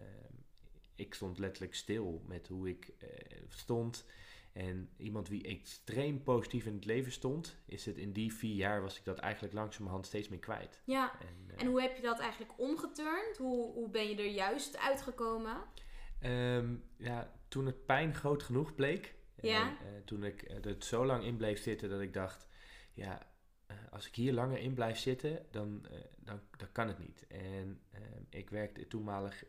ik 0.96 1.14
stond 1.14 1.40
letterlijk 1.40 1.76
stil 1.76 2.24
met 2.28 2.48
hoe 2.48 2.70
ik 2.70 2.94
uh, 3.04 3.10
stond. 3.48 4.06
En 4.54 4.90
iemand 4.98 5.28
wie 5.28 5.44
extreem 5.44 6.24
positief 6.24 6.66
in 6.66 6.74
het 6.74 6.86
leven 6.86 7.12
stond, 7.12 7.58
is 7.66 7.86
het 7.86 7.98
in 7.98 8.12
die 8.12 8.34
vier 8.34 8.56
jaar 8.56 8.82
was 8.82 8.98
ik 8.98 9.04
dat 9.06 9.18
eigenlijk 9.18 9.54
langzamerhand 9.54 10.06
steeds 10.06 10.30
meer 10.30 10.40
kwijt. 10.40 10.82
Ja. 10.86 11.20
En, 11.20 11.48
uh, 11.48 11.62
En 11.62 11.68
hoe 11.68 11.82
heb 11.82 11.96
je 11.96 12.02
dat 12.02 12.20
eigenlijk 12.20 12.60
omgeturnd? 12.60 13.38
Hoe, 13.38 13.74
hoe 13.74 13.90
ben 13.90 14.10
je 14.10 14.16
er 14.16 14.32
juist 14.32 14.78
uitgekomen? 14.78 15.58
um, 16.24 16.84
ja, 16.98 17.34
toen 17.48 17.66
het 17.66 17.86
pijn 17.86 18.16
groot 18.16 18.44
genoeg 18.44 18.76
bleek, 18.76 19.16
Ja. 19.42 19.68
en, 19.68 19.78
uh, 19.86 20.02
toen 20.06 20.24
ik 20.24 20.42
er 20.50 20.66
het 20.66 20.86
zo 20.86 21.06
lang 21.06 21.24
in 21.24 21.38
bleef 21.38 21.62
zitten 21.62 21.90
dat 21.90 22.02
ik 22.02 22.14
dacht, 22.14 22.48
ja, 22.94 23.28
uh, 23.72 23.78
als 23.92 24.08
ik 24.08 24.16
hier 24.16 24.34
langer 24.34 24.58
in 24.60 24.74
blijf 24.74 24.98
zitten, 24.98 25.46
dan, 25.52 25.86
uh, 25.92 25.98
dan, 26.18 26.40
dan 26.58 26.72
kan 26.72 26.88
het 26.88 27.00
niet. 27.00 27.28
En 27.28 27.82
ehm, 27.92 28.24
ik 28.30 28.50
werkte 28.50 28.88
toenmalig 28.88 29.46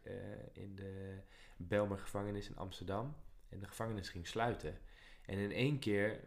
in 0.53 0.75
de 0.75 1.19
Belmer 1.57 1.99
gevangenis 1.99 2.49
in 2.49 2.57
Amsterdam 2.57 3.17
en 3.49 3.59
de 3.59 3.67
gevangenis 3.67 4.09
ging 4.09 4.27
sluiten. 4.27 4.79
En 5.27 5.39
in 5.39 5.53
één 5.53 5.79
keer 5.79 6.21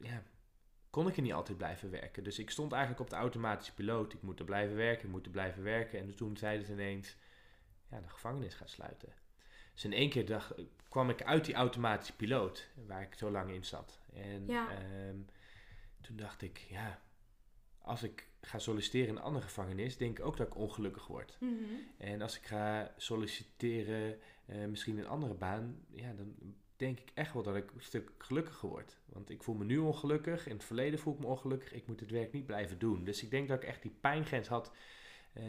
ja, 0.00 0.22
kon 0.90 1.08
ik 1.08 1.16
er 1.16 1.22
niet 1.22 1.32
altijd 1.32 1.58
blijven 1.58 1.90
werken. 1.90 2.24
Dus 2.24 2.38
ik 2.38 2.50
stond 2.50 2.72
eigenlijk 2.72 3.02
op 3.02 3.10
de 3.10 3.16
automatische 3.16 3.74
piloot. 3.74 4.12
Ik 4.12 4.22
moet 4.22 4.38
er 4.38 4.44
blijven 4.44 4.76
werken, 4.76 5.04
ik 5.04 5.10
moet 5.10 5.24
er 5.26 5.32
blijven 5.32 5.62
werken. 5.62 5.98
En 5.98 6.14
toen 6.14 6.36
zeiden 6.36 6.66
ze 6.66 6.72
ineens, 6.72 7.16
ja, 7.90 8.00
de 8.00 8.08
gevangenis 8.08 8.54
gaat 8.54 8.70
sluiten. 8.70 9.12
Dus 9.72 9.84
in 9.84 9.92
één 9.92 10.10
keer 10.10 10.26
dacht, 10.26 10.54
kwam 10.88 11.10
ik 11.10 11.22
uit 11.22 11.44
die 11.44 11.54
automatische 11.54 12.16
piloot, 12.16 12.68
waar 12.86 13.02
ik 13.02 13.14
zo 13.14 13.30
lang 13.30 13.50
in 13.50 13.64
zat. 13.64 14.00
En 14.12 14.46
Ja. 14.46 14.68
um, 15.08 15.26
toen 16.00 16.16
dacht 16.16 16.42
ik, 16.42 16.58
ja, 16.58 17.02
als 17.78 18.02
ik 18.02 18.28
ga 18.40 18.58
solliciteren 18.58 19.08
in 19.08 19.16
een 19.16 19.22
andere 19.22 19.44
gevangenis, 19.44 19.96
denk 19.96 20.18
ik 20.18 20.24
ook 20.24 20.36
dat 20.36 20.46
ik 20.46 20.56
ongelukkig 20.56 21.06
word. 21.06 21.36
Mhm. 21.40 21.54
En 21.98 22.22
als 22.22 22.36
ik 22.36 22.46
ga 22.46 22.94
solliciteren, 22.96 24.18
uh, 24.46 24.66
misschien 24.66 24.98
een 24.98 25.06
andere 25.08 25.34
baan, 25.34 25.84
ja, 25.90 26.12
dan 26.12 26.34
denk 26.76 27.00
ik 27.00 27.10
echt 27.14 27.32
wel 27.32 27.42
dat 27.42 27.56
ik 27.56 27.70
een 27.70 27.82
stuk 27.82 28.12
gelukkiger 28.18 28.68
word. 28.68 28.98
Want 29.06 29.30
ik 29.30 29.42
voel 29.42 29.54
me 29.54 29.64
nu 29.64 29.78
ongelukkig, 29.78 30.46
in 30.46 30.54
het 30.54 30.64
verleden 30.64 30.98
voel 30.98 31.14
ik 31.14 31.20
me 31.20 31.26
ongelukkig, 31.26 31.72
ik 31.72 31.86
moet 31.86 32.00
het 32.00 32.10
werk 32.10 32.32
niet 32.32 32.46
blijven 32.46 32.78
doen. 32.78 33.04
Dus 33.04 33.22
ik 33.22 33.30
denk 33.30 33.48
dat 33.48 33.62
ik 33.62 33.68
echt 33.68 33.82
die 33.82 33.96
pijngrens 34.00 34.48
had 34.48 34.72
uh, 35.34 35.44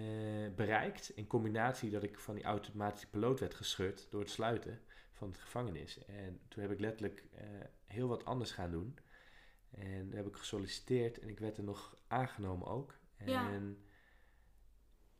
bereikt, 0.55 1.09
in 1.09 1.27
combinatie 1.27 1.89
dat 1.89 2.03
ik 2.03 2.19
van 2.19 2.35
die 2.35 2.43
automatische 2.43 3.09
piloot 3.09 3.39
werd 3.39 3.53
gescheurd 3.53 4.07
door 4.09 4.21
het 4.21 4.29
sluiten 4.29 4.81
van 5.11 5.27
het 5.27 5.37
gevangenis. 5.37 6.05
En 6.05 6.39
toen 6.47 6.61
heb 6.61 6.71
ik 6.71 6.79
letterlijk 6.79 7.23
uh, 7.33 7.41
heel 7.85 8.07
wat 8.07 8.25
anders 8.25 8.51
gaan 8.51 8.71
doen. 8.71 8.97
En 9.69 10.09
daar 10.09 10.17
heb 10.17 10.27
ik 10.27 10.35
gesolliciteerd 10.35 11.19
en 11.19 11.29
ik 11.29 11.39
werd 11.39 11.57
er 11.57 11.63
nog 11.63 11.97
aangenomen 12.07 12.67
ook. 12.67 12.97
En 13.17 13.29
Ja. 13.29 13.61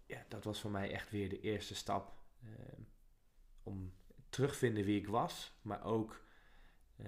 ja, 0.05 0.25
dat 0.27 0.43
was 0.43 0.61
voor 0.61 0.71
mij 0.71 0.91
echt 0.91 1.09
weer 1.09 1.29
de 1.29 1.39
eerste 1.39 1.75
stap 1.75 2.13
uh, 2.43 2.49
om 3.63 3.93
terugvinden 4.35 4.83
wie 4.83 4.99
ik 4.99 5.07
was, 5.07 5.53
maar 5.61 5.83
ook 5.83 6.21
uh, 6.97 7.07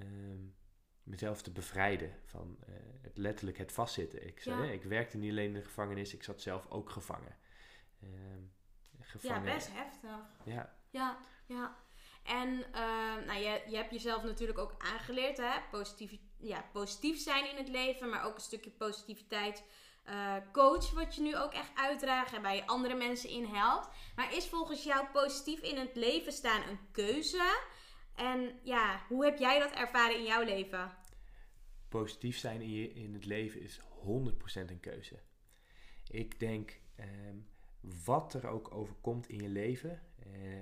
mezelf 1.04 1.42
te 1.42 1.52
bevrijden 1.52 2.16
van 2.26 2.58
uh, 2.70 2.76
het 3.02 3.18
letterlijk 3.18 3.58
het 3.58 3.72
vastzitten. 3.72 4.28
Ik, 4.28 4.40
zei, 4.40 4.66
Ja. 4.66 4.72
ik 4.72 4.84
werkte 4.84 5.18
niet 5.18 5.32
alleen 5.32 5.48
in 5.48 5.54
de 5.54 5.64
gevangenis, 5.64 6.14
ik 6.14 6.24
zat 6.24 6.42
zelf 6.42 6.70
ook 6.70 6.90
gevangen. 6.90 7.38
Uh, 8.04 8.10
Ja, 9.22 9.42
best 9.42 9.74
heftig. 9.74 10.10
Ja. 10.44 10.76
Ja, 10.90 11.18
ja. 11.46 11.76
En 12.24 12.50
uh, 12.50 13.26
nou, 13.26 13.40
je, 13.40 13.64
je 13.68 13.76
hebt 13.76 13.92
jezelf 13.92 14.24
natuurlijk 14.24 14.60
ook 14.60 14.76
aangeleerd, 14.78 15.38
hè? 15.38 15.60
Positief, 15.72 16.18
ja, 16.38 16.70
positief 16.74 17.20
zijn 17.20 17.50
in 17.50 17.56
het 17.58 17.68
leven, 17.68 18.10
maar 18.10 18.26
ook 18.26 18.36
een 18.36 18.42
stukje 18.42 18.72
positiviteit 18.72 19.64
uh, 20.10 20.36
coach, 20.52 20.92
wat 20.92 21.16
je 21.16 21.22
nu 21.22 21.38
ook 21.38 21.54
echt 21.54 21.72
uitdraagt 21.76 22.34
en 22.34 22.42
waar 22.42 22.56
je 22.56 22.68
andere 22.68 22.96
mensen 22.96 23.30
in 23.30 23.46
helpt. 23.46 23.90
Maar 24.16 24.34
is 24.34 24.48
volgens 24.48 24.84
jou 24.84 25.08
positief 25.08 25.60
in 25.60 25.78
het 25.78 25.96
leven 25.96 26.32
staan 26.32 26.70
een 26.70 26.80
keuze? 26.92 27.60
En 28.16 28.60
ja, 28.64 29.02
hoe 29.08 29.26
heb 29.26 29.38
jij 29.38 29.60
dat 29.60 29.72
ervaren 29.72 30.18
in 30.18 30.24
jouw 30.24 30.44
leven? 30.44 30.92
Positief 31.90 32.38
zijn 32.38 32.62
in, 32.62 32.96
in 32.96 33.14
het 33.14 33.26
leven 33.26 33.62
is 33.62 33.80
100% 33.80 33.84
een 34.54 34.80
keuze. 34.80 35.20
Ik 36.08 36.40
denk, 36.40 36.80
um, 37.00 37.48
wat 38.06 38.34
er 38.34 38.48
ook 38.48 38.74
overkomt 38.74 39.30
in 39.30 39.40
je 39.40 39.50
leven, 39.50 40.02
uh, 40.28 40.62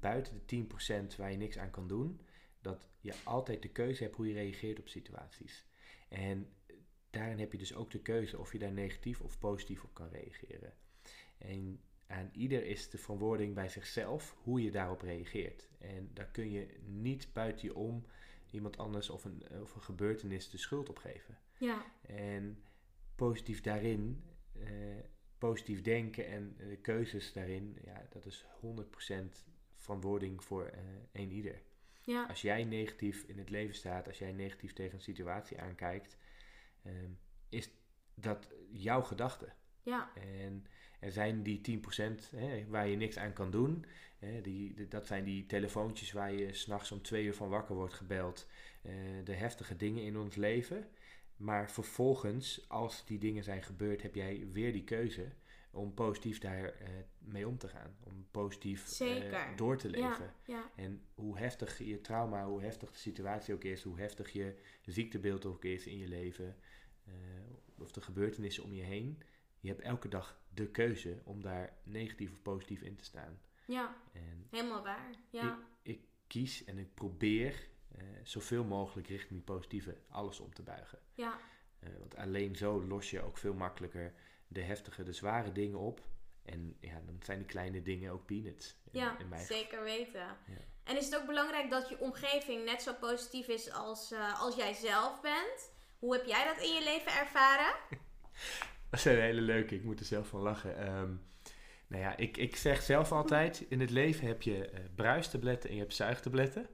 buiten 0.00 0.42
de 0.46 0.66
10% 1.12 1.16
waar 1.16 1.30
je 1.30 1.36
niks 1.36 1.58
aan 1.58 1.70
kan 1.70 1.86
doen, 1.86 2.20
dat 2.60 2.88
je 3.00 3.14
altijd 3.24 3.62
de 3.62 3.68
keuze 3.68 4.02
hebt 4.02 4.16
hoe 4.16 4.26
je 4.26 4.34
reageert 4.34 4.78
op 4.78 4.88
situaties. 4.88 5.66
En 6.08 6.48
daarin 7.10 7.38
heb 7.38 7.52
je 7.52 7.58
dus 7.58 7.74
ook 7.74 7.90
de 7.90 8.00
keuze 8.00 8.38
of 8.38 8.52
je 8.52 8.58
daar 8.58 8.72
negatief 8.72 9.20
of 9.20 9.38
positief 9.38 9.84
op 9.84 9.94
kan 9.94 10.08
reageren. 10.08 10.74
En 11.38 11.80
aan 12.06 12.30
ieder 12.32 12.64
is 12.64 12.90
de 12.90 12.98
verantwoording 12.98 13.54
bij 13.54 13.68
zichzelf 13.68 14.36
hoe 14.42 14.62
je 14.62 14.70
daarop 14.70 15.00
reageert. 15.00 15.68
En 15.78 16.10
daar 16.14 16.30
kun 16.30 16.50
je 16.50 16.66
niet 16.84 17.32
buiten 17.32 17.68
je 17.68 17.74
om 17.74 18.04
iemand 18.50 18.78
anders 18.78 19.10
of 19.10 19.24
een, 19.24 19.42
of 19.62 19.74
een 19.74 19.82
gebeurtenis 19.82 20.50
de 20.50 20.58
schuld 20.58 20.88
op 20.88 20.98
geven. 20.98 21.38
Ja. 21.58 21.84
En 22.02 22.62
positief 23.14 23.60
daarin, 23.60 24.22
uh, 24.56 24.68
positief 25.38 25.82
denken 25.82 26.26
en 26.26 26.56
de 26.56 26.76
keuzes 26.76 27.32
daarin, 27.32 27.78
ja, 27.84 28.06
dat 28.10 28.26
is 28.26 28.44
100% 28.60 29.44
verantwoording 29.76 30.44
voor 30.44 30.70
uh, 30.74 30.80
een 31.12 31.30
ieder. 31.30 31.62
Ja. 32.02 32.26
Als 32.26 32.42
jij 32.42 32.64
negatief 32.64 33.22
in 33.22 33.38
het 33.38 33.50
leven 33.50 33.74
staat, 33.74 34.06
als 34.06 34.18
jij 34.18 34.32
negatief 34.32 34.72
tegen 34.72 34.94
een 34.94 35.00
situatie 35.00 35.60
aankijkt, 35.60 36.16
um, 36.86 37.18
is 37.48 37.70
dat 38.14 38.48
jouw 38.70 39.02
gedachte. 39.02 39.52
Ja. 39.82 40.10
En 40.14 40.66
er 41.00 41.12
zijn 41.12 41.42
die 41.42 41.80
10% 41.80 42.30
hè, 42.36 42.66
waar 42.68 42.88
je 42.88 42.96
niks 42.96 43.18
aan 43.18 43.32
kan 43.32 43.50
doen. 43.50 43.84
Hè, 44.18 44.40
die, 44.40 44.88
dat 44.88 45.06
zijn 45.06 45.24
die 45.24 45.46
telefoontjes 45.46 46.12
waar 46.12 46.32
je 46.32 46.52
s'nachts 46.52 46.92
om 46.92 47.02
twee 47.02 47.24
uur 47.24 47.34
van 47.34 47.48
wakker 47.48 47.74
wordt 47.74 47.94
gebeld. 47.94 48.46
Uh, 48.82 48.92
de 49.24 49.34
heftige 49.34 49.76
dingen 49.76 50.02
in 50.02 50.18
ons 50.18 50.36
leven. 50.36 50.88
Maar 51.36 51.70
vervolgens, 51.70 52.68
als 52.68 53.04
die 53.06 53.18
dingen 53.18 53.44
zijn 53.44 53.62
gebeurd, 53.62 54.02
heb 54.02 54.14
jij 54.14 54.48
weer 54.52 54.72
die 54.72 54.84
keuze 54.84 55.32
om 55.70 55.94
positief 55.94 56.38
daar 56.38 56.64
uh, 56.64 56.88
mee 57.18 57.48
om 57.48 57.58
te 57.58 57.68
gaan. 57.68 57.96
Om 58.04 58.26
positief 58.30 59.00
uh, 59.00 59.56
door 59.56 59.76
te 59.76 59.88
leven. 59.88 60.34
Ja, 60.44 60.54
ja. 60.54 60.70
En 60.76 61.02
hoe 61.14 61.38
heftig 61.38 61.78
je 61.78 62.00
trauma, 62.00 62.46
hoe 62.46 62.62
heftig 62.62 62.90
de 62.92 62.98
situatie 62.98 63.54
ook 63.54 63.64
is, 63.64 63.82
hoe 63.82 63.98
heftig 63.98 64.32
je 64.32 64.54
ziektebeeld 64.84 65.46
ook 65.46 65.64
is 65.64 65.86
in 65.86 65.98
je 65.98 66.08
leven, 66.08 66.56
of 67.78 67.92
de 67.92 68.00
gebeurtenissen 68.00 68.64
om 68.64 68.72
je 68.72 68.82
heen. 68.82 69.22
Je 69.60 69.68
hebt 69.68 69.80
elke 69.80 70.08
dag 70.08 70.40
de 70.54 70.70
keuze 70.70 71.20
om 71.24 71.42
daar 71.42 71.76
negatief 71.82 72.32
of 72.32 72.42
positief 72.42 72.82
in 72.82 72.96
te 72.96 73.04
staan. 73.04 73.40
Ja, 73.66 73.96
en 74.12 74.46
helemaal 74.50 74.82
waar. 74.82 75.10
Ja. 75.30 75.58
Ik, 75.82 75.92
ik 75.96 76.00
kies 76.26 76.64
en 76.64 76.78
ik 76.78 76.94
probeer 76.94 77.68
zoveel 78.22 78.64
mogelijk 78.64 79.08
richting 79.08 79.30
die 79.30 79.54
positieve 79.54 79.96
alles 80.08 80.40
om 80.40 80.54
te 80.54 80.62
buigen. 80.62 80.98
Ja. 81.14 81.40
want 81.98 82.16
alleen 82.16 82.56
zo 82.56 82.82
los 82.82 83.10
je 83.10 83.22
ook 83.22 83.38
veel 83.38 83.54
makkelijker 83.54 84.14
de 84.48 84.60
heftige, 84.60 85.02
de 85.02 85.12
zware 85.12 85.52
dingen 85.52 85.78
op. 85.78 86.08
En 86.42 86.76
ja, 86.80 87.00
dan 87.06 87.18
zijn 87.22 87.38
die 87.38 87.46
kleine 87.46 87.82
dingen 87.82 88.12
ook 88.12 88.26
peanuts. 88.26 88.76
In, 88.90 89.00
ja, 89.00 89.18
in 89.18 89.38
zeker 89.38 89.82
weten. 89.82 90.20
Ja. 90.20 90.36
En 90.84 90.96
is 90.96 91.04
het 91.04 91.16
ook 91.16 91.26
belangrijk 91.26 91.70
dat 91.70 91.88
je 91.88 92.00
omgeving 92.00 92.64
net 92.64 92.82
zo 92.82 92.94
positief 92.94 93.48
is 93.48 93.72
als, 93.72 94.12
uh, 94.12 94.40
als 94.40 94.56
jij 94.56 94.74
zelf 94.74 95.20
bent? 95.20 95.72
Hoe 96.00 96.12
heb 96.12 96.26
jij 96.26 96.44
dat 96.44 96.64
in 96.64 96.74
je 96.74 96.84
leven 96.84 97.12
ervaren? 97.12 97.74
dat 98.90 99.00
is 99.00 99.04
een 99.04 99.20
hele 99.20 99.40
leuke. 99.40 99.74
Ik 99.74 99.84
moet 99.84 100.00
er 100.00 100.06
zelf 100.06 100.28
van 100.28 100.40
lachen. 100.40 100.96
Um, 100.96 101.22
nou 101.86 102.02
ja, 102.02 102.16
ik, 102.16 102.36
ik 102.36 102.56
zeg 102.56 102.82
zelf 102.82 103.12
altijd: 103.12 103.64
in 103.68 103.80
het 103.80 103.90
leven 103.90 104.26
heb 104.26 104.42
je 104.42 104.70
uh, 104.72 104.78
bruistabletten 104.94 105.68
en 105.68 105.74
je 105.74 105.80
hebt 105.80 105.94
zuigtabletten. 105.94 106.68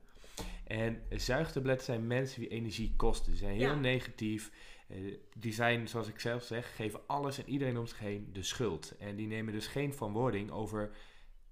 En 0.66 1.02
zuigtabletten 1.10 1.84
zijn 1.84 2.06
mensen 2.06 2.40
die 2.40 2.48
energie 2.48 2.94
kosten. 2.96 3.30
Die 3.30 3.40
zijn 3.40 3.56
heel 3.56 3.68
ja. 3.68 3.74
negatief. 3.74 4.50
Uh, 4.88 5.18
die 5.36 5.52
zijn, 5.52 5.88
zoals 5.88 6.08
ik 6.08 6.20
zelf 6.20 6.42
zeg, 6.42 6.76
geven 6.76 7.00
alles 7.06 7.38
en 7.38 7.48
iedereen 7.48 7.78
om 7.78 7.86
zich 7.86 7.98
heen 7.98 8.30
de 8.32 8.42
schuld. 8.42 8.96
En 8.98 9.16
die 9.16 9.26
nemen 9.26 9.52
dus 9.52 9.66
geen 9.66 9.94
verantwoording 9.94 10.50
over 10.50 10.90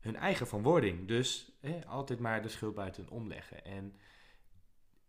hun 0.01 0.17
eigen 0.17 0.47
verantwoording. 0.47 1.09
Dus 1.09 1.53
eh, 1.61 1.73
altijd 1.87 2.19
maar 2.19 2.43
de 2.43 2.49
schuld 2.49 2.75
buiten 2.75 3.09
omleggen. 3.11 3.65
En 3.65 3.95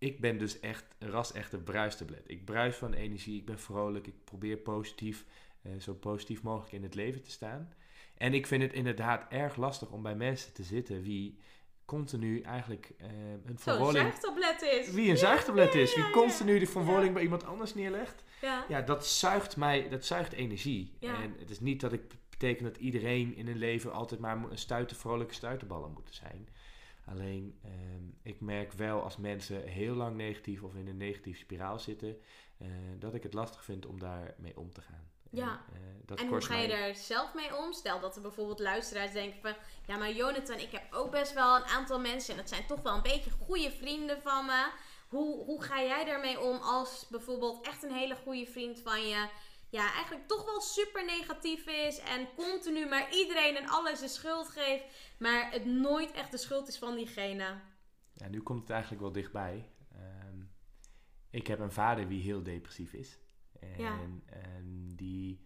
ik 0.05 0.19
ben 0.19 0.37
dus 0.37 0.59
echt 0.59 0.85
een 0.99 1.09
ras-echte 1.09 1.57
bruistablet. 1.57 2.23
Ik 2.25 2.45
bruis 2.45 2.75
van 2.75 2.93
energie, 2.93 3.39
ik 3.39 3.45
ben 3.45 3.59
vrolijk, 3.59 4.07
ik 4.07 4.23
probeer 4.23 4.57
positief, 4.57 5.25
uh, 5.61 5.79
zo 5.79 5.93
positief 5.93 6.43
mogelijk 6.43 6.73
in 6.73 6.83
het 6.83 6.95
leven 6.95 7.23
te 7.23 7.31
staan. 7.31 7.73
En 8.17 8.33
ik 8.33 8.47
vind 8.47 8.61
het 8.61 8.73
inderdaad 8.73 9.25
erg 9.29 9.55
lastig 9.55 9.89
om 9.89 10.01
bij 10.01 10.15
mensen 10.15 10.53
te 10.53 10.63
zitten 10.63 11.01
wie 11.01 11.39
continu 11.85 12.41
eigenlijk 12.41 12.91
uh, 13.01 13.07
een 13.45 13.59
verwoording... 13.59 14.05
zuigtablet 14.05 14.61
is. 14.61 14.91
Wie 14.91 15.09
een 15.09 15.17
zuigtablet 15.17 15.75
is. 15.75 15.95
Wie 15.95 16.09
continu 16.09 16.59
de 16.59 16.67
verwoording 16.67 17.13
bij 17.13 17.23
iemand 17.23 17.45
anders 17.45 17.73
neerlegt. 17.73 18.23
Ja. 18.41 18.65
ja, 18.67 18.81
dat 18.81 19.07
zuigt 19.07 19.57
mij, 19.57 19.89
dat 19.89 20.05
zuigt 20.05 20.33
energie. 20.33 20.97
En 20.99 21.35
het 21.39 21.49
is 21.49 21.59
niet 21.59 21.81
dat 21.81 21.93
ik 21.93 22.01
betekent 22.29 22.73
dat 22.73 22.77
iedereen 22.81 23.35
in 23.35 23.47
een 23.47 23.57
leven 23.57 23.93
altijd 23.93 24.19
maar 24.19 24.37
een 24.49 24.57
stuiter, 24.57 24.97
vrolijke 24.97 25.33
stuiterballen 25.33 25.91
moeten 25.91 26.13
zijn. 26.13 26.47
Alleen, 27.05 27.59
um, 27.65 28.17
ik 28.21 28.41
merk 28.41 28.71
wel 28.71 29.01
als 29.01 29.17
mensen 29.17 29.63
heel 29.63 29.95
lang 29.95 30.15
negatief 30.15 30.63
of 30.63 30.75
in 30.75 30.87
een 30.87 30.97
negatieve 30.97 31.39
spiraal 31.39 31.79
zitten, 31.79 32.17
uh, 32.61 32.67
dat 32.99 33.13
ik 33.13 33.23
het 33.23 33.33
lastig 33.33 33.63
vind 33.63 33.85
om 33.85 33.99
daarmee 33.99 34.57
om 34.57 34.73
te 34.73 34.81
gaan. 34.81 35.09
Ja, 35.29 35.61
en, 35.73 35.81
uh, 35.81 35.87
dat 36.05 36.19
en 36.19 36.27
hoe 36.27 36.41
ga 36.41 36.55
je 36.55 36.67
mij... 36.67 36.87
er 36.87 36.95
zelf 36.95 37.33
mee 37.33 37.55
om? 37.57 37.73
Stel 37.73 37.99
dat 37.99 38.15
er 38.15 38.21
bijvoorbeeld 38.21 38.59
luisteraars 38.59 39.11
denken 39.11 39.41
van... 39.41 39.53
Ja, 39.87 39.97
maar 39.97 40.11
Jonathan, 40.11 40.59
ik 40.59 40.71
heb 40.71 40.93
ook 40.93 41.11
best 41.11 41.33
wel 41.33 41.55
een 41.55 41.63
aantal 41.63 41.99
mensen... 41.99 42.33
en 42.33 42.39
dat 42.39 42.49
zijn 42.49 42.65
toch 42.65 42.81
wel 42.81 42.95
een 42.95 43.01
beetje 43.01 43.31
goede 43.31 43.71
vrienden 43.71 44.21
van 44.21 44.45
me. 44.45 44.71
Hoe, 45.09 45.43
hoe 45.43 45.63
ga 45.63 45.81
jij 45.81 46.05
daarmee 46.05 46.39
om 46.39 46.57
als 46.57 47.07
bijvoorbeeld 47.09 47.67
echt 47.67 47.83
een 47.83 47.93
hele 47.93 48.15
goede 48.15 48.45
vriend 48.45 48.79
van 48.79 49.07
je... 49.07 49.29
Ja, 49.75 49.93
eigenlijk 49.93 50.27
toch 50.27 50.45
wel 50.45 50.61
super 50.61 51.05
negatief 51.05 51.67
is 51.67 51.99
en 51.99 52.27
continu 52.35 52.87
maar 52.87 53.13
iedereen 53.13 53.55
en 53.55 53.67
alles 53.67 53.99
de 53.99 54.07
schuld 54.07 54.49
geeft... 54.49 54.83
maar 55.19 55.51
het 55.51 55.65
nooit 55.65 56.11
echt 56.11 56.31
de 56.31 56.37
schuld 56.37 56.67
is 56.67 56.77
van 56.77 56.95
diegene. 56.95 57.59
Ja, 58.13 58.27
nu 58.27 58.41
komt 58.41 58.61
het 58.61 58.69
eigenlijk 58.69 59.01
wel 59.01 59.11
dichtbij. 59.11 59.69
Um, 59.95 60.51
ik 61.29 61.47
heb 61.47 61.59
een 61.59 61.71
vader 61.71 62.07
die 62.07 62.21
heel 62.21 62.43
depressief 62.43 62.93
is... 62.93 63.19
En, 63.59 63.77
ja. 63.77 63.99
en 64.25 64.91
die 64.95 65.41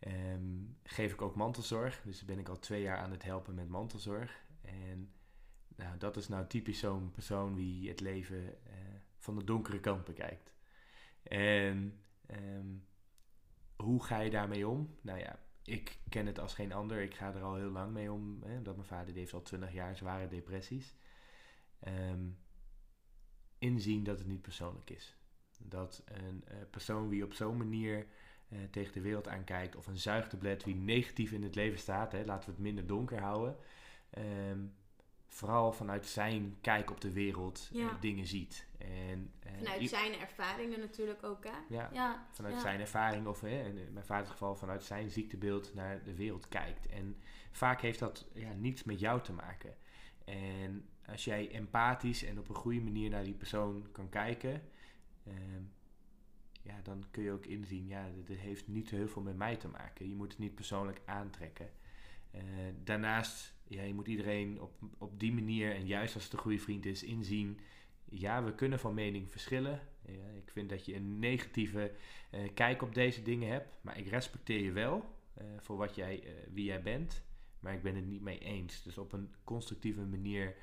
um, 0.00 0.78
geef 0.82 1.12
ik 1.12 1.22
ook 1.22 1.34
mantelzorg. 1.34 2.02
Dus 2.02 2.24
ben 2.24 2.38
ik 2.38 2.48
al 2.48 2.58
twee 2.58 2.82
jaar 2.82 2.98
aan 2.98 3.10
het 3.10 3.22
helpen 3.22 3.54
met 3.54 3.68
mantelzorg. 3.68 4.44
En 4.62 5.12
nou, 5.76 5.98
dat 5.98 6.16
is 6.16 6.28
nou 6.28 6.46
typisch 6.46 6.78
zo'n 6.78 7.10
persoon 7.10 7.54
die 7.54 7.88
het 7.88 8.00
leven 8.00 8.44
uh, 8.44 8.72
van 9.18 9.38
de 9.38 9.44
donkere 9.44 9.80
kant 9.80 10.04
bekijkt. 10.04 10.54
En 11.22 12.00
um, 12.30 12.86
hoe 13.84 14.04
ga 14.04 14.20
je 14.20 14.30
daarmee 14.30 14.68
om? 14.68 14.96
Nou 15.00 15.18
ja, 15.18 15.38
ik 15.62 15.98
ken 16.08 16.26
het 16.26 16.38
als 16.38 16.54
geen 16.54 16.72
ander. 16.72 17.02
Ik 17.02 17.14
ga 17.14 17.34
er 17.34 17.42
al 17.42 17.54
heel 17.54 17.70
lang 17.70 17.92
mee 17.92 18.12
om. 18.12 18.42
Hè, 18.44 18.56
omdat 18.56 18.76
mijn 18.76 18.88
vader 18.88 19.14
heeft 19.14 19.32
al 19.32 19.42
twintig 19.42 19.72
jaar 19.72 19.96
zware 19.96 20.28
depressies. 20.28 20.94
Um, 21.88 22.38
inzien 23.58 24.04
dat 24.04 24.18
het 24.18 24.26
niet 24.26 24.42
persoonlijk 24.42 24.90
is. 24.90 25.16
Dat 25.58 26.02
een 26.04 26.44
uh, 26.48 26.54
persoon 26.70 27.08
die 27.08 27.24
op 27.24 27.32
zo'n 27.32 27.56
manier 27.56 28.06
uh, 28.48 28.58
tegen 28.70 28.92
de 28.92 29.00
wereld 29.00 29.28
aankijkt, 29.28 29.76
of 29.76 29.86
een 29.86 29.98
zuigtablet 29.98 30.64
wie 30.64 30.74
negatief 30.74 31.32
in 31.32 31.42
het 31.42 31.54
leven 31.54 31.78
staat, 31.78 32.12
hè, 32.12 32.24
laten 32.24 32.48
we 32.48 32.54
het 32.54 32.64
minder 32.64 32.86
donker 32.86 33.20
houden, 33.20 33.56
um, 34.50 34.74
vooral 35.34 35.72
vanuit 35.72 36.06
zijn 36.06 36.56
kijk 36.60 36.90
op 36.90 37.00
de 37.00 37.12
wereld 37.12 37.68
ja. 37.72 37.84
uh, 37.84 38.00
dingen 38.00 38.26
ziet. 38.26 38.66
En, 38.78 39.32
vanuit 39.56 39.88
zijn 39.88 40.18
ervaringen 40.18 40.80
natuurlijk 40.80 41.24
ook, 41.24 41.44
hè? 41.44 41.58
Ja, 41.68 41.90
ja. 41.92 42.26
vanuit 42.32 42.54
ja. 42.54 42.60
zijn 42.60 42.80
ervaring, 42.80 43.26
of 43.26 43.40
hè, 43.40 43.64
in 43.64 43.92
mijn 43.92 44.06
vaders 44.06 44.30
geval 44.30 44.56
vanuit 44.56 44.82
zijn 44.82 45.10
ziektebeeld 45.10 45.74
naar 45.74 46.02
de 46.02 46.14
wereld 46.14 46.48
kijkt. 46.48 46.86
En 46.86 47.16
vaak 47.50 47.80
heeft 47.80 47.98
dat 47.98 48.26
ja, 48.34 48.52
niets 48.52 48.84
met 48.84 49.00
jou 49.00 49.20
te 49.20 49.32
maken. 49.32 49.76
En 50.24 50.88
als 51.06 51.24
jij 51.24 51.50
empathisch 51.50 52.24
en 52.24 52.38
op 52.38 52.48
een 52.48 52.54
goede 52.54 52.80
manier 52.80 53.10
naar 53.10 53.24
die 53.24 53.34
persoon 53.34 53.86
kan 53.92 54.08
kijken, 54.08 54.62
Um, 55.28 55.72
ja, 56.62 56.80
dan 56.82 57.04
kun 57.10 57.22
je 57.22 57.32
ook 57.32 57.46
inzien, 57.46 57.86
ja, 57.86 58.10
dit 58.24 58.38
heeft 58.38 58.68
niet 58.68 58.90
heel 58.90 59.08
veel 59.08 59.22
met 59.22 59.36
mij 59.36 59.56
te 59.56 59.68
maken. 59.68 60.08
Je 60.08 60.14
moet 60.14 60.30
het 60.30 60.38
niet 60.38 60.54
persoonlijk 60.54 61.00
aantrekken. 61.04 61.70
Uh, 62.34 62.40
daarnaast, 62.84 63.53
ja, 63.68 63.82
je 63.82 63.94
moet 63.94 64.08
iedereen 64.08 64.60
op, 64.60 64.72
op 64.98 65.20
die 65.20 65.32
manier, 65.32 65.74
en 65.74 65.86
juist 65.86 66.14
als 66.14 66.24
het 66.24 66.32
een 66.32 66.38
goede 66.38 66.58
vriend 66.58 66.86
is, 66.86 67.02
inzien. 67.02 67.60
Ja, 68.04 68.44
we 68.44 68.54
kunnen 68.54 68.78
van 68.78 68.94
mening 68.94 69.30
verschillen. 69.30 69.80
Ja, 70.06 70.28
ik 70.36 70.50
vind 70.50 70.68
dat 70.68 70.84
je 70.84 70.94
een 70.94 71.18
negatieve 71.18 71.92
uh, 72.30 72.40
kijk 72.54 72.82
op 72.82 72.94
deze 72.94 73.22
dingen 73.22 73.48
hebt, 73.48 73.76
maar 73.80 73.98
ik 73.98 74.08
respecteer 74.08 74.60
je 74.60 74.72
wel 74.72 75.04
uh, 75.38 75.44
voor 75.58 75.76
wat 75.76 75.94
jij, 75.94 76.22
wie 76.52 76.64
jij 76.64 76.82
bent. 76.82 77.22
Maar 77.60 77.74
ik 77.74 77.82
ben 77.82 77.94
het 77.94 78.06
niet 78.06 78.22
mee 78.22 78.38
eens. 78.38 78.82
Dus 78.82 78.98
op 78.98 79.12
een 79.12 79.34
constructieve 79.44 80.00
manier 80.00 80.54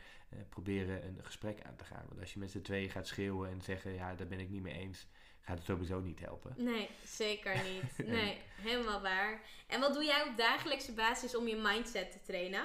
proberen 0.49 1.07
een 1.07 1.19
gesprek 1.21 1.61
aan 1.63 1.75
te 1.75 1.85
gaan. 1.85 2.05
Want 2.07 2.19
als 2.19 2.33
je 2.33 2.39
met 2.39 2.51
z'n 2.51 2.61
tweeën 2.61 2.89
gaat 2.89 3.07
schreeuwen 3.07 3.49
en 3.49 3.61
zeggen, 3.61 3.93
ja, 3.93 4.15
daar 4.15 4.27
ben 4.27 4.39
ik 4.39 4.49
niet 4.49 4.61
mee 4.61 4.73
eens, 4.73 5.07
gaat 5.41 5.57
het 5.57 5.65
sowieso 5.65 5.99
niet 5.99 6.19
helpen. 6.19 6.53
Nee, 6.57 6.89
zeker 7.05 7.63
niet. 7.63 8.07
Nee, 8.07 8.37
helemaal 8.55 9.01
waar. 9.01 9.41
En 9.67 9.79
wat 9.79 9.93
doe 9.93 10.03
jij 10.03 10.29
op 10.29 10.37
dagelijkse 10.37 10.93
basis 10.93 11.35
om 11.35 11.47
je 11.47 11.55
mindset 11.55 12.11
te 12.11 12.21
trainen? 12.21 12.63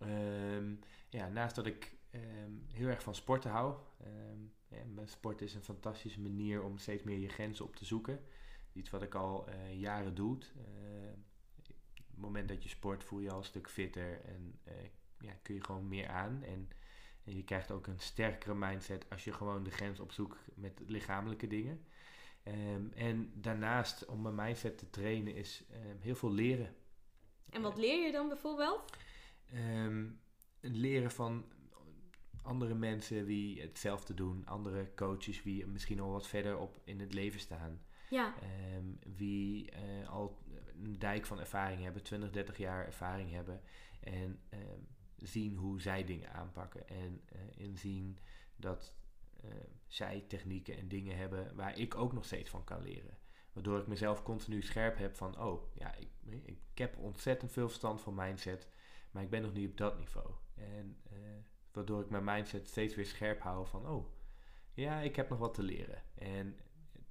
Ehm, 0.00 0.74
ja, 1.08 1.28
naast 1.28 1.54
dat 1.54 1.66
ik 1.66 1.96
ehm, 2.10 2.52
heel 2.72 2.88
erg 2.88 3.02
van 3.02 3.14
sporten 3.14 3.50
hou. 3.50 3.74
Um, 4.06 4.52
ja, 4.68 5.06
sport 5.06 5.40
is 5.40 5.54
een 5.54 5.62
fantastische 5.62 6.20
manier 6.20 6.62
om 6.62 6.78
steeds 6.78 7.02
meer 7.02 7.18
je 7.18 7.28
grenzen 7.28 7.64
op 7.64 7.76
te 7.76 7.84
zoeken. 7.84 8.24
Iets 8.72 8.90
wat 8.90 9.02
ik 9.02 9.14
al 9.14 9.48
uh, 9.48 9.80
jaren 9.80 10.14
doe. 10.14 10.36
Uh, 10.36 11.12
op 11.96 12.06
het 12.10 12.18
moment 12.18 12.48
dat 12.48 12.62
je 12.62 12.68
sport 12.68 13.04
voel 13.04 13.20
je 13.20 13.30
al 13.30 13.38
een 13.38 13.44
stuk 13.44 13.68
fitter 13.68 14.20
en 14.24 14.58
uh, 14.68 14.74
ja, 15.18 15.32
kun 15.42 15.54
je 15.54 15.64
gewoon 15.64 15.88
meer 15.88 16.08
aan. 16.08 16.42
En, 16.42 16.70
en, 17.24 17.36
je 17.36 17.44
krijgt 17.44 17.70
ook 17.70 17.86
een 17.86 18.00
sterkere 18.00 18.54
mindset 18.54 19.06
als 19.10 19.24
je 19.24 19.32
gewoon 19.32 19.62
de 19.62 19.70
grens 19.70 20.00
opzoekt 20.00 20.38
met 20.54 20.80
lichamelijke 20.86 21.46
dingen. 21.46 21.84
En 22.94 23.32
daarnaast, 23.34 24.06
om 24.06 24.22
mijn 24.22 24.34
mindset 24.34 24.78
te 24.78 24.90
trainen, 24.90 25.34
is 25.34 25.64
heel 25.98 26.14
veel 26.14 26.32
leren. 26.32 26.74
En 27.50 27.62
wat 27.62 27.78
leer 27.78 28.06
je 28.06 28.12
dan 28.12 28.28
bijvoorbeeld? 28.28 28.96
Um, 29.54 30.20
leren 30.60 31.10
van 31.10 31.44
andere 32.42 32.74
mensen 32.74 33.26
die 33.26 33.60
hetzelfde 33.60 34.14
doen, 34.14 34.46
andere 34.46 34.94
coaches 34.94 35.42
die 35.42 35.66
misschien 35.66 36.00
al 36.00 36.10
wat 36.10 36.26
verder 36.26 36.58
op 36.58 36.80
in 36.84 37.00
het 37.00 37.14
leven 37.14 37.40
staan. 37.40 37.80
Ja. 38.10 38.34
Um, 38.76 38.98
wie 39.16 39.72
uh, 39.72 40.08
al 40.08 40.38
een 40.82 40.98
dijk 40.98 41.26
van 41.26 41.40
ervaring 41.40 41.82
hebben, 41.82 42.02
20, 42.02 42.30
30 42.30 42.58
jaar 42.58 42.86
ervaring 42.86 43.30
hebben. 43.30 43.60
En 44.00 44.40
um, 44.50 44.88
zien 45.16 45.56
hoe 45.56 45.80
zij 45.80 46.04
dingen 46.04 46.32
aanpakken. 46.32 46.88
En 46.88 47.20
uh, 47.32 47.40
inzien 47.56 48.18
dat 48.56 48.94
uh, 49.44 49.50
zij 49.86 50.24
technieken 50.28 50.76
en 50.76 50.88
dingen 50.88 51.16
hebben 51.16 51.54
waar 51.54 51.78
ik 51.78 51.94
ook 51.94 52.12
nog 52.12 52.24
steeds 52.24 52.50
van 52.50 52.64
kan 52.64 52.82
leren. 52.82 53.18
Waardoor 53.52 53.78
ik 53.78 53.86
mezelf 53.86 54.22
continu 54.22 54.62
scherp 54.62 54.96
heb 54.98 55.16
van, 55.16 55.40
oh 55.40 55.74
ja, 55.74 55.94
ik, 55.94 56.08
ik 56.44 56.58
heb 56.74 56.96
ontzettend 56.96 57.52
veel 57.52 57.68
verstand 57.68 58.00
van 58.00 58.14
mindset, 58.14 58.68
maar 59.10 59.22
ik 59.22 59.30
ben 59.30 59.42
nog 59.42 59.52
niet 59.52 59.70
op 59.70 59.76
dat 59.76 59.98
niveau. 59.98 60.30
En 60.54 60.96
waardoor 61.72 62.00
ik 62.00 62.10
mijn 62.10 62.24
mindset 62.24 62.68
steeds 62.68 62.94
weer 62.94 63.06
scherp 63.06 63.40
hou 63.40 63.66
van, 63.66 63.86
oh 63.86 64.06
ja, 64.74 65.00
ik 65.00 65.16
heb 65.16 65.28
nog 65.28 65.38
wat 65.38 65.54
te 65.54 65.62
leren. 65.62 66.02
En 66.14 66.56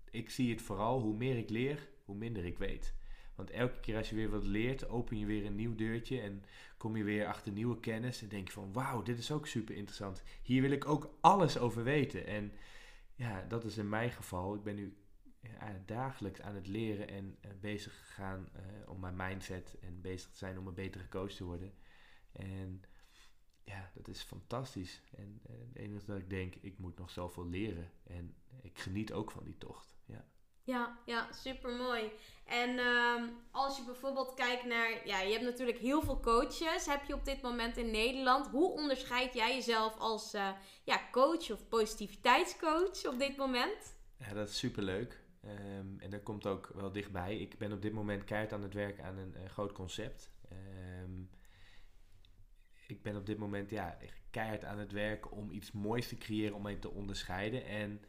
ik 0.10 0.30
zie 0.30 0.52
het 0.52 0.62
vooral, 0.62 1.02
hoe 1.02 1.18
meer 1.18 1.38
ik 1.38 1.50
leer, 1.50 1.90
hoe 2.06 2.16
minder 2.16 2.46
ik 2.46 2.58
weet. 2.58 2.94
Want 3.36 3.50
elke 3.50 3.80
keer 3.80 3.98
als 3.98 4.10
je 4.10 4.16
weer 4.16 4.30
wat 4.30 4.44
leert, 4.44 4.90
open 4.90 5.18
je 5.18 5.26
weer 5.26 5.46
een 5.46 5.56
nieuw 5.56 5.76
deurtje 5.76 6.22
en 6.22 6.44
kom 6.78 6.96
je 6.96 7.04
weer 7.04 7.26
achter 7.26 7.52
nieuwe 7.52 7.80
kennis 7.80 8.22
en 8.22 8.30
denk 8.30 8.48
je 8.48 8.54
van 8.54 8.74
wauw, 8.74 9.02
dit 9.02 9.18
is 9.18 9.32
ook 9.32 9.48
super 9.48 9.76
interessant. 9.76 10.24
Hier 10.42 10.62
wil 10.62 10.72
ik 10.72 10.88
ook 10.88 11.18
alles 11.22 11.58
over 11.58 11.84
weten. 11.84 12.26
En 12.26 12.54
ja, 13.16 13.46
dat 13.48 13.64
is 13.64 13.78
in 13.78 13.90
mijn 13.90 14.12
geval. 14.12 14.56
Ik 14.56 14.64
ben 14.64 14.76
nu 14.76 14.98
dagelijks 15.86 16.42
aan 16.42 16.56
het 16.56 16.68
leren 16.68 17.08
en 17.08 17.38
uh, 17.46 17.52
bezig 17.60 17.98
gegaan 17.98 18.50
uh, 18.56 18.90
om 18.90 19.00
mijn 19.00 19.16
mindset 19.16 19.78
en 19.82 20.02
bezig 20.02 20.30
te 20.30 20.38
zijn 20.38 20.58
om 20.58 20.68
een 20.68 20.74
betere 20.74 21.08
coach 21.10 21.32
te 21.32 21.44
worden. 21.44 21.74
En 22.32 22.84
ja, 23.64 23.92
dat 23.94 24.08
is 24.08 24.22
fantastisch. 24.22 25.02
En 25.16 25.42
uh, 25.50 25.58
het 25.68 25.76
enige 25.76 26.06
dat 26.06 26.18
ik 26.18 26.30
denk, 26.30 26.56
ik 26.56 26.78
moet 26.78 26.98
nog 26.98 27.10
zoveel 27.10 27.48
leren. 27.48 27.92
En 28.04 28.36
ik 28.62 28.80
geniet 28.80 29.14
ook 29.14 29.32
van 29.32 29.44
die 29.44 29.58
tocht. 29.58 29.96
Ja. 30.06 30.26
Ja, 30.64 31.00
ja, 31.06 31.32
super 31.32 31.72
mooi. 31.72 32.12
En 32.46 32.70
um, 32.80 33.38
als 33.52 33.78
je 33.78 33.84
bijvoorbeeld 33.84 34.34
kijkt 34.34 34.66
naar, 34.66 35.08
ja, 35.08 35.22
je 35.22 35.32
hebt 35.32 35.44
natuurlijk 35.44 35.78
heel 35.78 36.02
veel 36.02 36.20
coaches, 36.20 36.86
heb 36.86 37.04
je 37.04 37.14
op 37.14 37.26
dit 37.26 37.42
moment 37.42 37.78
in 37.78 37.92
Nederland. 37.92 38.48
Hoe 38.48 38.72
onderscheid 38.72 39.34
jij 39.34 39.56
jezelf 39.56 39.98
als 39.98 40.36
uh, 40.36 40.52
ja, 40.84 41.02
coach 41.12 41.52
of 41.52 41.68
positiviteitscoach 41.68 43.06
op 43.06 43.20
dit 43.20 43.38
moment? 43.38 43.98
Ja, 44.18 44.34
dat 44.34 44.50
is 44.50 44.58
super 44.58 44.84
leuk. 44.84 45.24
Um, 45.46 46.00
en 46.00 46.10
dat 46.10 46.24
komt 46.24 46.48
ook 46.48 46.72
wel 46.74 46.92
dichtbij. 46.92 47.38
Ik 47.38 47.58
ben 47.58 47.72
op 47.72 47.82
dit 47.82 47.94
moment 47.94 48.24
keihard 48.24 48.54
aan 48.54 48.64
het 48.64 48.74
werken 48.74 49.04
aan 49.04 49.18
een, 49.18 49.42
een 49.42 49.50
groot 49.50 49.72
concept. 49.72 50.32
Um, 51.04 51.30
ik 52.90 53.02
ben 53.02 53.16
op 53.16 53.26
dit 53.26 53.38
moment 53.38 53.70
ja, 53.70 53.98
keihard 54.30 54.66
aan 54.66 54.80
het 54.80 54.92
werken 54.92 55.32
om 55.32 55.52
iets 55.52 55.72
moois 55.72 56.08
te 56.08 56.18
creëren 56.18 56.56
om 56.56 56.62
mij 56.62 56.76
te 56.76 56.90
onderscheiden. 56.90 57.66
En 57.66 58.02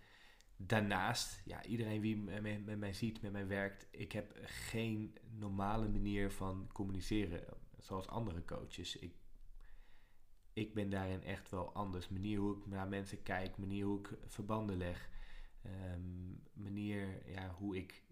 daarnaast, 0.57 1.43
ja, 1.45 1.65
iedereen 1.65 2.01
wie 2.01 2.17
met, 2.17 2.65
met 2.65 2.79
mij 2.79 2.93
ziet, 2.93 3.23
met 3.23 3.33
mij 3.33 3.47
werkt, 3.47 3.87
ik 3.91 4.13
heb 4.13 4.39
geen 4.43 5.17
normale 5.31 5.89
manier 5.89 6.31
van 6.31 6.69
communiceren 6.73 7.45
zoals 7.79 8.09
andere 8.09 8.45
coaches. 8.45 8.97
Ik, 8.97 9.15
ik 10.53 10.75
ben 10.75 10.91
daarin 10.91 11.23
echt 11.23 11.51
wel 11.51 11.73
anders. 11.73 12.09
Manier 12.09 12.39
hoe 12.39 12.57
ik 12.57 12.67
naar 12.67 12.89
mensen 12.89 13.23
kijk, 13.23 13.57
manier 13.57 13.85
hoe 13.85 13.99
ik 13.99 14.19
verbanden 14.27 14.77
leg, 14.77 15.11
um, 15.95 16.43
manier 16.53 17.31
ja, 17.31 17.51
hoe 17.51 17.77
ik 17.77 18.03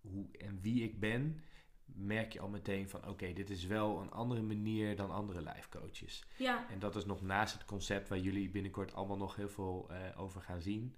hoe 0.00 0.28
en 0.38 0.60
wie 0.60 0.82
ik 0.82 1.00
ben, 1.00 1.40
merk 1.86 2.32
je 2.32 2.40
al 2.40 2.48
meteen 2.48 2.88
van 2.88 3.08
oké, 3.08 3.32
dit 3.32 3.50
is 3.50 3.64
wel 3.64 4.00
een 4.00 4.10
andere 4.10 4.42
manier 4.42 4.96
dan 4.96 5.10
andere 5.10 5.40
life 5.40 5.68
coaches. 5.68 6.24
Ja. 6.36 6.68
En 6.70 6.78
dat 6.78 6.96
is 6.96 7.04
nog 7.04 7.22
naast 7.22 7.54
het 7.54 7.64
concept 7.64 8.08
waar 8.08 8.18
jullie 8.18 8.50
binnenkort 8.50 8.94
allemaal 8.94 9.16
nog 9.16 9.36
heel 9.36 9.48
veel 9.48 9.88
uh, 9.90 10.20
over 10.20 10.40
gaan 10.40 10.60
zien. 10.60 10.96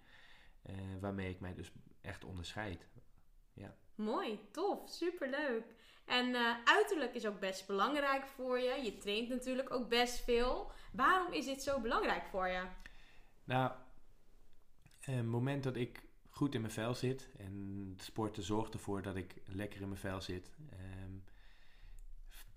Uh, 0.70 0.74
waarmee 1.01 1.31
ik 1.31 1.40
mij 1.40 1.55
dus 1.55 1.72
echt 2.01 2.24
onderscheid. 2.24 2.87
Ja. 3.53 3.74
Mooi, 3.94 4.40
tof, 4.51 4.88
superleuk. 4.90 5.64
En 6.05 6.29
uh, 6.29 6.55
uiterlijk 6.64 7.14
is 7.14 7.27
ook 7.27 7.40
best 7.40 7.66
belangrijk 7.66 8.27
voor 8.27 8.59
je. 8.59 8.81
Je 8.85 8.98
traint 8.98 9.29
natuurlijk 9.29 9.70
ook 9.70 9.88
best 9.88 10.24
veel. 10.24 10.70
Waarom 10.92 11.33
is 11.33 11.44
dit 11.44 11.62
zo 11.62 11.81
belangrijk 11.81 12.27
voor 12.27 12.48
je? 12.48 12.62
Nou, 13.44 13.72
het 15.01 15.27
moment 15.27 15.62
dat 15.62 15.77
ik 15.77 16.07
goed 16.38 16.55
in 16.55 16.61
mijn 16.61 16.72
vel 16.72 16.94
zit 16.94 17.29
en 17.37 17.94
sporten 18.01 18.42
zorgt 18.42 18.74
ervoor 18.74 19.03
dat 19.03 19.16
ik 19.16 19.35
lekker 19.44 19.81
in 19.81 19.88
mijn 19.88 20.01
vel 20.01 20.20
zit, 20.20 20.51
um, 21.05 21.24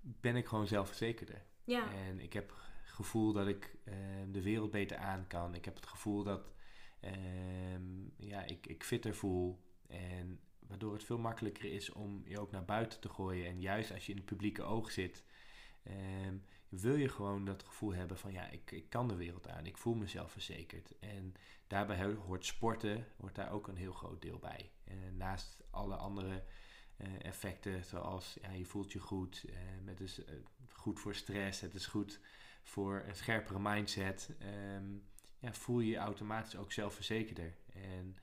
ben 0.02 0.36
ik 0.36 0.46
gewoon 0.46 0.66
zelfverzekerder. 0.66 1.42
Ja. 1.64 1.92
En 1.92 2.20
ik 2.20 2.32
heb 2.32 2.50
het 2.50 2.90
gevoel 2.90 3.32
dat 3.32 3.46
ik 3.46 3.76
um, 3.84 4.32
de 4.32 4.42
wereld 4.42 4.70
beter 4.70 4.96
aan 4.96 5.26
kan. 5.26 5.54
Ik 5.54 5.64
heb 5.64 5.74
het 5.74 5.86
gevoel 5.86 6.22
dat 6.22 6.52
um, 7.74 8.12
ja, 8.16 8.44
ik, 8.44 8.66
ik 8.66 8.84
fitter 8.84 9.14
voel. 9.14 9.58
En 9.88 10.40
waardoor 10.58 10.92
het 10.92 11.04
veel 11.04 11.18
makkelijker 11.18 11.72
is 11.72 11.92
om 11.92 12.22
je 12.24 12.40
ook 12.40 12.50
naar 12.50 12.64
buiten 12.64 13.00
te 13.00 13.08
gooien. 13.08 13.46
En 13.46 13.60
juist 13.60 13.92
als 13.92 14.06
je 14.06 14.12
in 14.12 14.18
het 14.18 14.26
publieke 14.26 14.62
oog 14.62 14.90
zit, 14.90 15.24
wil 16.80 16.94
je 16.94 17.08
gewoon 17.08 17.44
dat 17.44 17.62
gevoel 17.62 17.94
hebben 17.94 18.18
van 18.18 18.32
ja, 18.32 18.48
ik, 18.48 18.70
ik 18.70 18.90
kan 18.90 19.08
de 19.08 19.16
wereld 19.16 19.48
aan. 19.48 19.66
Ik 19.66 19.76
voel 19.76 19.94
mezelf 19.94 20.32
verzekerd. 20.32 20.98
En 20.98 21.34
daarbij 21.66 22.14
hoort 22.14 22.46
sporten, 22.46 23.06
hoort 23.16 23.34
daar 23.34 23.52
ook 23.52 23.68
een 23.68 23.76
heel 23.76 23.92
groot 23.92 24.22
deel 24.22 24.38
bij. 24.38 24.70
En 24.84 25.16
naast 25.16 25.62
alle 25.70 25.96
andere 25.96 26.44
uh, 26.96 27.24
effecten, 27.24 27.84
zoals 27.84 28.38
ja, 28.42 28.50
je 28.50 28.64
voelt 28.64 28.92
je 28.92 28.98
goed, 28.98 29.44
uh, 29.48 29.54
het 29.84 30.00
is 30.00 30.20
goed 30.68 31.00
voor 31.00 31.14
stress, 31.14 31.60
het 31.60 31.74
is 31.74 31.86
goed 31.86 32.20
voor 32.62 33.02
een 33.06 33.16
scherpere 33.16 33.58
mindset. 33.58 34.30
Um, 34.74 35.04
ja, 35.38 35.52
voel 35.52 35.80
je 35.80 35.90
je 35.90 35.96
automatisch 35.96 36.56
ook 36.56 36.72
zelfverzekerder. 36.72 37.54
En 37.72 38.16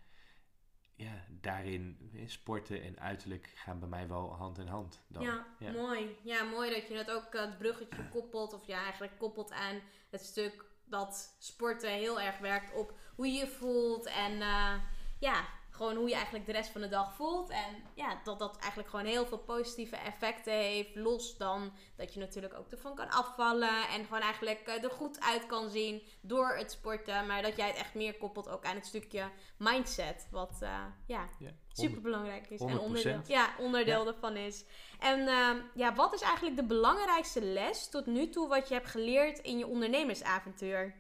ja, 1.00 1.26
daarin 1.42 2.12
sporten 2.26 2.82
en 2.82 3.00
uiterlijk 3.00 3.52
gaan 3.56 3.80
bij 3.80 3.90
mij 3.90 4.08
wel 4.08 4.34
hand 4.34 4.58
in 4.58 4.68
hand. 4.68 5.02
Dan. 5.08 5.24
Ja, 5.24 5.46
ja, 5.60 5.72
mooi. 5.72 6.18
Ja, 6.24 6.44
mooi 6.44 6.74
dat 6.74 6.88
je 6.88 6.94
dat 6.94 7.12
ook 7.12 7.34
het 7.34 7.58
bruggetje 7.58 8.10
koppelt, 8.10 8.54
of 8.54 8.68
ja, 8.68 8.84
eigenlijk 8.84 9.18
koppelt 9.18 9.52
aan 9.52 9.82
het 10.10 10.22
stuk 10.22 10.66
dat 10.86 11.36
sporten 11.40 11.92
heel 11.92 12.22
erg 12.22 12.38
werkt 12.38 12.74
op 12.74 12.94
hoe 13.16 13.28
je 13.28 13.40
je 13.40 13.48
voelt 13.48 14.06
en 14.06 14.32
uh, 14.32 14.74
ja, 15.20 15.46
gewoon 15.80 15.96
hoe 15.96 16.08
je 16.08 16.14
eigenlijk 16.14 16.46
de 16.46 16.52
rest 16.52 16.70
van 16.70 16.82
de 16.82 16.90
dag 16.90 17.14
voelt. 17.14 17.50
En 17.50 17.84
ja, 17.94 18.20
dat 18.24 18.40
dat 18.40 18.58
eigenlijk 18.58 18.90
gewoon 18.90 19.06
heel 19.06 19.26
veel 19.26 19.38
positieve 19.38 19.96
effecten 19.96 20.54
heeft. 20.54 20.96
Los 20.96 21.38
dan 21.38 21.72
dat 21.96 22.14
je 22.14 22.20
natuurlijk 22.20 22.54
ook 22.54 22.72
ervan 22.72 22.96
kan 22.96 23.10
afvallen. 23.10 23.88
En 23.90 24.04
gewoon 24.04 24.22
eigenlijk 24.22 24.68
uh, 24.68 24.84
er 24.84 24.92
goed 24.92 25.22
uit 25.22 25.46
kan 25.46 25.70
zien 25.70 26.02
door 26.22 26.56
het 26.58 26.72
sporten. 26.72 27.28
Maar 27.28 27.42
dat 27.42 27.56
jij 27.58 27.68
het 27.68 27.78
echt 27.78 27.94
meer 27.94 28.18
koppelt 28.18 28.50
ook 28.50 28.66
aan 28.66 28.76
het 28.76 28.86
stukje 28.86 29.30
mindset. 29.58 30.28
Wat 30.32 30.60
uh, 30.64 30.84
ja, 31.06 31.30
ja 31.40 31.52
super 31.72 32.02
belangrijk 32.02 32.50
is. 32.50 32.62
100%. 32.62 32.66
En 32.66 32.80
onderdeel, 32.80 33.22
ja, 33.28 33.56
onderdeel 33.60 34.04
ja. 34.04 34.08
ervan 34.08 34.36
is. 34.36 34.66
En 35.00 35.20
uh, 35.20 35.50
ja, 35.76 35.96
wat 35.96 36.14
is 36.14 36.22
eigenlijk 36.22 36.56
de 36.56 36.66
belangrijkste 36.66 37.42
les 37.42 37.90
tot 37.90 38.06
nu 38.06 38.30
toe 38.30 38.48
wat 38.48 38.68
je 38.68 38.74
hebt 38.74 38.90
geleerd 38.90 39.40
in 39.40 39.58
je 39.58 39.68
ondernemersavontuur? 39.68 40.96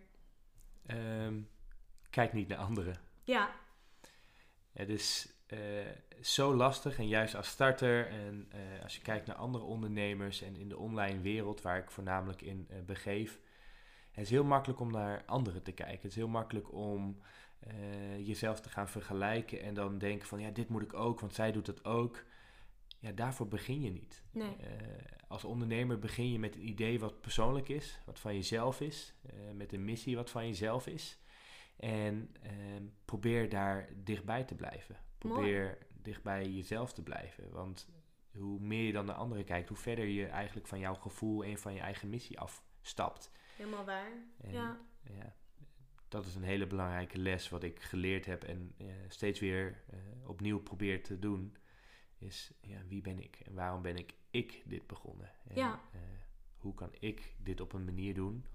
Um, 0.87 1.49
kijk 2.09 2.33
niet 2.33 2.47
naar 2.47 2.57
anderen. 2.57 2.99
Ja. 3.23 3.49
Het 4.79 4.89
is 4.89 5.33
uh, 5.47 5.59
zo 6.21 6.55
lastig 6.55 6.97
en 6.97 7.07
juist 7.07 7.35
als 7.35 7.47
starter 7.47 8.07
en 8.07 8.51
uh, 8.55 8.83
als 8.83 8.95
je 8.95 9.01
kijkt 9.01 9.27
naar 9.27 9.35
andere 9.35 9.63
ondernemers 9.63 10.41
en 10.41 10.55
in 10.55 10.69
de 10.69 10.77
online 10.77 11.21
wereld 11.21 11.61
waar 11.61 11.77
ik 11.77 11.91
voornamelijk 11.91 12.41
in 12.41 12.67
uh, 12.71 12.77
begeef, 12.85 13.39
het 14.11 14.23
is 14.23 14.29
heel 14.29 14.43
makkelijk 14.43 14.79
om 14.79 14.91
naar 14.91 15.23
anderen 15.25 15.63
te 15.63 15.71
kijken. 15.71 15.95
Het 15.95 16.11
is 16.11 16.15
heel 16.15 16.27
makkelijk 16.27 16.73
om 16.73 17.21
jezelf 18.17 18.61
te 18.61 18.69
gaan 18.69 18.89
vergelijken 18.89 19.61
en 19.61 19.73
dan 19.73 19.97
denken 19.97 20.27
van 20.27 20.39
ja, 20.39 20.49
dit 20.49 20.69
moet 20.69 20.81
ik 20.81 20.93
ook, 20.93 21.19
want 21.19 21.33
zij 21.33 21.51
doet 21.51 21.67
het 21.67 21.85
ook. 21.85 22.23
Ja, 22.99 23.11
daarvoor 23.11 23.47
begin 23.47 23.81
je 23.81 23.91
niet. 23.91 24.23
Nee. 24.31 24.55
als 25.27 25.43
ondernemer 25.43 25.99
begin 25.99 26.31
je 26.31 26.39
met 26.39 26.55
een 26.55 26.67
idee 26.67 26.99
wat 26.99 27.21
persoonlijk 27.21 27.69
is, 27.69 27.99
wat 28.05 28.19
van 28.19 28.33
jezelf 28.33 28.81
is, 28.81 29.13
met 29.53 29.73
een 29.73 29.85
missie 29.85 30.15
wat 30.15 30.29
van 30.29 30.47
jezelf 30.47 30.87
is. 30.87 31.19
En 31.79 32.35
eh, 32.41 32.51
probeer 33.05 33.49
daar 33.49 33.89
dichtbij 33.95 34.43
te 34.43 34.55
blijven. 34.55 34.95
Probeer 35.17 35.77
dicht 36.01 36.23
bij 36.23 36.49
jezelf 36.49 36.93
te 36.93 37.03
blijven. 37.03 37.51
Want 37.51 37.87
hoe 38.31 38.59
meer 38.59 38.85
je 38.85 38.91
dan 38.91 39.05
naar 39.05 39.15
anderen 39.15 39.45
kijkt, 39.45 39.69
hoe 39.69 39.77
verder 39.77 40.05
je 40.05 40.25
eigenlijk 40.25 40.67
van 40.67 40.79
jouw 40.79 40.93
gevoel 40.93 41.43
en 41.43 41.57
van 41.57 41.73
je 41.73 41.79
eigen 41.79 42.09
missie 42.09 42.39
afstapt. 42.39 43.31
Helemaal 43.55 43.85
waar. 43.85 44.11
ja. 44.47 44.77
ja. 45.03 45.35
Dat 46.07 46.25
is 46.25 46.35
een 46.35 46.43
hele 46.43 46.67
belangrijke 46.67 47.17
les 47.17 47.49
wat 47.49 47.63
ik 47.63 47.81
geleerd 47.81 48.25
heb 48.25 48.43
en 48.43 48.73
uh, 48.77 48.93
steeds 49.07 49.39
weer 49.39 49.83
uh, 49.93 50.29
opnieuw 50.29 50.59
probeer 50.59 51.03
te 51.03 51.19
doen. 51.19 51.57
Is 52.17 52.51
ja, 52.61 52.85
wie 52.87 53.01
ben 53.01 53.19
ik 53.19 53.39
en 53.39 53.53
waarom 53.53 53.81
ben 53.81 53.97
ik 53.97 54.13
ik 54.29 54.63
dit 54.65 54.87
begonnen? 54.87 55.31
En, 55.47 55.55
ja. 55.55 55.81
Uh, 55.95 56.01
hoe 56.57 56.73
kan 56.73 56.89
ik 56.99 57.35
dit 57.37 57.61
op 57.61 57.73
een 57.73 57.85
manier 57.85 58.13
doen 58.13 58.45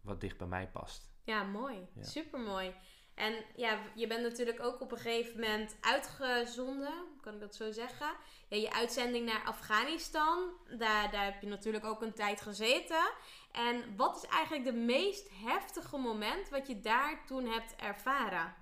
wat 0.00 0.20
dicht 0.20 0.38
bij 0.38 0.46
mij 0.46 0.68
past? 0.68 1.09
Ja, 1.30 1.42
mooi. 1.42 1.86
Ja. 1.94 2.02
Super 2.02 2.40
mooi. 2.40 2.74
En 3.14 3.34
ja, 3.56 3.78
je 3.94 4.06
bent 4.06 4.22
natuurlijk 4.22 4.62
ook 4.62 4.80
op 4.80 4.92
een 4.92 4.98
gegeven 4.98 5.40
moment 5.40 5.76
uitgezonden, 5.80 6.92
kan 7.20 7.34
ik 7.34 7.40
dat 7.40 7.54
zo 7.54 7.72
zeggen? 7.72 8.06
Ja, 8.48 8.56
je 8.56 8.72
uitzending 8.72 9.26
naar 9.26 9.44
Afghanistan, 9.44 10.52
daar, 10.78 11.10
daar 11.10 11.24
heb 11.24 11.40
je 11.40 11.46
natuurlijk 11.46 11.84
ook 11.84 12.02
een 12.02 12.12
tijd 12.12 12.40
gezeten. 12.40 13.10
En 13.52 13.96
wat 13.96 14.16
is 14.16 14.28
eigenlijk 14.28 14.64
de 14.64 14.80
meest 14.80 15.30
heftige 15.44 15.96
moment 15.96 16.48
wat 16.48 16.66
je 16.66 16.80
daar 16.80 17.26
toen 17.26 17.46
hebt 17.46 17.76
ervaren? 17.76 18.54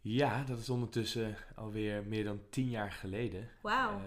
Ja, 0.00 0.44
dat 0.44 0.58
is 0.58 0.70
ondertussen 0.70 1.36
alweer 1.54 2.06
meer 2.06 2.24
dan 2.24 2.40
tien 2.50 2.68
jaar 2.68 2.92
geleden. 2.92 3.50
Wauw. 3.62 4.00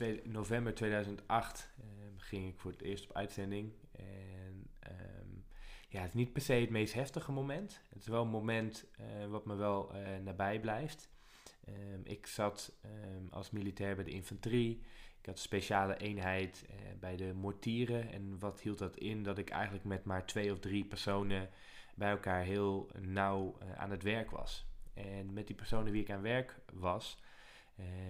Uh, 0.00 0.24
november 0.24 0.74
2008 0.74 1.70
uh, 1.78 1.84
ehm, 1.84 2.18
ging 2.18 2.48
ik 2.48 2.58
voor 2.58 2.70
het 2.70 2.82
eerst 2.82 3.04
op 3.04 3.16
uitzending. 3.16 3.72
En 3.92 4.35
ja, 5.96 6.02
het 6.02 6.10
is 6.10 6.20
niet 6.20 6.32
per 6.32 6.42
se 6.42 6.52
het 6.52 6.70
meest 6.70 6.94
heftige 6.94 7.32
moment. 7.32 7.80
Het 7.88 8.02
is 8.02 8.08
wel 8.08 8.22
een 8.22 8.28
moment 8.28 8.86
uh, 9.00 9.26
wat 9.26 9.46
me 9.46 9.54
wel 9.54 9.94
uh, 9.94 10.16
nabij 10.24 10.60
blijft. 10.60 11.10
Um, 11.68 12.00
ik 12.04 12.26
zat 12.26 12.72
um, 12.84 13.28
als 13.30 13.50
militair 13.50 13.94
bij 13.94 14.04
de 14.04 14.10
infanterie. 14.10 14.80
Ik 15.20 15.26
had 15.26 15.34
een 15.34 15.40
speciale 15.40 15.96
eenheid 15.96 16.66
uh, 16.70 16.76
bij 17.00 17.16
de 17.16 17.32
mortieren. 17.34 18.12
En 18.12 18.38
wat 18.38 18.60
hield 18.60 18.78
dat 18.78 18.96
in? 18.96 19.22
Dat 19.22 19.38
ik 19.38 19.50
eigenlijk 19.50 19.84
met 19.84 20.04
maar 20.04 20.26
twee 20.26 20.52
of 20.52 20.58
drie 20.58 20.84
personen 20.84 21.50
bij 21.94 22.10
elkaar 22.10 22.42
heel 22.42 22.90
nauw 22.98 23.58
aan 23.76 23.90
het 23.90 24.02
werk 24.02 24.30
was. 24.30 24.66
En 24.94 25.32
met 25.32 25.46
die 25.46 25.56
personen 25.56 25.92
wie 25.92 26.02
ik 26.02 26.10
aan 26.10 26.22
werk 26.22 26.60
was, 26.72 27.18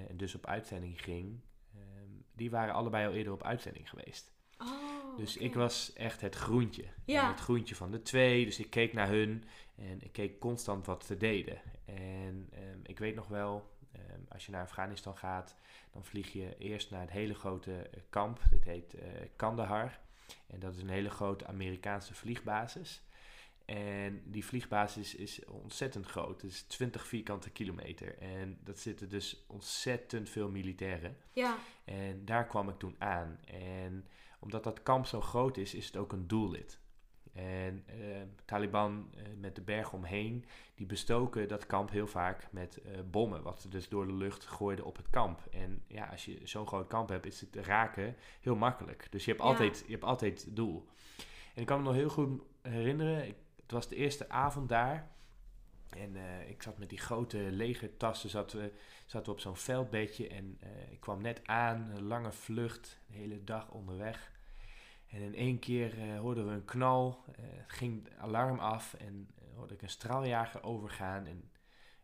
en 0.09 0.17
dus 0.17 0.35
op 0.35 0.47
uitzending 0.47 1.03
ging, 1.03 1.41
um, 1.75 2.25
die 2.33 2.51
waren 2.51 2.75
allebei 2.75 3.07
al 3.07 3.13
eerder 3.13 3.33
op 3.33 3.43
uitzending 3.43 3.89
geweest. 3.89 4.36
Oh, 5.17 5.23
dus 5.23 5.37
ik 5.37 5.55
was 5.55 5.93
echt 5.93 6.21
het 6.21 6.35
groentje. 6.35 6.85
Ja. 7.05 7.29
Het 7.29 7.41
groentje 7.41 7.75
van 7.75 7.91
de 7.91 8.03
twee. 8.03 8.45
Dus 8.45 8.59
ik 8.59 8.71
keek 8.71 8.93
naar 8.93 9.09
hun 9.09 9.45
en 9.75 10.03
ik 10.03 10.13
keek 10.13 10.39
constant 10.39 10.87
wat 10.87 11.05
ze 11.05 11.17
deden. 11.17 11.61
En 11.85 12.49
um, 12.55 12.81
ik 12.83 12.99
weet 12.99 13.15
nog 13.15 13.29
wel, 13.29 13.77
um, 13.97 14.27
als 14.29 14.47
je 14.47 14.53
naar 14.53 14.63
Afghanistan 14.63 15.17
gaat, 15.17 15.57
dan 15.93 16.05
vlieg 16.05 16.33
je 16.33 16.57
eerst 16.59 16.91
naar 16.91 17.01
het 17.01 17.11
hele 17.11 17.35
grote 17.35 17.71
uh, 17.71 18.01
kamp. 18.11 18.41
Dit 18.51 18.65
heet 18.65 18.95
uh, 18.95 19.03
Kandahar. 19.37 20.01
En 20.47 20.61
dat 20.61 20.75
is 20.75 20.83
een 20.83 20.89
hele 20.89 21.11
grote 21.11 21.47
Amerikaanse 21.47 22.15
vliegbasis. 22.15 23.03
En 23.65 24.23
die 24.25 24.45
vliegbasis 24.45 25.15
is 25.15 25.45
ontzettend 25.45 26.07
groot. 26.07 26.43
Het 26.43 26.51
is 26.51 26.63
20 26.63 27.07
vierkante 27.07 27.51
kilometer. 27.51 28.19
En 28.19 28.59
dat 28.65 28.79
zitten 28.79 29.09
dus 29.09 29.45
ontzettend 29.47 30.31
veel 30.31 30.49
militairen. 30.49 31.17
Ja. 31.33 31.57
En 31.85 32.25
daar 32.25 32.47
kwam 32.47 32.69
ik 32.69 32.79
toen 32.79 32.95
aan. 32.99 33.39
En 33.47 34.07
omdat 34.47 34.65
dat 34.65 34.83
kamp 34.83 35.07
zo 35.07 35.21
groot 35.21 35.57
is, 35.57 35.75
is 35.75 35.87
het 35.87 35.97
ook 35.97 36.13
een 36.13 36.27
doelwit. 36.27 36.81
En 37.33 37.85
uh, 37.99 38.17
Taliban 38.45 39.11
uh, 39.17 39.23
met 39.39 39.55
de 39.55 39.61
berg 39.61 39.93
omheen, 39.93 40.45
die 40.75 40.87
bestoken 40.87 41.49
dat 41.49 41.67
kamp 41.67 41.91
heel 41.91 42.07
vaak 42.07 42.49
met 42.51 42.81
uh, 42.87 42.93
bommen, 43.11 43.43
wat 43.43 43.61
ze 43.61 43.69
dus 43.69 43.89
door 43.89 44.07
de 44.07 44.13
lucht 44.13 44.47
gooiden 44.47 44.85
op 44.85 44.97
het 44.97 45.11
kamp. 45.11 45.41
En 45.51 45.83
ja, 45.87 46.07
als 46.07 46.25
je 46.25 46.41
zo'n 46.43 46.67
groot 46.67 46.87
kamp 46.89 47.09
hebt, 47.09 47.27
is 47.27 47.41
het 47.41 47.57
raken 47.57 48.17
heel 48.41 48.57
makkelijk. 48.57 49.07
Dus 49.11 49.25
je 49.25 49.31
hebt, 49.31 49.43
Ja. 49.43 49.49
altijd, 49.49 49.83
je 49.87 49.93
hebt 49.93 50.05
altijd 50.05 50.57
doel. 50.57 50.89
En 51.55 51.61
ik 51.61 51.67
kan 51.67 51.79
me 51.79 51.85
nog 51.85 51.95
heel 51.95 52.09
goed 52.09 52.43
herinneren, 52.63 53.27
ik, 53.27 53.37
het 53.63 53.71
was 53.73 53.89
de 53.89 53.97
eerste 53.97 54.29
avond 54.29 54.69
daar. 54.69 55.15
En 55.91 56.17
eh, 56.17 56.51
ik 56.51 56.63
zat 56.63 56.79
met 56.79 56.89
die 56.89 56.99
grote 56.99 57.39
legertassen, 57.39 58.31
zaten 58.31 58.59
we, 58.59 58.73
zaten 59.07 59.27
we 59.27 59.33
op 59.33 59.41
zo'n 59.41 59.57
veldbedje. 59.57 60.29
En 60.29 60.57
eh, 60.61 60.93
ik 60.93 61.01
kwam 61.01 61.23
net 61.23 61.41
aan, 61.47 61.91
een 61.95 62.07
lange 62.07 62.33
vlucht, 62.33 63.01
de 63.07 63.15
hele 63.15 63.45
dag 63.45 63.71
onderweg. 63.71 64.35
En 65.17 65.23
in 65.23 65.35
één 65.35 65.59
keer 65.59 65.99
eh, 65.99 66.19
hoorden 66.19 66.47
we 66.47 66.53
een 66.53 66.65
knal, 66.65 67.25
eh, 67.37 67.45
ging 67.67 68.05
het 68.05 68.17
alarm 68.17 68.59
af 68.59 68.95
en 68.95 69.29
eh, 69.35 69.45
hoorde 69.57 69.75
ik 69.75 69.83
een 69.83 69.89
straaljager 69.89 70.63
overgaan. 70.63 71.27
En 71.27 71.51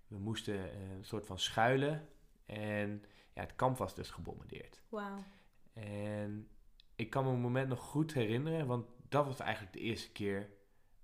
we 0.06 0.18
moesten 0.18 0.80
een 0.80 1.04
soort 1.04 1.26
van 1.26 1.38
schuilen. 1.38 2.08
En 2.46 3.04
ja, 3.34 3.40
het 3.40 3.56
kamp 3.56 3.76
was 3.76 3.94
dus 3.94 4.10
gebombardeerd. 4.10 4.82
Wauw. 4.88 5.24
En 5.72 6.48
ik 6.94 7.10
kan 7.10 7.24
me 7.24 7.30
een 7.30 7.40
moment 7.40 7.68
nog 7.68 7.80
goed 7.80 8.14
herinneren, 8.14 8.66
want 8.66 8.86
dat 9.08 9.26
was 9.26 9.40
eigenlijk 9.40 9.72
de 9.72 9.80
eerste 9.80 10.12
keer 10.12 10.48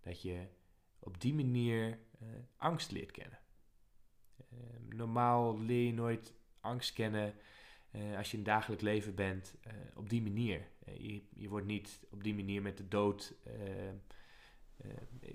dat 0.01 0.23
je 0.23 0.47
op 0.99 1.21
die 1.21 1.35
manier 1.35 1.99
angst 2.57 2.90
leert 2.90 3.11
kennen. 3.11 3.38
Eh, 4.37 4.97
normaal 4.97 5.61
leer 5.61 5.87
je 5.87 5.92
nooit 5.92 6.35
angst 6.61 6.92
kennen 6.92 7.35
eh, 7.90 8.16
als 8.16 8.31
je 8.31 8.37
in 8.37 8.42
het 8.42 8.53
dagelijk 8.53 8.83
leven 8.83 9.14
bent 9.14 9.55
eh, 9.62 9.72
op 9.94 10.11
die 10.11 10.22
manier. 10.22 10.66
Eh, 10.85 10.94
je, 11.01 11.22
je 11.37 11.48
wordt 11.48 11.66
niet 11.66 12.01
op 12.11 12.24
die 12.24 12.35
manier 12.35 12.62
met 12.62 12.77
de 12.77 12.88
dood. 12.88 13.35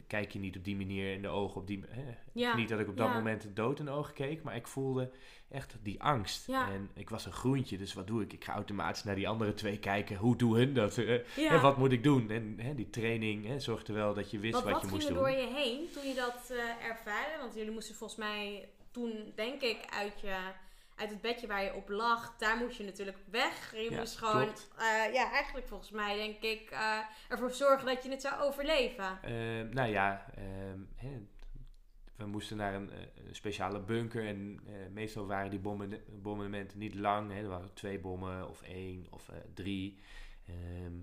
kijk 0.08 0.32
je 0.32 0.40
niet 0.40 0.58
op 0.58 0.64
die 0.64 0.76
manier 0.76 1.14
in 1.14 1.22
de 1.22 1.28
ogen. 1.28 1.62
Op 1.62 1.68
die, 1.68 1.84
Ja. 2.34 2.56
Niet 2.56 2.70
dat 2.70 2.80
ik 2.80 2.88
op 2.88 2.98
dat 2.98 3.08
ja. 3.08 3.14
moment 3.14 3.42
de 3.42 3.54
dood 3.54 3.80
in 3.80 3.86
de 3.86 3.92
ogen 3.92 4.14
keek, 4.14 4.44
maar 4.44 4.56
ik 4.56 4.68
voelde 4.68 5.12
echt 5.50 5.78
die 5.82 6.02
angst. 6.02 6.48
Ja. 6.48 6.72
En 6.72 6.90
ik 6.94 7.10
was 7.10 7.26
een 7.26 7.32
groentje, 7.32 7.78
dus 7.78 7.94
wat 7.94 8.08
doe 8.08 8.22
ik? 8.22 8.34
Ik 8.34 8.44
ga 8.44 8.54
automatisch 8.54 9.04
naar 9.04 9.16
die 9.16 9.28
andere 9.28 9.54
twee 9.54 9.80
kijken. 9.80 10.16
Hoe 10.16 10.36
doen 10.36 10.56
hun 10.56 10.74
dat? 10.74 10.98
En 10.98 11.62
wat 11.62 11.78
moet 11.78 11.92
ik 11.92 12.04
doen? 12.04 12.30
En 12.30 12.76
die 12.76 12.90
training 12.90 13.62
zorgde 13.62 13.94
wel 13.94 14.14
dat 14.14 14.32
je 14.32 14.40
wist 14.40 14.54
wat 14.54 14.64
wat, 14.64 14.72
wat 14.72 14.82
je 14.82 14.88
ging 14.88 15.00
moest 15.00 15.08
er 15.08 15.14
doen. 15.14 15.24
door 15.24 15.32
je 15.32 15.54
heen 15.54 15.88
toen 15.94 16.08
je 16.08 16.16
dat 16.16 16.54
ervaarde? 16.82 17.38
Want 17.40 17.56
jullie 17.56 17.72
moesten 17.72 17.96
volgens 17.96 18.20
mij 18.20 18.70
toen, 18.92 19.32
denk 19.36 19.62
ik, 19.62 19.86
uit, 19.90 20.20
je, 20.22 20.38
uit 21.04 21.12
het 21.12 21.22
bedje 21.22 21.48
waar 21.48 21.64
je 21.64 21.74
op 21.74 21.90
lag, 21.90 22.38
daar 22.38 22.58
moest 22.58 22.78
je 22.78 22.84
natuurlijk 22.84 23.18
weg. 23.26 23.72
Je 23.76 23.92
Ja, 23.92 24.00
moest 24.00 24.18
gewoon, 24.18 24.48
eh, 24.78 25.14
ja, 25.14 25.32
eigenlijk 25.32 25.68
volgens 25.68 25.92
mij, 25.92 26.16
denk 26.16 26.42
ik, 26.42 26.70
eh, 26.70 27.00
ervoor 27.30 27.52
zorgen 27.52 27.86
dat 27.86 28.04
je 28.04 28.10
het 28.10 28.22
zou 28.22 28.42
overleven. 28.42 29.20
Eh, 29.22 29.74
nou 29.74 29.90
ja, 29.90 30.26
ehm, 30.36 30.80
we 32.16 32.26
moesten 32.26 32.58
naar 32.58 32.74
een, 32.74 32.92
eh, 32.92 32.98
speciale 33.32 33.80
bunker 33.80 34.28
en 34.28 34.60
meestal 34.94 35.26
waren 35.26 35.50
die 35.50 35.60
bommen, 35.60 36.04
bombardementen 36.22 36.80
niet 36.80 36.96
lang. 36.96 37.32
Hè. 37.32 37.42
Er 37.42 37.48
waren 37.48 37.74
twee 37.74 38.00
bommen 38.00 38.50
of 38.50 38.62
één 38.62 39.08
of 39.10 39.30
drie. 39.54 40.00
Ehm, 40.46 40.94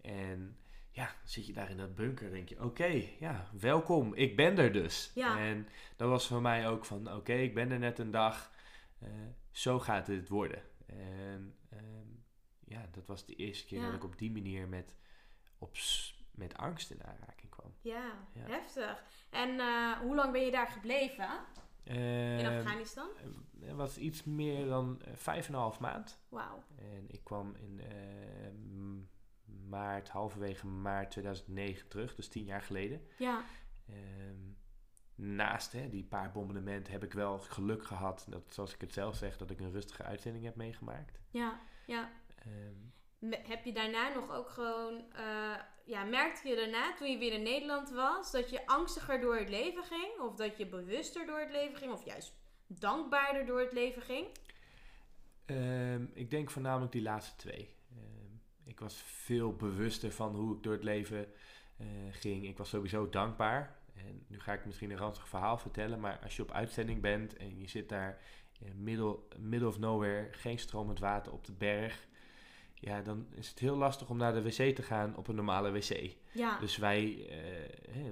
en 0.00 0.56
ja, 0.90 1.10
zit 1.24 1.46
je 1.46 1.52
daar 1.52 1.70
in 1.70 1.76
dat 1.76 1.94
bunker 1.94 2.26
en 2.26 2.32
denk 2.32 2.48
je, 2.48 2.62
oké, 2.62 3.02
ja, 3.18 3.48
welkom, 3.60 4.14
ik 4.14 4.36
ben 4.36 4.58
er 4.58 4.72
dus. 4.72 5.10
Ja. 5.14 5.38
En 5.38 5.68
dat 5.96 6.08
was 6.08 6.26
voor 6.26 6.42
mij 6.42 6.68
ook 6.68 6.84
van, 6.84 7.14
oké, 7.14 7.32
ik 7.32 7.54
ben 7.54 7.70
er 7.70 7.78
net 7.78 7.98
een 7.98 8.10
dag, 8.10 8.52
zo 9.50 9.78
gaat 9.80 10.06
het 10.06 10.28
worden. 10.28 10.62
En 10.86 11.56
ehm, 11.70 12.08
ja, 12.64 12.88
dat 12.92 13.06
was 13.06 13.26
de 13.26 13.34
eerste 13.34 13.66
keer 13.66 13.78
Ja. 13.80 13.84
dat 13.86 13.94
ik 13.94 14.04
op 14.04 14.18
die 14.18 14.32
manier 14.32 14.68
met, 14.68 14.96
op, 15.58 15.76
met 16.30 16.56
angst 16.56 16.90
in 16.90 17.04
aanraking 17.04 17.50
kwam. 17.50 17.74
Ja, 17.80 18.12
Ja. 18.34 18.46
heftig. 18.46 19.04
En 19.30 19.60
eh, 19.60 19.92
hoe 19.98 20.14
lang 20.14 20.32
ben 20.32 20.44
je 20.44 20.50
daar 20.50 20.68
gebleven 20.68 21.28
in 21.84 21.94
Ehm, 21.96 22.56
Afghanistan? 22.58 23.08
Het 23.60 23.72
was 23.76 23.96
iets 23.98 24.24
meer 24.24 24.66
dan 24.66 25.02
eh, 25.02 25.14
vijf 25.14 25.46
en 25.48 25.54
een 25.54 25.60
half 25.60 25.80
maand. 25.80 26.20
Wauw. 26.28 26.62
En 26.76 27.04
ik 27.08 27.24
kwam 27.24 27.54
in 27.56 27.80
eh, 27.80 28.50
maart, 29.68 30.08
halverwege 30.08 30.66
maart 30.66 31.10
2009 31.10 31.88
terug, 31.88 32.14
dus 32.14 32.28
tien 32.28 32.44
jaar 32.44 32.62
geleden. 32.62 33.00
Ja, 33.18 33.44
Ehm, 33.88 34.38
naast 35.14 35.72
hè, 35.72 35.88
die 35.88 36.04
paar 36.04 36.30
bombardementen 36.32 36.92
heb 36.92 37.04
ik 37.04 37.12
wel 37.12 37.38
geluk 37.38 37.84
gehad, 37.84 38.26
dat, 38.28 38.42
zoals 38.48 38.74
ik 38.74 38.80
het 38.80 38.92
zelf 38.92 39.16
zeg, 39.16 39.36
dat 39.36 39.50
ik 39.50 39.60
een 39.60 39.72
rustige 39.72 40.02
uitzending 40.02 40.44
heb 40.44 40.56
meegemaakt. 40.56 41.20
ja, 41.30 41.60
ja. 41.86 42.10
Ehm, 42.38 43.32
Heb 43.48 43.64
je 43.64 43.72
daarna 43.72 44.08
nog 44.14 44.30
ook 44.30 44.48
gewoon, 44.48 45.12
eh, 45.12 45.54
ja, 45.84 46.04
merkte 46.04 46.48
je 46.48 46.56
daarna 46.56 46.94
toen 46.94 47.10
je 47.10 47.18
weer 47.18 47.32
in 47.32 47.42
Nederland 47.42 47.90
was, 47.90 48.30
dat 48.30 48.50
je 48.50 48.66
angstiger 48.66 49.20
door 49.20 49.36
het 49.36 49.48
leven 49.48 49.84
ging? 49.84 50.18
Of 50.20 50.34
dat 50.34 50.56
je 50.56 50.66
bewuster 50.66 51.26
door 51.26 51.38
het 51.40 51.50
leven 51.50 51.76
ging? 51.76 51.92
Of 51.92 52.04
juist 52.04 52.34
dankbaarder 52.66 53.46
door 53.46 53.60
het 53.60 53.72
leven 53.72 54.02
ging? 54.02 54.26
Ehm, 55.46 56.04
ik 56.12 56.30
denk 56.30 56.50
voornamelijk 56.50 56.92
die 56.92 57.02
laatste 57.02 57.36
twee. 57.36 57.74
Ehm, 57.90 58.32
ik 58.64 58.80
was 58.80 58.94
veel 59.04 59.56
bewuster 59.56 60.12
van 60.12 60.34
hoe 60.34 60.56
ik 60.56 60.62
door 60.62 60.72
het 60.72 60.84
leven 60.84 61.32
eh, 61.76 61.86
ging. 62.10 62.44
Ik 62.48 62.56
was 62.58 62.68
sowieso 62.68 63.08
dankbaar. 63.08 63.78
En 64.06 64.24
nu 64.26 64.40
ga 64.40 64.52
ik 64.52 64.64
misschien 64.64 64.90
een 64.90 64.96
ranzig 64.96 65.28
verhaal 65.28 65.58
vertellen, 65.58 66.00
maar 66.00 66.18
als 66.22 66.36
je 66.36 66.42
op 66.42 66.50
uitzending 66.50 67.00
bent 67.00 67.36
en 67.36 67.60
je 67.60 67.68
zit 67.68 67.88
daar 67.88 68.20
in 68.60 68.82
middle, 68.82 69.18
middle 69.38 69.68
of 69.68 69.78
nowhere, 69.78 70.28
geen 70.30 70.58
stromend 70.58 70.98
water 70.98 71.32
op 71.32 71.44
de 71.44 71.52
berg. 71.52 72.06
ja, 72.74 73.02
dan 73.02 73.26
is 73.34 73.48
het 73.48 73.58
heel 73.58 73.76
lastig 73.76 74.08
om 74.08 74.16
naar 74.16 74.32
de 74.32 74.42
wc 74.42 74.74
te 74.74 74.82
gaan 74.82 75.16
op 75.16 75.28
een 75.28 75.34
normale 75.34 75.70
wc. 75.70 76.14
Ja. 76.32 76.58
Dus 76.58 76.76
wij 76.76 77.28
eh, 77.28 78.10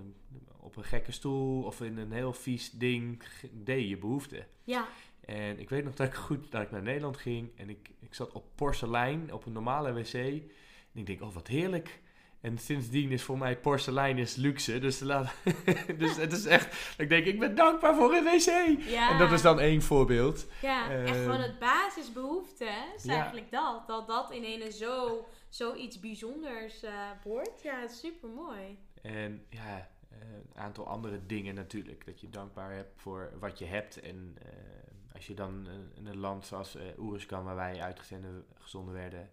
op 0.56 0.76
een 0.76 0.84
gekke 0.84 1.12
stoel 1.12 1.62
of 1.62 1.80
in 1.80 1.98
een 1.98 2.12
heel 2.12 2.32
vies 2.32 2.70
ding 2.70 3.22
deed 3.52 3.88
je 3.88 3.98
behoefte. 3.98 4.46
ja. 4.64 4.88
En 5.22 5.58
ik 5.58 5.70
weet 5.70 5.84
nog 5.84 5.94
dat 5.94 6.06
ik 6.06 6.14
goed 6.14 6.50
dat 6.50 6.62
ik 6.62 6.70
naar 6.70 6.82
Nederland 6.82 7.16
ging 7.16 7.58
en 7.58 7.70
ik, 7.70 7.90
ik 8.00 8.14
zat 8.14 8.32
op 8.32 8.44
porselein 8.54 9.32
op 9.32 9.46
een 9.46 9.52
normale 9.52 9.92
wc. 9.92 10.14
En 10.14 11.00
ik 11.00 11.06
denk, 11.06 11.22
oh 11.22 11.34
wat 11.34 11.46
heerlijk. 11.46 12.00
En 12.42 12.58
sindsdien 12.58 13.10
is 13.10 13.22
voor 13.22 13.38
mij 13.38 13.56
porselein 13.56 14.18
is 14.18 14.34
luxe. 14.36 14.78
Dus, 14.78 15.00
laat, 15.00 15.32
dus 15.98 16.16
het 16.16 16.32
is 16.32 16.44
echt, 16.46 16.94
ik 16.98 17.08
denk, 17.08 17.26
ik 17.26 17.38
ben 17.38 17.54
dankbaar 17.54 17.94
voor 17.94 18.12
een 18.14 18.24
wc. 18.24 18.80
ja. 18.88 19.10
En 19.10 19.18
dat 19.18 19.32
is 19.32 19.42
dan 19.42 19.60
één 19.60 19.82
voorbeeld. 19.82 20.46
Ja, 20.60 20.90
echt 20.90 21.10
Ehm, 21.10 21.22
gewoon 21.22 21.40
het 21.40 21.58
basisbehoefte, 21.58 22.64
hè? 22.64 22.94
is 22.96 23.04
ja. 23.04 23.14
eigenlijk 23.14 23.50
dat. 23.50 23.86
Dat 23.86 24.06
dat 24.06 24.30
in 24.32 24.42
ene 24.42 24.70
zo, 24.70 25.26
zoiets 25.48 26.00
bijzonders 26.00 26.82
eh, 26.82 26.92
wordt. 27.24 27.62
Ja, 27.62 27.88
super 27.88 28.28
mooi. 28.28 28.78
En 29.02 29.46
ja, 29.48 29.88
eh, 30.10 30.18
een 30.54 30.60
aantal 30.60 30.86
andere 30.86 31.26
dingen 31.26 31.54
natuurlijk. 31.54 32.06
Dat 32.06 32.20
je 32.20 32.30
dankbaar 32.30 32.72
hebt 32.72 33.00
voor 33.00 33.32
wat 33.40 33.58
je 33.58 33.64
hebt. 33.64 34.00
En 34.00 34.36
eh, 34.42 34.48
als 35.14 35.26
je 35.26 35.34
dan 35.34 35.66
eh, 35.66 35.72
in 35.94 36.06
een 36.06 36.18
land 36.18 36.46
zoals 36.46 36.76
eh 36.76 36.82
Oeruzkan, 36.98 37.44
waar 37.44 37.56
wij 37.56 37.80
uitgezonden 37.80 38.44
gezonden 38.58 38.94
werden, 38.94 39.30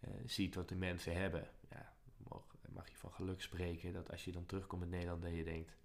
eh, 0.00 0.10
ziet 0.26 0.54
wat 0.54 0.68
de 0.68 0.76
mensen 0.76 1.16
hebben. 1.16 1.48
Ja, 2.72 2.78
mag, 2.78 2.88
je 2.88 2.96
van 2.96 3.12
geluk 3.12 3.42
spreken 3.42 3.92
dat 3.92 4.10
als 4.10 4.24
je 4.24 4.32
dan 4.32 4.46
terugkomt 4.46 4.82
in 4.82 4.88
Nederland, 4.88 5.22
dat 5.22 5.34
je 5.34 5.44
denkt, 5.44 5.76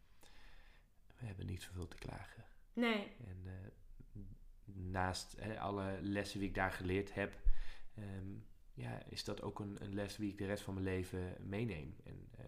we 1.19 1.25
hebben 1.25 1.45
niet 1.45 1.61
zoveel 1.61 1.87
te 1.87 1.97
klagen. 1.97 2.45
Nee, 2.73 3.15
En 3.27 3.41
eh, 3.45 4.21
naast 4.63 5.35
hè, 5.39 5.59
alle 5.59 5.99
lessen 6.01 6.39
die 6.39 6.47
ik 6.47 6.55
daar 6.55 6.71
geleerd 6.71 7.13
heb, 7.13 7.39
ehm, 7.95 8.27
ja, 8.73 9.03
is 9.05 9.23
dat 9.23 9.41
ook 9.41 9.59
een, 9.59 9.77
een 9.83 9.93
les 9.93 10.15
die 10.15 10.31
ik 10.31 10.37
de 10.37 10.45
rest 10.45 10.63
van 10.63 10.73
mijn 10.73 10.85
leven 10.85 11.35
meeneem. 11.39 11.95
En, 12.03 12.29
eh, 12.37 12.45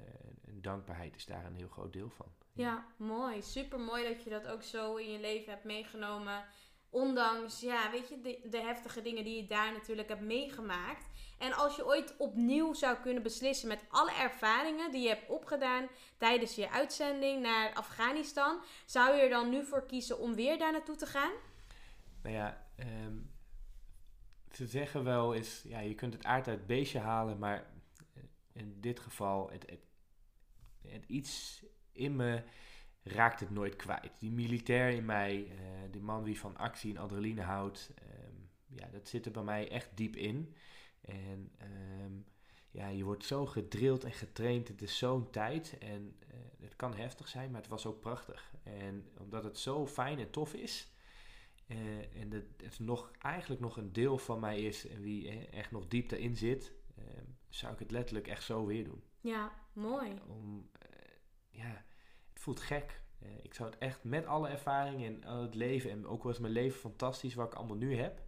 en 0.50 0.62
dankbaarheid 0.62 1.16
is 1.16 1.26
daar 1.26 1.46
een 1.46 1.56
heel 1.56 1.68
groot 1.68 1.94
deel 1.94 2.10
van. 2.10 2.28
ja, 2.54 2.86
mooi. 2.98 3.42
Super 3.42 3.80
mooi 3.80 4.04
dat 4.14 4.24
je 4.24 4.30
dat 4.30 4.48
ook 4.48 4.64
zo 4.64 4.96
in 4.96 5.12
je 5.12 5.20
leven 5.20 5.52
hebt 5.54 5.64
meegenomen. 5.66 6.46
Ondanks, 6.92 7.60
ja, 7.60 7.92
weet 7.92 8.10
je, 8.10 8.40
de, 8.50 8.58
heftige 8.58 9.02
dingen 9.02 9.24
die 9.24 9.36
je 9.36 9.48
daar 9.48 9.72
natuurlijk 9.72 10.08
hebt 10.10 10.22
meegemaakt. 10.22 11.08
En 11.38 11.54
als 11.54 11.76
je 11.76 11.86
ooit 11.86 12.18
opnieuw 12.18 12.74
zou 12.74 12.98
kunnen 12.98 13.24
beslissen 13.24 13.68
met 13.68 13.86
alle 13.90 14.12
ervaringen 14.14 14.92
die 14.92 15.02
je 15.02 15.08
hebt 15.08 15.30
opgedaan 15.30 15.88
tijdens 16.18 16.56
je 16.56 16.70
uitzending 16.70 17.42
naar 17.42 17.74
Afghanistan, 17.74 18.62
zou 18.86 19.16
je 19.16 19.22
er 19.22 19.30
dan 19.30 19.50
nu 19.50 19.66
voor 19.66 19.86
kiezen 19.86 20.20
om 20.20 20.36
weer 20.36 20.58
daar 20.58 20.72
naartoe 20.72 20.96
te 20.96 21.06
gaan? 21.06 21.32
Nou 22.24 22.36
ja, 22.36 22.68
ehm, 22.76 23.18
ze 24.52 24.68
zeggen 24.68 25.04
wel 25.04 25.34
is, 25.34 25.62
ja, 25.64 25.80
je 25.80 25.96
kunt 25.96 26.14
het 26.14 26.24
aard 26.24 26.48
uit 26.48 26.58
het 26.58 26.68
beestje 26.68 27.00
halen, 27.00 27.40
maar 27.40 27.72
eh, 28.14 28.24
in 28.52 28.78
dit 28.82 29.00
geval, 29.00 29.50
het, 29.50 29.70
het, 29.70 29.82
het 30.88 31.06
iets 31.08 31.64
in 31.92 32.16
me 32.16 32.44
raakt 33.04 33.40
het 33.40 33.50
nooit 33.50 33.76
kwijt. 33.76 34.20
Die 34.20 34.32
militair 34.32 34.90
in 34.90 35.06
mij, 35.06 35.48
eh, 35.52 35.92
die 35.92 36.02
man 36.02 36.24
die 36.24 36.40
van 36.40 36.58
actie 36.58 36.96
en 36.96 37.02
adrenaline 37.02 37.42
houdt, 37.42 37.92
ehm, 37.96 38.36
ja, 38.66 38.88
dat 38.92 39.08
zit 39.08 39.26
er 39.26 39.32
bij 39.32 39.44
mij 39.44 39.70
echt 39.70 39.90
diep 39.98 40.16
in. 40.16 40.56
En 41.02 41.52
ehm, 41.58 42.14
ja, 42.72 42.88
je 42.88 43.04
wordt 43.04 43.26
zo 43.26 43.46
gedrild 43.46 44.04
en 44.04 44.14
getraind. 44.14 44.68
Het 44.68 44.82
is 44.82 44.98
zo'n 44.98 45.30
tijd 45.30 45.78
en 45.78 46.16
eh, 46.20 46.28
het 46.60 46.76
kan 46.76 46.94
heftig 46.94 47.28
zijn, 47.28 47.52
maar 47.52 47.62
het 47.62 47.70
was 47.70 47.86
ook 47.86 48.00
prachtig. 48.00 48.54
En 48.64 49.08
omdat 49.18 49.44
het 49.44 49.58
zo 49.58 49.88
fijn 49.88 50.20
en 50.20 50.30
tof 50.30 50.54
is, 50.54 50.92
eh, 51.68 52.16
en 52.22 52.30
dat 52.30 52.44
het 52.64 52.80
nog, 52.80 53.12
eigenlijk 53.20 53.62
nog 53.62 53.78
een 53.78 53.94
deel 53.94 54.18
van 54.18 54.40
mij 54.40 54.62
is 54.62 54.88
en 54.88 55.02
wie 55.02 55.48
echt 55.50 55.72
nog 55.72 55.88
diep 55.88 56.10
daarin 56.10 56.36
zit, 56.36 56.74
eh, 56.96 57.04
zou 57.50 57.74
ik 57.74 57.80
het 57.80 57.92
letterlijk 57.92 58.28
echt 58.28 58.44
zo 58.44 58.66
weer 58.66 58.84
doen. 58.84 59.04
Ja, 59.22 59.52
mooi. 59.74 60.14
Om, 60.28 60.70
ja, 61.50 61.86
het 62.40 62.48
voelt 62.48 62.68
gek. 62.68 63.02
Eh, 63.20 63.30
ik 63.44 63.54
zou 63.54 63.70
het 63.70 63.80
echt 63.80 64.04
met 64.04 64.26
alle 64.26 64.48
ervaringen 64.50 65.16
en 65.16 65.24
al 65.24 65.42
het 65.42 65.56
leven, 65.56 65.92
en 65.92 66.08
ook 66.08 66.24
was 66.24 66.40
mijn 66.40 66.54
leven 66.54 66.80
fantastisch 66.80 67.34
wat 67.34 67.48
ik 67.48 67.54
allemaal 67.54 67.76
nu 67.76 67.96
heb, 67.96 68.22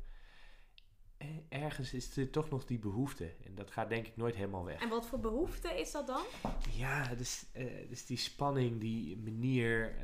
eh, 1.17 1.27
ergens 1.49 1.93
is 1.93 2.17
er 2.17 2.29
toch 2.29 2.49
nog 2.49 2.65
die 2.65 2.79
behoefte. 2.79 3.33
En 3.45 3.55
dat 3.55 3.71
gaat 3.71 3.89
denk 3.89 4.07
ik 4.07 4.17
nooit 4.17 4.35
helemaal 4.35 4.65
weg. 4.65 4.81
En 4.81 4.89
wat 4.89 5.07
voor 5.07 5.19
behoefte 5.19 5.79
is 5.79 5.91
dat 5.91 6.07
dan? 6.07 6.21
Ja, 6.69 7.15
dus, 7.15 7.45
eh, 7.53 7.89
dus 7.89 8.05
die 8.05 8.17
spanning, 8.17 8.79
die 8.79 9.17
manier, 9.17 9.95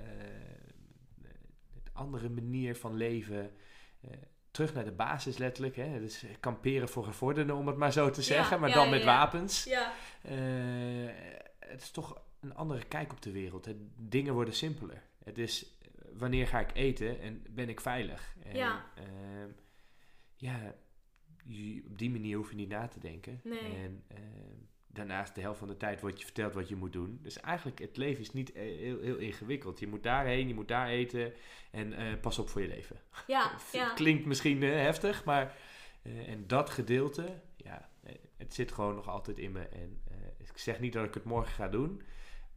het 1.74 1.90
andere 1.94 2.30
manier 2.30 2.76
van 2.76 2.96
leven. 2.96 3.52
terug 4.52 4.74
naar 4.74 4.86
de 4.86 4.92
basis 4.92 5.38
letterlijk. 5.38 5.76
Hè? 5.76 6.00
Dus 6.00 6.26
kamperen 6.40 6.90
voor 6.90 7.04
gevorderden, 7.04 7.56
om 7.56 7.68
het 7.68 7.78
maar 7.78 7.92
zo 7.92 8.10
te 8.10 8.22
zeggen. 8.22 8.60
maar 8.60 8.70
ja, 8.70 8.76
dan 8.76 8.90
met 8.90 9.00
ja. 9.00 9.06
wapens. 9.06 9.64
Ja. 9.64 9.94
Het 11.60 11.82
is 11.82 11.92
toch 11.92 12.22
een 12.40 12.56
andere 12.56 12.86
kijk 12.86 13.12
op 13.12 13.22
de 13.22 13.32
wereld. 13.32 13.68
Dingen 13.96 14.34
worden 14.34 14.54
simpeler. 14.54 15.04
Het 15.24 15.38
is, 15.38 15.78
wanneer 16.14 16.48
ga 16.48 16.60
ik 16.60 16.70
eten 16.74 17.20
en 17.20 17.46
ben 17.50 17.70
ik 17.70 17.82
veilig? 17.82 18.36
En, 18.44 18.56
Ja. 18.56 18.86
ehm, 18.96 19.50
ja, 20.36 20.76
je- 21.44 21.84
op 21.88 21.98
die 21.98 22.10
manier 22.10 22.38
hoef 22.38 22.50
je 22.50 22.56
niet 22.56 22.70
na 22.70 22.88
te 22.88 23.00
denken. 23.00 23.40
Nee. 23.44 23.60
En 23.60 24.04
ehm, 24.08 24.22
daarnaast 24.88 25.36
de 25.36 25.42
helft 25.42 25.60
van 25.60 25.68
de 25.68 25.78
tijd 25.78 26.02
wordt 26.02 26.18
je 26.20 26.26
verteld 26.26 26.54
wat 26.54 26.68
je 26.70 26.76
moet 26.76 26.94
doen. 26.94 27.20
Dus 27.22 27.40
eigenlijk, 27.40 27.80
het 27.80 27.98
leven 27.98 28.22
is 28.22 28.34
niet 28.34 28.52
eh, 28.52 28.62
heel, 28.64 29.00
heel 29.02 29.18
ingewikkeld. 29.18 29.80
Je 29.80 29.88
moet 29.88 30.04
daarheen, 30.04 30.48
je 30.48 30.54
moet 30.54 30.68
daar 30.68 30.88
eten 30.88 31.34
en 31.72 31.94
eh, 31.94 32.20
pas 32.22 32.40
op 32.40 32.50
voor 32.50 32.62
je 32.62 32.68
leven. 32.68 33.00
Ja, 33.28 33.52
ja. 33.72 33.94
Klinkt 33.94 34.26
misschien 34.26 34.64
eh, 34.64 34.70
heftig, 34.70 35.24
maar 35.26 35.56
en 36.26 36.48
dat 36.48 36.70
gedeelte, 36.70 37.42
ja, 37.56 37.90
het 38.38 38.54
zit 38.54 38.72
gewoon 38.72 38.96
nog 38.96 39.08
altijd 39.08 39.38
in 39.38 39.52
me. 39.52 39.60
En 39.62 40.02
ik 40.38 40.58
zeg 40.58 40.80
niet 40.80 40.94
dat 40.94 41.06
ik 41.06 41.14
het 41.14 41.24
morgen 41.24 41.54
ga 41.54 41.68
doen, 41.68 42.02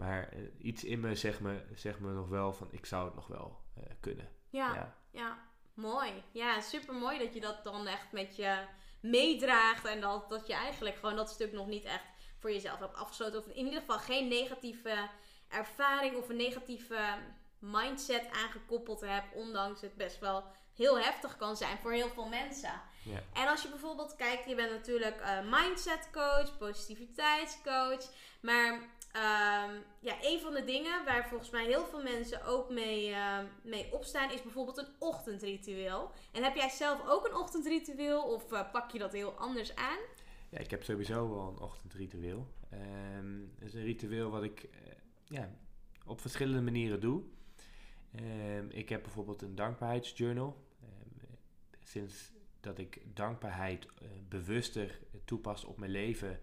maar 0.00 0.28
eh, 0.28 0.38
iets 0.58 0.84
in 0.84 1.00
me 1.00 1.14
zegt 1.14 1.40
me, 1.40 1.62
zegt 1.74 1.98
me 1.98 2.12
nog 2.12 2.28
wel 2.28 2.52
van 2.52 2.68
ik 2.70 2.86
zou 2.86 3.04
het 3.04 3.14
nog 3.14 3.26
wel 3.26 3.60
eh, 3.76 3.82
kunnen. 4.00 4.28
Ja, 4.50 4.74
Ja. 4.74 4.96
ja. 5.10 5.38
mooi. 5.74 6.22
Ja, 6.32 6.60
super 6.60 6.94
mooi 6.94 7.18
dat 7.18 7.34
je 7.34 7.40
dat 7.40 7.64
dan 7.64 7.86
echt 7.86 8.12
met 8.12 8.36
je 8.36 8.66
meedraagt. 9.00 9.84
En 9.84 10.00
dat, 10.00 10.28
dat 10.28 10.46
je 10.46 10.52
eigenlijk 10.52 10.96
gewoon 10.96 11.16
dat 11.16 11.30
stuk 11.30 11.52
nog 11.52 11.66
niet 11.66 11.84
echt 11.84 12.04
voor 12.38 12.52
jezelf 12.52 12.78
hebt 12.78 12.94
afgesloten. 12.94 13.38
Of 13.38 13.46
in 13.46 13.64
ieder 13.64 13.80
geval 13.80 13.98
geen 13.98 14.28
negatieve 14.28 15.08
ervaring 15.48 16.16
of 16.16 16.28
een 16.28 16.36
negatieve 16.36 17.18
mindset 17.58 18.28
aangekoppeld 18.32 19.00
hebt. 19.00 19.34
Ondanks 19.34 19.80
het 19.80 19.94
best 19.96 20.18
wel 20.18 20.44
heel 20.74 20.98
heftig 20.98 21.36
kan 21.36 21.56
zijn 21.56 21.78
voor 21.78 21.92
heel 21.92 22.08
veel 22.08 22.28
mensen. 22.28 22.82
Ja. 23.04 23.22
En 23.32 23.48
als 23.48 23.62
je 23.62 23.68
bijvoorbeeld 23.68 24.16
kijkt, 24.16 24.48
je 24.48 24.54
bent 24.54 24.70
natuurlijk 24.70 25.20
eh, 25.20 25.38
mindset 25.50 26.08
coach, 26.12 26.58
positiviteitscoach. 26.58 28.04
Maar 28.40 28.80
ehm, 29.12 29.74
ja, 30.00 30.16
een 30.20 30.40
van 30.40 30.54
de 30.54 30.64
dingen 30.64 31.04
waar 31.04 31.28
volgens 31.28 31.50
mij 31.50 31.64
heel 31.64 31.86
veel 31.86 32.02
mensen 32.02 32.44
ook 32.44 32.70
mee, 32.70 33.12
ehm, 33.12 33.44
mee 33.62 33.92
opstaan, 33.92 34.32
is 34.32 34.42
bijvoorbeeld 34.42 34.78
een 34.78 34.94
ochtendritueel. 34.98 36.10
En 36.32 36.42
heb 36.42 36.54
jij 36.54 36.68
zelf 36.68 37.08
ook 37.08 37.26
een 37.26 37.34
ochtendritueel 37.34 38.22
of 38.22 38.52
eh, 38.52 38.70
pak 38.70 38.90
je 38.90 38.98
dat 38.98 39.12
heel 39.12 39.32
anders 39.32 39.74
aan? 39.74 39.98
Ja, 40.48 40.58
ik 40.58 40.70
heb 40.70 40.82
sowieso 40.82 41.30
wel 41.30 41.48
een 41.48 41.60
ochtendritueel. 41.60 42.46
Ehm 42.70 43.40
het 43.58 43.68
is 43.68 43.74
een 43.74 43.84
ritueel 43.84 44.30
wat 44.30 44.42
ik 44.42 44.62
eh, 44.62 44.92
ja, 45.24 45.50
op 46.06 46.20
verschillende 46.20 46.60
manieren 46.60 47.00
doe. 47.00 47.22
Ik 48.68 48.88
heb 48.88 49.02
bijvoorbeeld 49.02 49.42
een 49.42 49.54
dankbaarheidsjournal. 49.54 50.56
Sinds 51.84 52.32
dat 52.60 52.78
ik 52.78 53.00
dankbaarheid 53.14 53.86
eh, 53.86 54.08
bewuster 54.28 55.00
toepas 55.24 55.64
op 55.64 55.78
mijn 55.78 55.90
leven, 55.90 56.40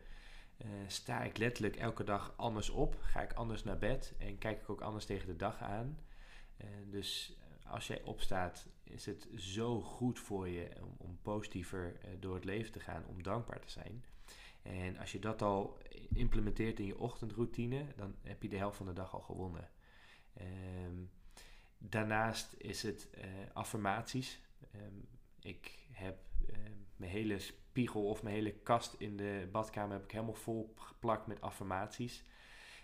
eh, 0.58 0.70
sta 0.88 1.24
ik 1.24 1.38
letterlijk 1.38 1.76
elke 1.76 2.04
dag 2.04 2.34
anders 2.36 2.70
op. 2.70 2.98
Ga 3.02 3.22
ik 3.22 3.34
anders 3.34 3.64
naar 3.64 3.78
bed 3.78 4.14
en 4.18 4.38
kijk 4.38 4.62
ik 4.62 4.70
ook 4.70 4.82
anders 4.82 5.06
tegen 5.06 5.28
de 5.28 5.36
dag 5.36 5.62
aan. 5.62 6.00
Eh, 6.58 6.68
dus 6.90 7.38
eh, 7.40 7.72
als 7.72 7.88
jij 7.88 8.02
opstaat, 8.04 8.68
is 8.84 9.06
het 9.06 9.28
zo 9.36 9.82
goed 9.82 10.20
voor 10.20 10.48
je 10.48 10.70
om, 10.82 10.96
om 10.98 11.20
positiever 11.22 12.00
door 12.20 12.36
het 12.36 12.46
leven 12.46 12.72
te 12.72 12.80
gaan, 12.80 13.06
om 13.06 13.24
dankbaar 13.24 13.60
te 13.60 13.70
zijn. 13.70 14.06
En 14.62 14.98
als 14.98 15.12
je 15.12 15.20
dat 15.20 15.42
al 15.42 15.78
implementeert 16.14 16.80
in 16.80 16.86
je 16.86 16.98
ochtendroutine, 16.98 17.86
dan 17.96 18.16
heb 18.22 18.42
je 18.42 18.50
de 18.50 18.58
helft 18.58 18.78
van 18.78 18.86
de 18.86 18.94
dag 18.94 19.14
al 19.14 19.22
gewonnen. 19.22 19.70
Ehm, 20.34 21.04
daarnaast 21.78 22.54
is 22.58 22.84
het 22.84 23.10
affirmaties. 23.54 24.42
Ehm, 24.72 24.96
ik 25.40 25.78
heb 25.92 26.18
eh, 26.48 26.58
mijn 26.96 27.12
hele 27.12 27.40
spiegel 27.78 28.08
of 28.08 28.24
mijn 28.24 28.36
hele 28.36 28.54
kast 28.54 28.94
in 28.98 29.18
de 29.18 29.48
badkamer 29.52 29.94
heb 29.96 30.04
ik 30.04 30.12
helemaal 30.12 30.34
vol 30.34 30.74
geplakt 30.76 31.28
met 31.28 31.42
affirmaties. 31.42 32.24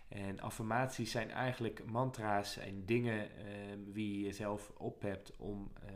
En 0.07 0.39
affirmaties 0.39 1.11
zijn 1.11 1.31
eigenlijk 1.31 1.85
mantra's 1.85 2.57
en 2.57 2.85
dingen 2.85 3.37
ehm, 3.37 3.79
wie 3.91 4.17
je 4.17 4.23
jezelf 4.23 4.71
op 4.77 5.01
hebt 5.01 5.35
om 5.37 5.71
eh, 5.85 5.93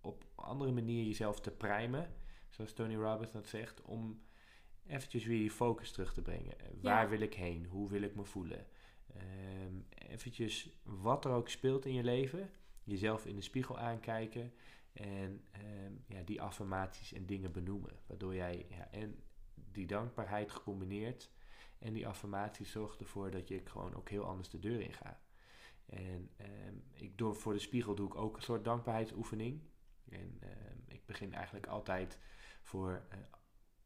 op 0.00 0.24
andere 0.34 0.72
manier 0.72 1.04
jezelf 1.04 1.40
te 1.40 1.50
primen. 1.50 2.12
Zoals 2.48 2.72
Tony 2.72 2.94
Robbins 2.94 3.32
dat 3.32 3.46
zegt. 3.46 3.82
Om 3.82 4.22
eventjes 4.86 5.24
weer 5.24 5.42
je 5.42 5.50
focus 5.50 5.92
terug 5.92 6.12
te 6.12 6.22
brengen. 6.22 6.58
Eh, 6.60 6.66
Waar 6.80 7.08
wil 7.08 7.20
ik 7.20 7.34
heen? 7.34 7.66
Hoe 7.66 7.88
wil 7.88 8.02
ik 8.02 8.14
me 8.14 8.24
voelen? 8.24 8.66
Ehm 9.16 9.82
eventjes 10.08 10.68
wat 10.82 11.24
er 11.24 11.30
ook 11.30 11.48
speelt 11.48 11.86
in 11.86 11.94
je 11.94 12.04
leven. 12.04 12.50
Jezelf 12.84 13.26
in 13.26 13.36
de 13.36 13.42
spiegel 13.42 13.78
aankijken. 13.78 14.52
En 14.94 15.44
ehm, 15.50 15.92
ja, 16.06 16.22
die 16.22 16.42
affirmaties 16.42 17.12
en 17.12 17.26
dingen 17.26 17.52
benoemen. 17.52 17.98
Waardoor 18.06 18.34
jij 18.34 18.66
ja, 18.68 18.90
en 18.90 19.22
die 19.54 19.86
dankbaarheid 19.86 20.50
gecombineerd 20.50 21.30
en 21.78 21.92
die 21.92 22.06
affirmatie 22.06 22.66
zorgt 22.66 23.00
ervoor 23.00 23.30
dat 23.30 23.48
je 23.48 23.60
gewoon 23.64 23.94
ook 23.94 24.08
heel 24.08 24.24
anders 24.24 24.48
de 24.48 24.58
deur 24.58 24.80
in 24.80 24.92
gaat. 24.92 25.24
En 25.86 26.30
ehm, 26.36 26.74
ik 26.92 27.18
door, 27.18 27.36
voor 27.36 27.52
de 27.52 27.58
spiegel 27.58 27.94
doe 27.94 28.06
ik 28.06 28.14
ook 28.14 28.36
een 28.36 28.42
soort 28.42 28.64
dankbaarheidsoefening. 28.64 29.62
En 30.08 30.36
ehm, 30.40 30.78
ik 30.86 31.06
begin 31.06 31.32
eigenlijk 31.32 31.66
altijd 31.66 32.18
voor, 32.62 33.02
eh, 33.08 33.18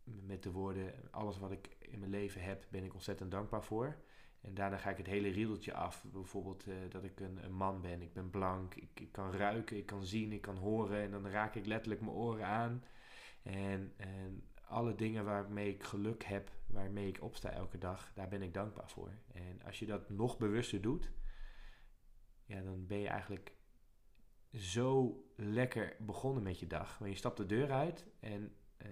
met 0.05 0.43
de 0.43 0.51
woorden: 0.51 1.11
alles 1.11 1.39
wat 1.39 1.51
ik 1.53 1.77
in 1.79 1.99
mijn 1.99 2.11
leven 2.11 2.43
heb, 2.43 2.67
ben 2.71 2.85
ik 2.85 2.95
ontzettend 2.95 3.31
dankbaar 3.31 3.65
voor. 3.65 3.97
En 4.41 4.55
daarna 4.55 4.77
ga 4.77 4.91
ik 4.91 4.97
het 4.97 5.07
hele 5.07 5.29
riedeltje 5.29 5.75
af. 5.75 6.05
Bijvoorbeeld 6.13 6.67
eh, 6.67 6.75
dat 6.89 7.05
ik 7.05 7.21
een, 7.21 7.45
een, 7.45 7.53
man 7.53 7.81
ben, 7.81 8.03
ik 8.03 8.13
ben 8.13 8.31
blank, 8.31 8.75
ik, 8.75 9.09
kan 9.13 9.33
ruiken, 9.33 9.77
ik 9.77 9.87
kan 9.87 10.05
zien, 10.05 10.33
ik 10.33 10.41
kan 10.41 10.57
horen. 10.57 11.03
En 11.03 11.11
dan 11.11 11.27
raak 11.27 11.55
ik 11.55 11.67
letterlijk 11.67 12.01
mijn 12.01 12.13
oren 12.13 12.47
aan. 12.47 12.85
En, 13.43 13.93
en 13.97 14.43
alle 14.65 14.95
dingen 14.95 15.25
waarmee 15.25 15.75
ik 15.75 15.83
geluk 15.83 16.25
heb, 16.25 16.51
waarmee 16.67 17.09
ik 17.09 17.23
opsta 17.23 17.51
elke 17.51 17.79
dag, 17.79 18.13
daar 18.15 18.29
ben 18.29 18.43
ik 18.43 18.55
dankbaar 18.55 18.91
voor. 18.91 19.13
En 19.33 19.63
als 19.65 19.79
je 19.79 19.87
dat 19.87 20.11
nog 20.11 20.39
bewuster 20.39 20.81
doet, 20.81 21.13
ja, 22.45 22.61
dan 22.61 22.87
ben 22.87 22.99
je 22.99 23.09
eigenlijk 23.09 23.53
zo 24.53 25.23
lekker 25.37 25.97
begonnen 25.99 26.43
met 26.43 26.59
je 26.59 26.67
dag. 26.67 26.99
Want 26.99 27.11
je 27.11 27.17
stapt 27.17 27.37
de 27.37 27.47
deur 27.47 27.71
uit 27.71 28.07
en 28.21 28.57
uh, 28.83 28.89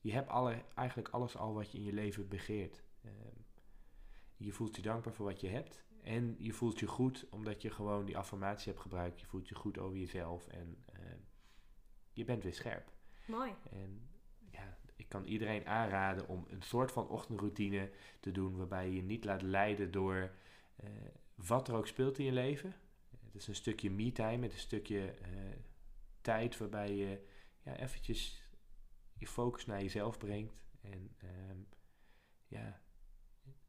je 0.00 0.12
hebt 0.12 0.28
alle, 0.28 0.64
eigenlijk 0.74 1.08
alles 1.08 1.36
al 1.36 1.54
wat 1.54 1.72
je 1.72 1.78
in 1.78 1.84
je 1.84 1.92
leven 1.92 2.28
begeert. 2.28 2.82
Uh, 3.04 3.10
je 4.44 4.52
voelt 4.52 4.76
je 4.76 4.82
dankbaar 4.82 5.12
voor 5.12 5.26
wat 5.26 5.40
je 5.40 5.48
hebt. 5.48 5.84
En 6.02 6.36
je 6.38 6.52
voelt 6.52 6.78
je 6.78 6.86
goed 6.86 7.26
omdat 7.30 7.62
je 7.62 7.70
gewoon 7.70 8.04
die 8.04 8.18
affirmatie 8.18 8.68
hebt 8.72 8.82
gebruikt. 8.82 9.20
Je 9.20 9.26
voelt 9.26 9.48
je 9.48 9.54
goed 9.54 9.78
over 9.78 9.98
jezelf 9.98 10.46
en 10.46 10.84
uh, 10.92 11.00
je 12.12 12.24
bent 12.24 12.42
weer 12.42 12.54
scherp. 12.54 12.92
Mooi. 13.26 13.54
En 13.70 14.08
ja, 14.50 14.78
ik 14.96 15.08
kan 15.08 15.24
iedereen 15.24 15.66
aanraden 15.66 16.28
om 16.28 16.46
een 16.48 16.62
soort 16.62 16.92
van 16.92 17.08
ochtendroutine 17.08 17.90
te 18.20 18.32
doen 18.32 18.56
waarbij 18.56 18.86
je 18.86 18.94
je 18.94 19.02
niet 19.02 19.24
laat 19.24 19.42
leiden 19.42 19.90
door 19.90 20.34
uh, 20.84 20.90
wat 21.34 21.68
er 21.68 21.74
ook 21.74 21.86
speelt 21.86 22.18
in 22.18 22.24
je 22.24 22.32
leven. 22.32 22.74
Het 23.24 23.34
is 23.34 23.46
een 23.46 23.54
stukje 23.54 23.90
me-time, 23.90 24.42
het 24.42 24.52
is 24.52 24.52
een 24.52 24.58
stukje 24.58 25.14
uh, 25.22 25.56
tijd 26.20 26.56
waarbij 26.56 26.94
je 26.94 27.26
ja, 27.62 27.76
eventjes 27.76 28.48
je 29.14 29.26
focus 29.26 29.66
naar 29.66 29.82
jezelf 29.82 30.18
brengt. 30.18 30.62
En 30.80 31.16
um, 31.50 31.68
ja, 32.46 32.82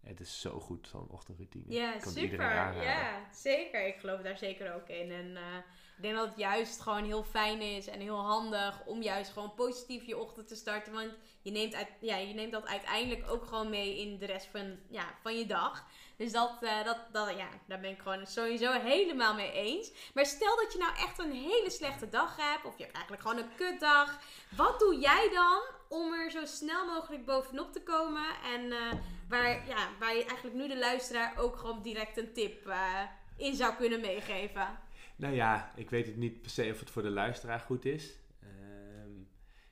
het 0.05 0.19
is 0.19 0.41
zo 0.41 0.59
goed, 0.59 0.87
zo'n 0.87 1.07
ochtendroutine. 1.09 1.73
Ja, 1.73 1.99
super. 1.99 2.41
Ja, 2.83 3.29
zeker. 3.33 3.87
Ik 3.87 3.97
geloof 3.97 4.21
daar 4.21 4.37
zeker 4.37 4.75
ook 4.75 4.87
in. 4.87 5.11
En 5.11 5.31
uh, 5.31 5.55
ik 5.95 6.01
denk 6.01 6.15
dat 6.15 6.27
het 6.27 6.37
juist 6.37 6.81
gewoon 6.81 7.03
heel 7.03 7.23
fijn 7.23 7.61
is 7.61 7.87
en 7.87 7.99
heel 7.99 8.19
handig 8.19 8.85
om 8.85 9.01
juist 9.01 9.31
gewoon 9.31 9.53
positief 9.53 10.05
je 10.05 10.17
ochtend 10.17 10.47
te 10.47 10.55
starten. 10.55 10.93
Want 10.93 11.11
je 11.41 11.51
neemt, 11.51 11.75
uit, 11.75 11.87
ja, 11.99 12.17
je 12.17 12.33
neemt 12.33 12.51
dat 12.51 12.67
uiteindelijk 12.67 13.31
ook 13.31 13.45
gewoon 13.45 13.69
mee 13.69 13.99
in 13.99 14.17
de 14.17 14.25
rest 14.25 14.47
van, 14.51 14.77
ja, 14.89 15.05
van 15.21 15.37
je 15.37 15.45
dag. 15.45 15.85
Dus 16.17 16.31
dat, 16.31 16.57
uh, 16.61 16.83
dat, 16.83 16.97
dat, 17.11 17.29
ja, 17.37 17.49
daar 17.67 17.79
ben 17.79 17.91
ik 17.91 18.01
gewoon 18.01 18.27
sowieso 18.27 18.71
helemaal 18.71 19.33
mee 19.33 19.51
eens. 19.51 19.91
Maar 20.13 20.25
stel 20.25 20.55
dat 20.55 20.73
je 20.73 20.79
nou 20.79 20.95
echt 20.95 21.19
een 21.19 21.31
hele 21.31 21.69
slechte 21.69 22.09
dag 22.09 22.35
hebt, 22.37 22.65
of 22.65 22.77
je 22.77 22.83
hebt 22.83 22.95
eigenlijk 22.95 23.27
gewoon 23.27 23.43
een 23.43 23.55
kutdag. 23.55 24.19
Wat 24.55 24.79
doe 24.79 24.99
jij 24.99 25.29
dan 25.33 25.61
om 25.89 26.13
er 26.13 26.31
zo 26.31 26.45
snel 26.45 26.85
mogelijk 26.85 27.25
bovenop 27.25 27.71
te 27.71 27.83
komen? 27.83 28.25
En 28.43 28.61
uh, 28.65 28.93
waar, 29.29 29.67
ja, 29.67 29.89
waar 29.99 30.15
je 30.15 30.25
eigenlijk 30.25 30.55
nu 30.55 30.67
de 30.67 30.77
luisteraar 30.77 31.37
ook 31.37 31.57
gewoon 31.57 31.81
direct 31.81 32.17
een 32.17 32.33
tip 32.33 32.67
uh, 32.67 33.01
in 33.37 33.55
zou 33.55 33.75
kunnen 33.75 34.01
meegeven. 34.01 34.79
Nou 35.15 35.33
ja, 35.33 35.71
ik 35.75 35.89
weet 35.89 36.05
het 36.05 36.15
niet 36.15 36.41
per 36.41 36.51
se 36.51 36.69
of 36.71 36.79
het 36.79 36.89
voor 36.89 37.01
de 37.01 37.09
luisteraar 37.09 37.59
goed 37.59 37.85
is. 37.85 38.17
Uh, 38.43 38.49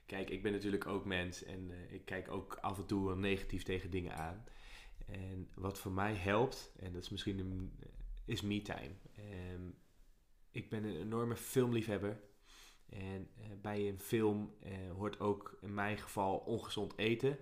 kijk, 0.06 0.30
ik 0.30 0.44
ben 0.44 0.52
natuurlijk 0.52 0.88
ook 0.88 1.06
mens 1.06 1.44
en 1.44 1.72
uh, 1.72 1.94
ik 1.94 2.06
kijk 2.06 2.32
ook 2.32 2.58
af 2.62 2.78
en 2.78 2.86
toe 2.86 3.06
wel 3.06 3.18
negatief 3.18 3.64
tegen 3.64 3.90
dingen 3.90 4.16
aan. 4.16 4.44
En 5.08 5.50
wat 5.56 5.80
voor 5.80 5.92
mij 5.92 6.14
helpt, 6.14 6.72
en 6.80 6.94
dat 6.94 7.02
is 7.02 7.10
misschien 7.10 7.72
is 8.26 8.42
me-time. 8.42 8.92
Um, 9.54 9.76
ik 10.52 10.70
ben 10.70 10.84
een 10.84 11.00
enorme 11.00 11.36
filmliefhebber. 11.36 12.20
En 12.94 13.30
uh, 13.40 13.46
bij 13.62 13.88
een 13.90 14.00
film 14.00 14.54
hoort 14.96 15.20
ook 15.20 15.58
in 15.62 15.74
mijn 15.74 15.98
geval 15.98 16.38
ongezond 16.38 16.98
eten. 16.98 17.38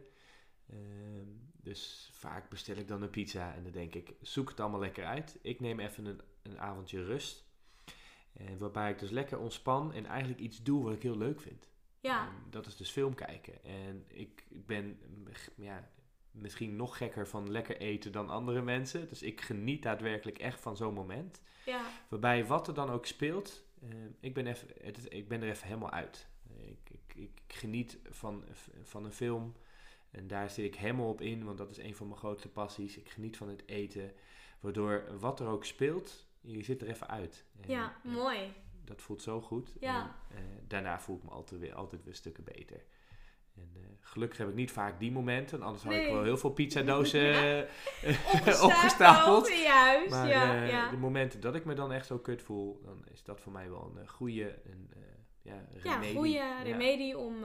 Um, 0.74 1.50
dus 1.64 2.10
vaak 2.14 2.50
bestel 2.50 2.76
ik 2.76 2.88
dan 2.88 3.02
een 3.02 3.10
pizza 3.10 3.54
en 3.54 3.64
dan 3.64 3.72
denk 3.72 3.96
ik, 3.96 4.14
zoek 4.22 4.50
het 4.50 4.60
allemaal 4.60 4.80
lekker 4.80 5.06
uit. 5.06 5.40
Ik 5.42 5.60
neem 5.60 5.80
even 5.80 6.06
een, 6.06 6.22
een 6.42 6.60
avondje 6.60 7.04
rust. 7.04 7.50
En 8.34 8.58
waarbij 8.58 8.92
ik 8.92 9.00
dus 9.00 9.10
lekker 9.10 9.40
ontspan 9.40 9.94
en 9.94 10.06
eigenlijk 10.06 10.40
iets 10.40 10.64
doe 10.64 10.84
wat 10.84 10.94
ik 10.94 11.02
heel 11.02 11.18
leuk 11.18 11.42
vind. 11.42 11.70
Ja. 12.00 12.28
En 12.28 12.34
dat 12.50 12.66
is 12.66 12.76
dus 12.78 12.92
film 12.92 13.16
kijken. 13.16 13.64
En 13.64 14.06
ik, 14.08 14.46
ik 14.50 14.66
ben 14.66 15.00
ja, 15.56 15.92
misschien 16.32 16.76
nog 16.76 16.98
gekker 16.98 17.28
van 17.28 17.52
lekker 17.52 17.78
eten 17.78 18.12
dan 18.12 18.30
andere 18.30 18.62
mensen. 18.62 19.08
Dus 19.08 19.22
ik 19.22 19.42
geniet 19.42 19.84
daadwerkelijk 19.84 20.40
echt 20.40 20.60
van 20.60 20.78
zo'n 20.78 20.94
moment. 20.94 21.42
Ja. 21.66 21.86
Waarbij 22.10 22.46
wat 22.46 22.68
er 22.68 22.74
dan 22.74 22.90
ook 22.90 23.06
speelt, 23.06 23.64
ik, 24.20 24.34
ben 24.34 24.48
even, 24.48 24.68
het, 24.82 25.14
ik 25.14 25.28
ben 25.28 25.42
er 25.42 25.50
even 25.50 25.68
helemaal 25.68 25.92
uit. 25.92 26.28
Ik, 26.58 26.90
ik, 26.90 27.16
ik 27.16 27.42
geniet 27.48 28.00
van, 28.10 28.44
van 28.82 29.06
een 29.06 29.12
film. 29.12 29.56
En 30.12 30.28
daar 30.28 30.50
zit 30.50 30.66
ik 30.66 30.76
helemaal 30.76 31.10
op 31.10 31.22
in, 31.22 31.44
want 31.44 31.58
dat 31.58 31.70
is 31.70 31.78
een 31.78 31.96
van 31.96 32.08
mijn 32.08 32.20
grootste 32.20 32.50
passies. 32.50 32.98
Ik 32.98 33.10
geniet 33.10 33.38
van 33.38 33.50
het 33.50 33.64
eten. 33.66 34.14
Waardoor 34.60 35.20
wat 35.20 35.40
er 35.40 35.48
ook 35.48 35.66
speelt, 35.66 36.28
je 36.42 36.64
zit 36.64 36.82
er 36.82 36.88
even 36.88 37.08
uit. 37.08 37.46
En, 37.62 37.70
ja, 37.70 37.96
mooi. 38.04 38.54
Dat 38.84 39.02
voelt 39.02 39.22
zo 39.22 39.42
goed. 39.42 39.74
Ja. 39.80 40.16
En, 40.30 40.44
uh, 40.44 40.50
daarna 40.68 41.00
voel 41.00 41.18
ik 41.18 41.24
me 41.24 41.30
altijd 41.30 41.62
weer, 41.62 41.74
altijd 41.74 42.04
weer 42.04 42.16
stukken 42.16 42.44
beter. 42.44 42.84
En 43.56 43.72
uh, 43.76 43.82
gelukkig 44.00 44.38
heb 44.38 44.48
ik 44.48 44.56
niet 44.56 44.72
vaak 44.72 45.00
die 45.00 45.12
momenten, 45.12 45.62
anders 45.62 45.84
nee. 45.84 45.98
had 45.98 46.08
ik 46.08 46.14
wel 46.14 46.24
heel 46.24 46.38
veel 46.38 46.50
pizzadozen 46.50 47.22
ja. 47.22 47.66
uh, 48.06 48.64
opgestapeld. 48.70 49.48
Juist, 49.48 50.10
maar 50.10 50.28
ja, 50.28 50.64
ja. 50.64 50.90
de 50.90 50.98
momenten 50.98 51.40
dat 51.40 51.56
ik 51.56 51.66
me 51.66 51.74
dan 51.74 51.92
echt 51.92 52.06
zo 52.06 52.18
kut 52.18 52.42
voel, 52.42 52.82
dan 52.84 53.06
is 53.12 53.24
dat 53.24 53.42
voor 53.42 53.52
mij 53.52 53.70
wel 53.70 53.94
een 53.98 54.08
goede 54.08 54.60
een, 54.66 54.90
ja, 55.44 55.54
remedie. 55.74 56.14
Ja, 56.14 56.20
goede 56.20 56.64
remedie 56.64 57.18
om, 57.18 57.36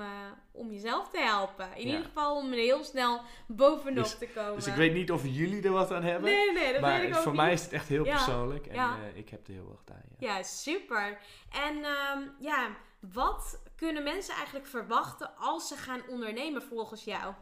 om 0.53 0.71
jezelf 0.71 1.09
te 1.09 1.19
helpen. 1.19 1.69
In 1.75 1.87
ieder 1.87 2.05
geval 2.05 2.37
om 2.37 2.53
er 2.53 2.59
heel 2.59 2.85
snel 2.85 3.21
bovenop 3.47 4.05
dus, 4.05 4.19
te 4.19 4.29
komen. 4.35 4.55
Dus 4.55 4.67
ik 4.67 4.75
weet 4.75 4.95
niet 4.95 5.11
of 5.11 5.23
jullie 5.25 5.63
er 5.63 5.71
wat 5.71 5.93
aan 5.93 6.03
hebben. 6.03 6.31
Nee, 6.31 6.53
nee, 6.53 6.73
dat 6.73 6.81
maar 6.81 7.01
weet 7.01 7.09
ik 7.09 7.17
ook 7.17 7.23
voor 7.23 7.33
niet. 7.33 7.41
mij 7.41 7.53
is 7.53 7.63
het 7.63 7.73
echt 7.73 7.89
heel 7.89 8.05
persoonlijk. 8.05 8.67
En 8.67 8.91
ik 9.15 9.29
heb 9.29 9.47
er 9.47 9.53
heel 9.53 9.65
veel 9.65 9.77
gedaan. 9.77 10.03
Ja, 10.19 10.43
super. 10.43 11.19
En 11.51 11.77
um, 11.77 12.31
ja, 12.39 12.77
wat 13.13 13.63
kunnen 13.77 14.03
mensen 14.03 14.35
eigenlijk 14.35 14.67
verwachten 14.67 15.37
als 15.37 15.69
ze 15.69 15.77
gaan 15.77 16.09
ondernemen 16.09 16.63
volgens 16.63 17.05
jou? 17.05 17.35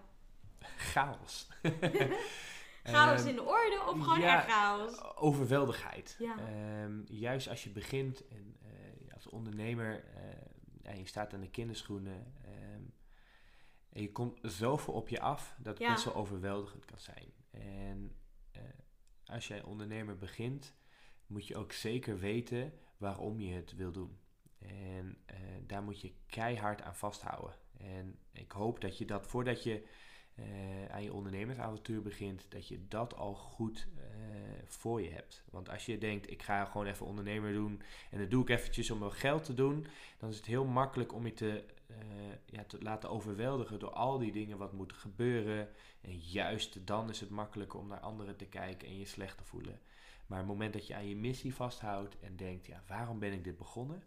Chaos. 0.77 1.49
chaos 2.83 3.23
um, 3.23 3.29
in 3.29 3.35
de 3.35 3.43
orde 3.43 3.83
of 3.89 4.01
gewoon 4.01 4.21
ja, 4.21 4.37
echt 4.37 4.53
chaos? 4.53 5.17
Overweldigheid. 5.17 6.17
Ja. 6.19 6.37
Um, 6.83 7.05
juist 7.09 7.49
als 7.49 7.65
je 7.65 7.71
begint 7.71 8.29
en 8.29 8.57
uh, 8.63 9.15
als 9.15 9.29
ondernemer 9.29 10.05
en 10.83 10.99
je 10.99 11.07
staat 11.07 11.35
aan 11.35 11.41
de 11.41 11.51
kinderschoenen 11.51 12.35
um, 12.47 12.95
en 13.95 14.03
je 14.03 14.13
komt 14.13 14.39
zoveel 14.43 14.95
op 14.95 15.09
je 15.09 15.21
af 15.21 15.55
dat 15.59 15.73
het 15.73 15.83
ja. 15.83 15.93
best 15.93 16.05
wel 16.05 16.15
overweldigend 16.15 16.85
kan 16.85 16.99
zijn. 16.99 17.33
En 17.51 18.17
uh, 18.57 18.63
als 19.25 19.49
jij 19.49 19.63
ondernemer 19.63 20.17
begint, 20.17 20.75
moet 21.27 21.47
je 21.47 21.57
ook 21.57 21.73
zeker 21.73 22.19
weten 22.19 22.73
waarom 22.97 23.41
je 23.41 23.55
het 23.55 23.75
wil 23.77 23.93
doen. 23.93 24.19
En 24.69 25.19
uh, 25.31 25.37
daar 25.67 25.83
moet 25.83 26.01
je 26.01 26.13
keihard 26.27 26.83
aan 26.83 26.97
vasthouden. 26.97 27.55
En 27.79 28.19
ik 28.33 28.53
hoop 28.53 28.81
dat 28.81 28.99
je 28.99 29.05
dat 29.05 29.27
voordat 29.27 29.63
je 29.63 29.87
uh, 30.39 30.45
aan 30.91 31.03
je 31.03 31.13
ondernemersavontuur 31.13 32.03
begint, 32.03 32.47
dat 32.49 32.69
je 32.69 32.89
dat 32.89 33.17
al 33.17 33.35
goed 33.35 33.87
uh, 33.97 34.03
voor 34.67 35.03
je 35.03 35.11
hebt. 35.11 35.45
Want 35.51 35.71
als 35.71 35.87
je 35.87 35.99
denkt, 35.99 36.31
ik 36.31 36.43
ga 36.43 36.65
gewoon 36.65 36.87
even 36.87 37.07
ondernemer 37.07 37.53
doen 37.53 37.83
en 38.11 38.19
dat 38.19 38.31
doe 38.31 38.43
ik 38.43 38.49
eventjes 38.49 38.91
om 38.91 38.99
mijn 38.99 39.13
geld 39.13 39.45
te 39.45 39.55
doen, 39.55 39.87
dan 40.19 40.29
is 40.29 40.37
het 40.37 40.47
heel 40.47 40.65
makkelijk 40.65 41.13
om 41.13 41.27
je 41.27 41.33
te, 41.33 41.65
ja, 42.47 42.65
te 42.65 42.83
laten 42.83 43.11
overweldigen 43.11 43.79
door 43.79 43.93
al 43.93 44.19
die 44.19 44.33
dingen 44.33 44.59
wat 44.59 44.73
moeten 44.73 44.97
gebeuren. 44.97 45.69
En 46.01 46.19
juist 46.19 46.87
dan 46.87 47.09
is 47.09 47.21
het 47.21 47.31
makkelijker 47.31 47.79
om 47.79 47.87
naar 47.87 48.01
anderen 48.01 48.37
te 48.37 48.47
kijken 48.47 48.89
en 48.89 48.99
je 48.99 49.07
slecht 49.07 49.39
te 49.39 49.45
voelen. 49.45 49.81
Maar 50.27 50.39
het 50.39 50.47
moment 50.47 50.73
dat 50.73 50.87
je 50.87 50.95
aan 50.95 51.09
je 51.09 51.17
missie 51.17 51.55
vasthoudt 51.55 52.19
en 52.21 52.37
denkt, 52.37 52.67
ja, 52.67 52.83
waarom 52.87 53.19
ben 53.19 53.33
ik 53.33 53.45
dit 53.45 53.57
begonnen? 53.57 54.03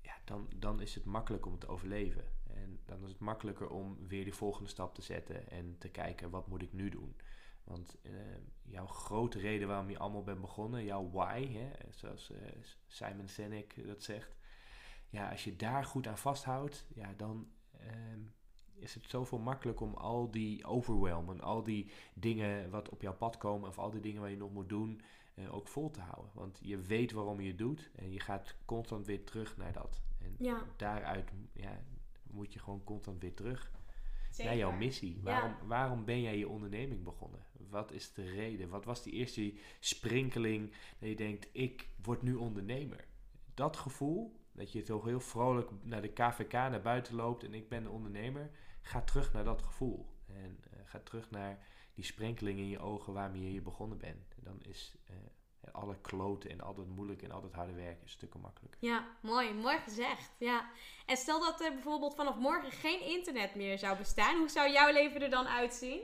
Ja, 0.00 0.14
dan, 0.24 0.48
dan 0.56 0.80
is 0.80 0.94
het 0.94 1.04
makkelijk 1.04 1.46
om 1.46 1.58
te 1.58 1.68
overleven. 1.68 2.24
En 2.46 2.80
dan 2.84 3.04
is 3.04 3.10
het 3.10 3.18
makkelijker 3.18 3.68
om 3.68 4.08
weer 4.08 4.24
die 4.24 4.34
volgende 4.34 4.68
stap 4.68 4.94
te 4.94 5.02
zetten 5.02 5.50
en 5.50 5.76
te 5.78 5.88
kijken 5.88 6.30
wat 6.30 6.48
moet 6.48 6.62
ik 6.62 6.72
nu 6.72 6.88
doen. 6.88 7.16
Want 7.64 7.96
uh, 8.02 8.12
jouw 8.62 8.86
grote 8.86 9.38
reden 9.38 9.68
waarom 9.68 9.90
je 9.90 9.98
allemaal 9.98 10.22
bent 10.22 10.40
begonnen, 10.40 10.84
jouw 10.84 11.10
why, 11.10 11.48
hè, 11.52 11.70
zoals 11.90 12.30
uh, 12.30 12.38
Simon 12.86 13.28
Sinek 13.28 13.86
dat 13.86 14.02
zegt. 14.02 14.36
Ja, 15.08 15.30
als 15.30 15.44
je 15.44 15.56
daar 15.56 15.84
goed 15.84 16.06
aan 16.06 16.18
vasthoudt, 16.18 16.86
ja, 16.94 17.14
dan 17.16 17.50
uh, 17.80 17.90
is 18.74 18.94
het 18.94 19.10
zoveel 19.10 19.38
makkelijker 19.38 19.86
om 19.86 19.94
al 19.94 20.30
die 20.30 20.64
overwhelm 20.64 21.30
en 21.30 21.40
al 21.40 21.62
die 21.62 21.90
dingen 22.14 22.70
wat 22.70 22.88
op 22.88 23.02
jouw 23.02 23.16
pad 23.16 23.36
komen 23.36 23.68
of 23.68 23.78
al 23.78 23.90
die 23.90 24.00
dingen 24.00 24.20
waar 24.20 24.30
je 24.30 24.36
nog 24.36 24.52
moet 24.52 24.68
doen, 24.68 25.00
uh, 25.40 25.54
ook 25.54 25.68
vol 25.68 25.90
te 25.90 26.00
houden. 26.00 26.30
Want 26.34 26.58
je 26.62 26.78
weet 26.78 27.12
waarom 27.12 27.40
je 27.40 27.48
het 27.48 27.58
doet 27.58 27.90
en 27.94 28.12
je 28.12 28.20
gaat 28.20 28.54
constant 28.64 29.06
weer 29.06 29.24
terug 29.24 29.56
naar 29.56 29.72
dat. 29.72 30.02
En 30.18 30.34
ja. 30.38 30.62
daaruit, 30.76 31.30
ja, 31.52 31.80
moet 32.22 32.52
je 32.52 32.58
gewoon 32.58 32.84
constant 32.84 33.20
weer 33.20 33.34
terug. 33.34 33.72
naar 34.38 34.56
jouw 34.56 34.72
missie. 34.72 35.20
Waarom, 35.22 35.54
waarom 35.66 36.04
ben 36.04 36.20
jij 36.20 36.38
je 36.38 36.48
onderneming 36.48 37.04
begonnen? 37.04 37.44
Wat 37.68 37.92
is 37.92 38.12
de 38.12 38.30
reden? 38.30 38.68
Wat 38.68 38.84
was 38.84 39.02
die 39.02 39.12
eerste 39.12 39.54
sprinkeling 39.80 40.72
dat 40.98 41.08
je 41.08 41.16
denkt, 41.16 41.48
ik 41.52 41.88
word 42.02 42.22
nu 42.22 42.34
ondernemer? 42.34 43.04
Dat 43.54 43.76
gevoel, 43.76 44.40
dat 44.52 44.72
je 44.72 44.82
toch 44.82 45.04
heel 45.04 45.20
vrolijk 45.20 45.70
naar 45.82 46.02
de 46.02 46.12
KVK 46.12 46.52
naar 46.52 46.82
buiten 46.82 47.14
loopt 47.14 47.44
en 47.44 47.54
ik 47.54 47.68
ben 47.68 47.82
de 47.82 47.90
ondernemer, 47.90 48.50
ga 48.80 49.02
terug 49.02 49.32
naar 49.32 49.44
dat 49.44 49.62
gevoel. 49.62 50.06
En 50.26 50.58
uh, 50.74 50.80
ga 50.84 50.98
terug 50.98 51.30
naar 51.30 51.66
die 52.00 52.08
sprenkeling 52.08 52.58
in 52.58 52.68
je 52.68 52.78
ogen 52.78 53.12
waarmee 53.12 53.52
je 53.52 53.60
begonnen 53.60 53.98
bent. 53.98 54.34
En 54.36 54.42
dan 54.44 54.58
is 54.62 54.96
uh, 55.10 55.16
alle 55.72 55.96
kloten 56.00 56.50
en 56.50 56.60
altijd 56.60 56.88
moeilijk 56.88 57.22
en 57.22 57.30
altijd 57.30 57.52
harde 57.52 57.72
werken 57.72 58.08
stukken 58.08 58.40
makkelijker. 58.40 58.78
Ja, 58.88 59.06
mooi. 59.22 59.54
Mooi 59.54 59.78
gezegd. 59.78 60.32
Ja. 60.38 60.70
En 61.06 61.16
stel 61.16 61.40
dat 61.40 61.60
er 61.60 61.72
bijvoorbeeld 61.72 62.14
vanaf 62.14 62.36
morgen 62.36 62.70
geen 62.70 63.00
internet 63.00 63.54
meer 63.54 63.78
zou 63.78 63.98
bestaan. 63.98 64.38
Hoe 64.38 64.48
zou 64.48 64.72
jouw 64.72 64.92
leven 64.92 65.22
er 65.22 65.30
dan 65.30 65.46
uitzien? 65.46 66.00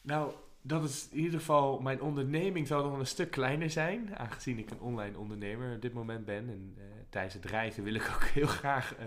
Nou, 0.00 0.34
dat 0.62 0.84
is 0.84 1.08
in 1.10 1.18
ieder 1.18 1.38
geval, 1.38 1.80
mijn 1.80 2.00
onderneming 2.00 2.66
zou 2.66 2.90
nog 2.90 2.98
een 2.98 3.06
stuk 3.06 3.30
kleiner 3.30 3.70
zijn, 3.70 4.16
aangezien 4.16 4.58
ik 4.58 4.70
een 4.70 4.80
online 4.80 5.18
ondernemer 5.18 5.74
op 5.74 5.82
dit 5.82 5.92
moment 5.92 6.24
ben. 6.24 6.48
En 6.48 6.74
uh, 6.78 6.84
tijdens 7.08 7.34
het 7.34 7.44
reizen 7.44 7.84
wil 7.84 7.94
ik 7.94 8.10
ook 8.14 8.24
heel 8.38 8.46
graag 8.46 8.98
uh, 8.98 9.06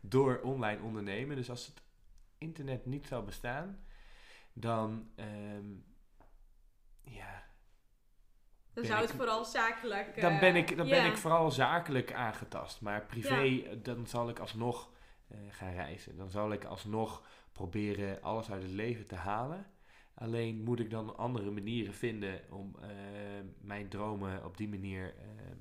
door 0.00 0.40
online 0.42 0.82
ondernemen. 0.82 1.36
Dus 1.36 1.50
als 1.50 1.66
het 1.66 1.82
internet 2.38 2.86
niet 2.86 3.06
zou 3.06 3.24
bestaan, 3.24 3.85
dan 4.58 5.08
um, 5.16 5.84
ja. 7.02 7.44
Dan 8.72 8.84
zou 8.84 9.00
het 9.00 9.12
vooral 9.12 9.44
zakelijk. 9.44 10.20
Dan, 10.20 10.38
ben, 10.38 10.56
ik, 10.56 10.76
dan 10.76 10.88
ben 10.88 11.06
ik 11.06 11.16
vooral 11.16 11.50
zakelijk 11.50 12.12
aangetast. 12.12 12.80
Maar 12.80 13.06
privé, 13.06 13.78
dan 13.82 14.06
zal 14.06 14.28
ik 14.28 14.38
alsnog 14.38 14.90
uh, 15.32 15.38
gaan 15.50 15.72
reizen. 15.72 16.16
Dan 16.16 16.30
zal 16.30 16.52
ik 16.52 16.64
alsnog 16.64 17.22
proberen 17.52 18.22
alles 18.22 18.50
uit 18.50 18.62
het 18.62 18.70
leven 18.70 19.06
te 19.06 19.14
halen. 19.14 19.66
Alleen 20.14 20.62
moet 20.62 20.80
ik 20.80 20.90
dan 20.90 21.16
andere 21.16 21.50
manieren 21.50 21.94
vinden 21.94 22.40
om 22.50 22.76
uh, 22.80 22.88
mijn 23.60 23.88
dromen 23.88 24.44
op 24.44 24.56
die 24.56 24.68
manier 24.68 25.14
uh, 25.14 25.52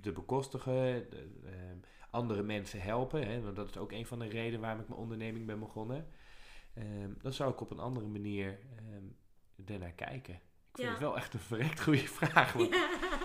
te 0.00 0.12
bekostigen. 0.12 1.10
De, 1.10 1.80
andere 2.10 2.42
mensen 2.42 2.80
helpen. 2.80 3.26
Hè, 3.26 3.40
want 3.42 3.56
dat 3.56 3.68
is 3.68 3.76
ook 3.76 3.92
een 3.92 4.06
van 4.06 4.18
de 4.18 4.28
redenen 4.28 4.60
waarom 4.60 4.80
ik 4.80 4.88
mijn 4.88 5.00
onderneming 5.00 5.46
ben 5.46 5.58
begonnen. 5.58 6.06
Um, 6.78 7.16
dan 7.22 7.32
zou 7.32 7.52
ik 7.52 7.60
op 7.60 7.70
een 7.70 7.78
andere 7.78 8.06
manier 8.06 8.58
um, 8.92 9.16
ernaar 9.66 9.92
kijken. 9.92 10.34
Ik 10.34 10.80
vind 10.80 10.88
het 10.88 10.98
wel 10.98 11.16
echt 11.16 11.34
een 11.34 11.40
verrekt 11.40 11.82
goede 11.82 12.08
vraag. 12.20 12.52
Want 12.52 12.74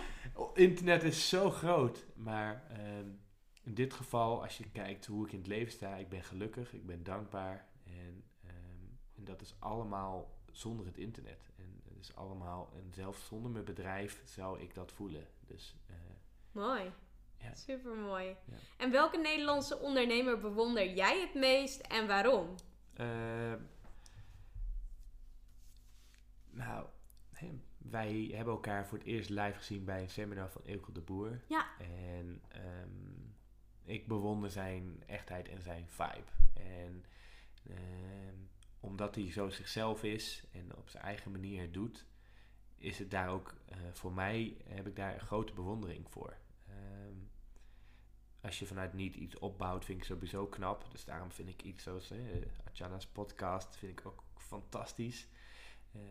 internet 0.54 1.04
is 1.04 1.30
zo 1.30 1.52
groot. 1.52 2.06
Maar 2.16 2.72
um, 2.98 3.20
in 3.64 3.74
dit 3.74 3.94
geval, 3.94 4.42
als 4.42 4.58
je 4.58 4.70
kijkt 4.70 5.06
hoe 5.06 5.26
ik 5.26 5.32
in 5.32 5.38
het 5.38 5.48
leven 5.48 5.72
sta, 5.72 5.96
ik 5.96 6.10
ben 6.10 6.24
gelukkig, 6.24 6.74
ik 6.74 6.86
ben 6.86 7.04
dankbaar. 7.04 7.68
En, 7.84 8.24
en 9.16 9.24
dat 9.24 9.42
is 9.42 9.56
allemaal 9.60 10.40
zonder 10.52 10.86
het 10.86 10.98
internet. 10.98 11.50
En 11.58 11.82
het 11.90 12.00
is 12.00 12.16
allemaal, 12.16 12.72
en 12.76 12.94
zelfs 12.94 13.26
zonder 13.26 13.52
mijn 13.52 13.66
bedrijf 13.66 14.22
zou 14.26 14.60
ik 14.60 14.74
dat 14.74 14.92
voelen. 14.92 15.28
Dus, 15.48 15.76
uh, 15.90 15.96
Mooi. 16.52 16.92
Ja. 17.38 17.56
Super 17.56 17.96
mooi. 17.96 18.26
Ja. 18.26 18.56
En 18.78 18.92
welke 18.92 19.18
Nederlandse 19.18 19.80
ondernemer 19.80 20.40
bewonder 20.40 20.94
jij 20.94 21.22
het 21.22 21.34
meest 21.34 21.80
en 21.80 22.08
waarom? 22.08 22.56
Uh, 23.00 23.54
nou, 26.50 26.88
wij 27.78 28.32
hebben 28.34 28.54
elkaar 28.54 28.88
voor 28.88 28.98
het 28.98 29.08
eerst 29.08 29.30
live 29.30 29.58
gezien 29.58 29.86
bij 29.86 30.02
een 30.02 30.10
seminar 30.10 30.50
van 30.50 30.66
Ilke 30.66 30.92
de 30.92 31.02
Boer. 31.02 31.42
Ja. 31.48 31.68
En 31.80 32.42
um, 32.82 33.36
ik 33.84 34.08
bewonder 34.08 34.50
zijn 34.52 35.04
echtheid 35.06 35.48
en 35.48 35.62
zijn 35.62 35.88
vibe. 35.88 36.32
En 36.54 37.06
um, 37.70 38.50
omdat 38.80 39.16
hij 39.16 39.32
zo 39.32 39.50
zichzelf 39.50 40.04
is 40.04 40.44
en 40.52 40.76
op 40.76 40.90
zijn 40.90 41.04
eigen 41.04 41.32
manier 41.32 41.62
het 41.62 41.74
doet, 41.74 42.06
is 42.76 43.00
het 43.00 43.12
daar 43.12 43.30
ook 43.30 43.56
uh, 43.72 43.78
voor 43.92 44.14
mij 44.14 44.58
heb 44.68 44.88
ik 44.88 44.96
daar 44.96 45.14
een 45.14 45.20
grote 45.20 45.54
bewondering 45.54 46.10
voor. 46.10 46.38
Um, 46.70 47.19
als 48.42 48.60
je 48.60 48.66
vanuit 48.66 48.94
niet 48.94 49.16
iets 49.16 49.38
opbouwt, 49.38 49.86
vind 49.86 50.00
ik 50.00 50.06
sowieso 50.06 50.48
knap. 50.48 50.92
Dus 50.92 51.06
daarom 51.06 51.32
vind 51.32 51.50
ik 51.50 51.64
iets 51.64 51.84
zoals 51.84 52.12
uh, 52.12 52.20
Atjana's 52.68 53.08
podcast 53.08 53.76
vind 53.76 54.00
ik 54.00 54.06
ook 54.06 54.24
fantastisch. 54.36 55.28
Uh, 55.96 56.02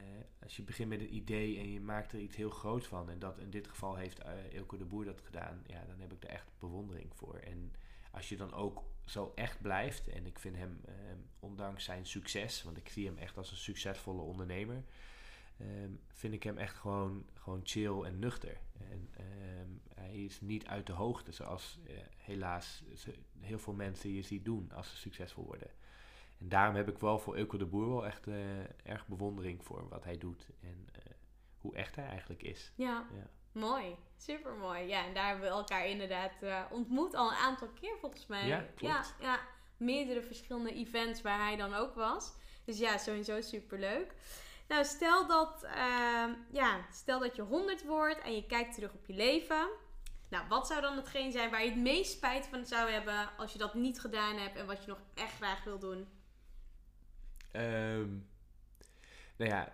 als 0.43 0.57
je 0.57 0.62
begint 0.62 0.89
met 0.89 1.01
een 1.01 1.14
idee 1.14 1.59
en 1.59 1.72
je 1.72 1.81
maakt 1.81 2.12
er 2.12 2.18
iets 2.18 2.37
heel 2.37 2.51
groot 2.51 2.87
van, 2.87 3.11
en 3.11 3.18
dat 3.18 3.39
in 3.39 3.51
dit 3.51 3.68
geval 3.68 3.97
heeft 3.97 4.24
uh, 4.24 4.53
Ilko 4.53 4.76
de 4.76 4.85
Boer 4.85 5.05
dat 5.05 5.20
gedaan, 5.20 5.62
ja, 5.66 5.85
dan 5.85 6.01
heb 6.01 6.12
ik 6.12 6.22
er 6.22 6.29
echt 6.31 6.51
bewondering 6.59 7.16
voor. 7.16 7.35
En 7.35 7.72
als 8.11 8.29
je 8.29 8.37
dan 8.37 8.53
ook 8.53 8.85
zo 9.05 9.33
echt 9.35 9.61
blijft, 9.61 10.09
en 10.09 10.26
ik 10.26 10.39
vind 10.39 10.57
hem, 10.57 10.81
uh, 10.89 10.95
ondanks 11.41 11.85
zijn 11.85 12.07
succes, 12.07 12.62
want 12.62 12.76
ik 12.76 12.89
zie 12.89 13.07
hem 13.07 13.16
echt 13.16 13.37
als 13.37 13.51
een 13.51 13.57
succesvolle 13.57 14.22
ondernemer, 14.22 14.85
um, 15.61 16.01
vind 16.09 16.35
ik 16.35 16.43
hem 16.43 16.59
echt 16.59 16.77
gewoon, 16.77 17.27
gewoon 17.35 17.61
chill 17.63 18.03
en 18.03 18.19
nuchter. 18.19 18.61
En 18.91 19.11
um, 19.21 19.81
hij 19.95 20.25
is 20.25 20.41
niet 20.41 20.67
uit 20.67 20.87
de 20.87 20.93
hoogte, 20.93 21.33
zoals 21.33 21.79
uh, 21.87 21.97
helaas 22.17 22.83
heel 23.41 23.59
veel 23.59 23.73
mensen 23.73 24.13
je 24.13 24.23
ziet 24.23 24.45
doen 24.45 24.73
als 24.73 24.91
ze 24.91 24.97
succesvol 24.97 25.45
worden. 25.45 25.71
En 26.39 26.49
daarom 26.49 26.75
heb 26.77 26.89
ik 26.89 26.99
wel 26.99 27.19
voor 27.19 27.39
Ilko 27.39 27.59
de 27.59 27.67
Boer 27.67 27.89
wel 27.89 28.07
echt 28.07 28.27
uh, 28.27 28.61
erg 28.83 29.07
bewondering 29.07 29.65
voor 29.65 29.89
wat 29.89 30.05
hij 30.05 30.19
doet 30.19 30.49
en 30.61 30.87
uh, 30.97 31.13
hoe 31.59 31.75
echt 31.75 31.97
hij 31.97 32.07
eigenlijk 32.07 32.43
is. 32.43 32.73
Ja, 32.75 33.07
ja. 33.15 33.31
mooi. 33.53 33.97
Super 34.17 34.53
mooi. 34.53 34.87
Ja, 34.87 35.07
en 35.07 35.15
daar 35.15 35.29
hebben 35.29 35.45
we 35.45 35.51
elkaar 35.51 35.87
inderdaad 35.87 36.33
ontmoet 36.71 37.15
al 37.15 37.31
een 37.31 37.37
aantal 37.37 37.69
keer 37.69 37.99
volgens 37.99 38.27
mij. 38.27 38.47
Ja, 38.47 38.67
klopt. 38.75 38.95
Ja, 38.95 39.05
ja, 39.21 39.41
meerdere 39.77 40.23
verschillende 40.23 40.75
events 40.75 41.23
waar 41.23 41.39
hij 41.39 41.57
dan 41.57 41.75
ook 41.75 41.95
was. 41.95 42.35
Dus 42.65 42.79
ja, 42.79 42.99
sowieso 42.99 43.41
super 43.41 43.79
leuk. 43.79 44.15
Nou, 44.69 44.85
stel 44.85 45.27
dat, 45.27 45.64
uh, 45.64 46.25
ja, 46.51 46.87
stel 46.93 47.21
dat 47.21 47.37
je 47.37 47.43
100 47.43 47.85
wordt 47.85 48.21
en 48.21 48.35
je 48.35 48.47
kijkt 48.47 48.75
terug 48.75 48.93
op 48.95 49.07
je 49.07 49.12
leven. 49.12 49.69
Nou, 50.29 50.49
wat 50.49 50.66
zou 50.66 50.81
dan 50.81 50.97
hetgeen 50.97 51.33
zijn 51.33 51.51
waar 51.51 51.64
je 51.64 51.71
het 51.71 51.79
meest 51.79 52.12
spijt 52.12 52.47
van 52.47 52.66
zou 52.66 52.91
hebben 52.91 53.37
als 53.37 53.53
je 53.53 53.59
dat 53.59 53.75
niet 53.75 54.01
gedaan 54.01 54.37
hebt 54.37 54.57
en 54.57 54.66
wat 54.66 54.85
je 54.85 54.89
nog 54.89 55.01
echt 55.14 55.35
graag 55.35 55.64
wil 55.64 55.79
doen? 55.79 56.09
Um, 57.53 58.29
nou 59.37 59.51
ja, 59.51 59.73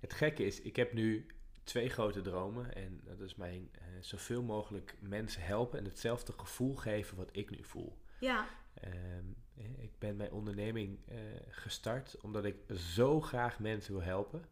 het 0.00 0.12
gekke 0.12 0.44
is, 0.44 0.60
ik 0.60 0.76
heb 0.76 0.92
nu 0.92 1.26
twee 1.64 1.88
grote 1.88 2.20
dromen. 2.20 2.74
En 2.74 3.00
dat 3.04 3.20
is 3.20 3.34
mijn 3.34 3.70
uh, 3.72 3.82
zoveel 4.00 4.42
mogelijk 4.42 4.94
mensen 5.00 5.42
helpen 5.42 5.78
en 5.78 5.84
hetzelfde 5.84 6.32
gevoel 6.32 6.74
geven 6.74 7.16
wat 7.16 7.28
ik 7.32 7.50
nu 7.50 7.64
voel. 7.64 7.98
Ja. 8.20 8.46
Um, 8.84 9.43
ik 9.76 9.98
ben 9.98 10.16
mijn 10.16 10.32
onderneming 10.32 10.98
uh, 11.08 11.18
gestart 11.50 12.20
omdat 12.20 12.44
ik 12.44 12.56
zo 12.76 13.20
graag 13.20 13.58
mensen 13.58 13.92
wil 13.92 14.02
helpen. 14.02 14.44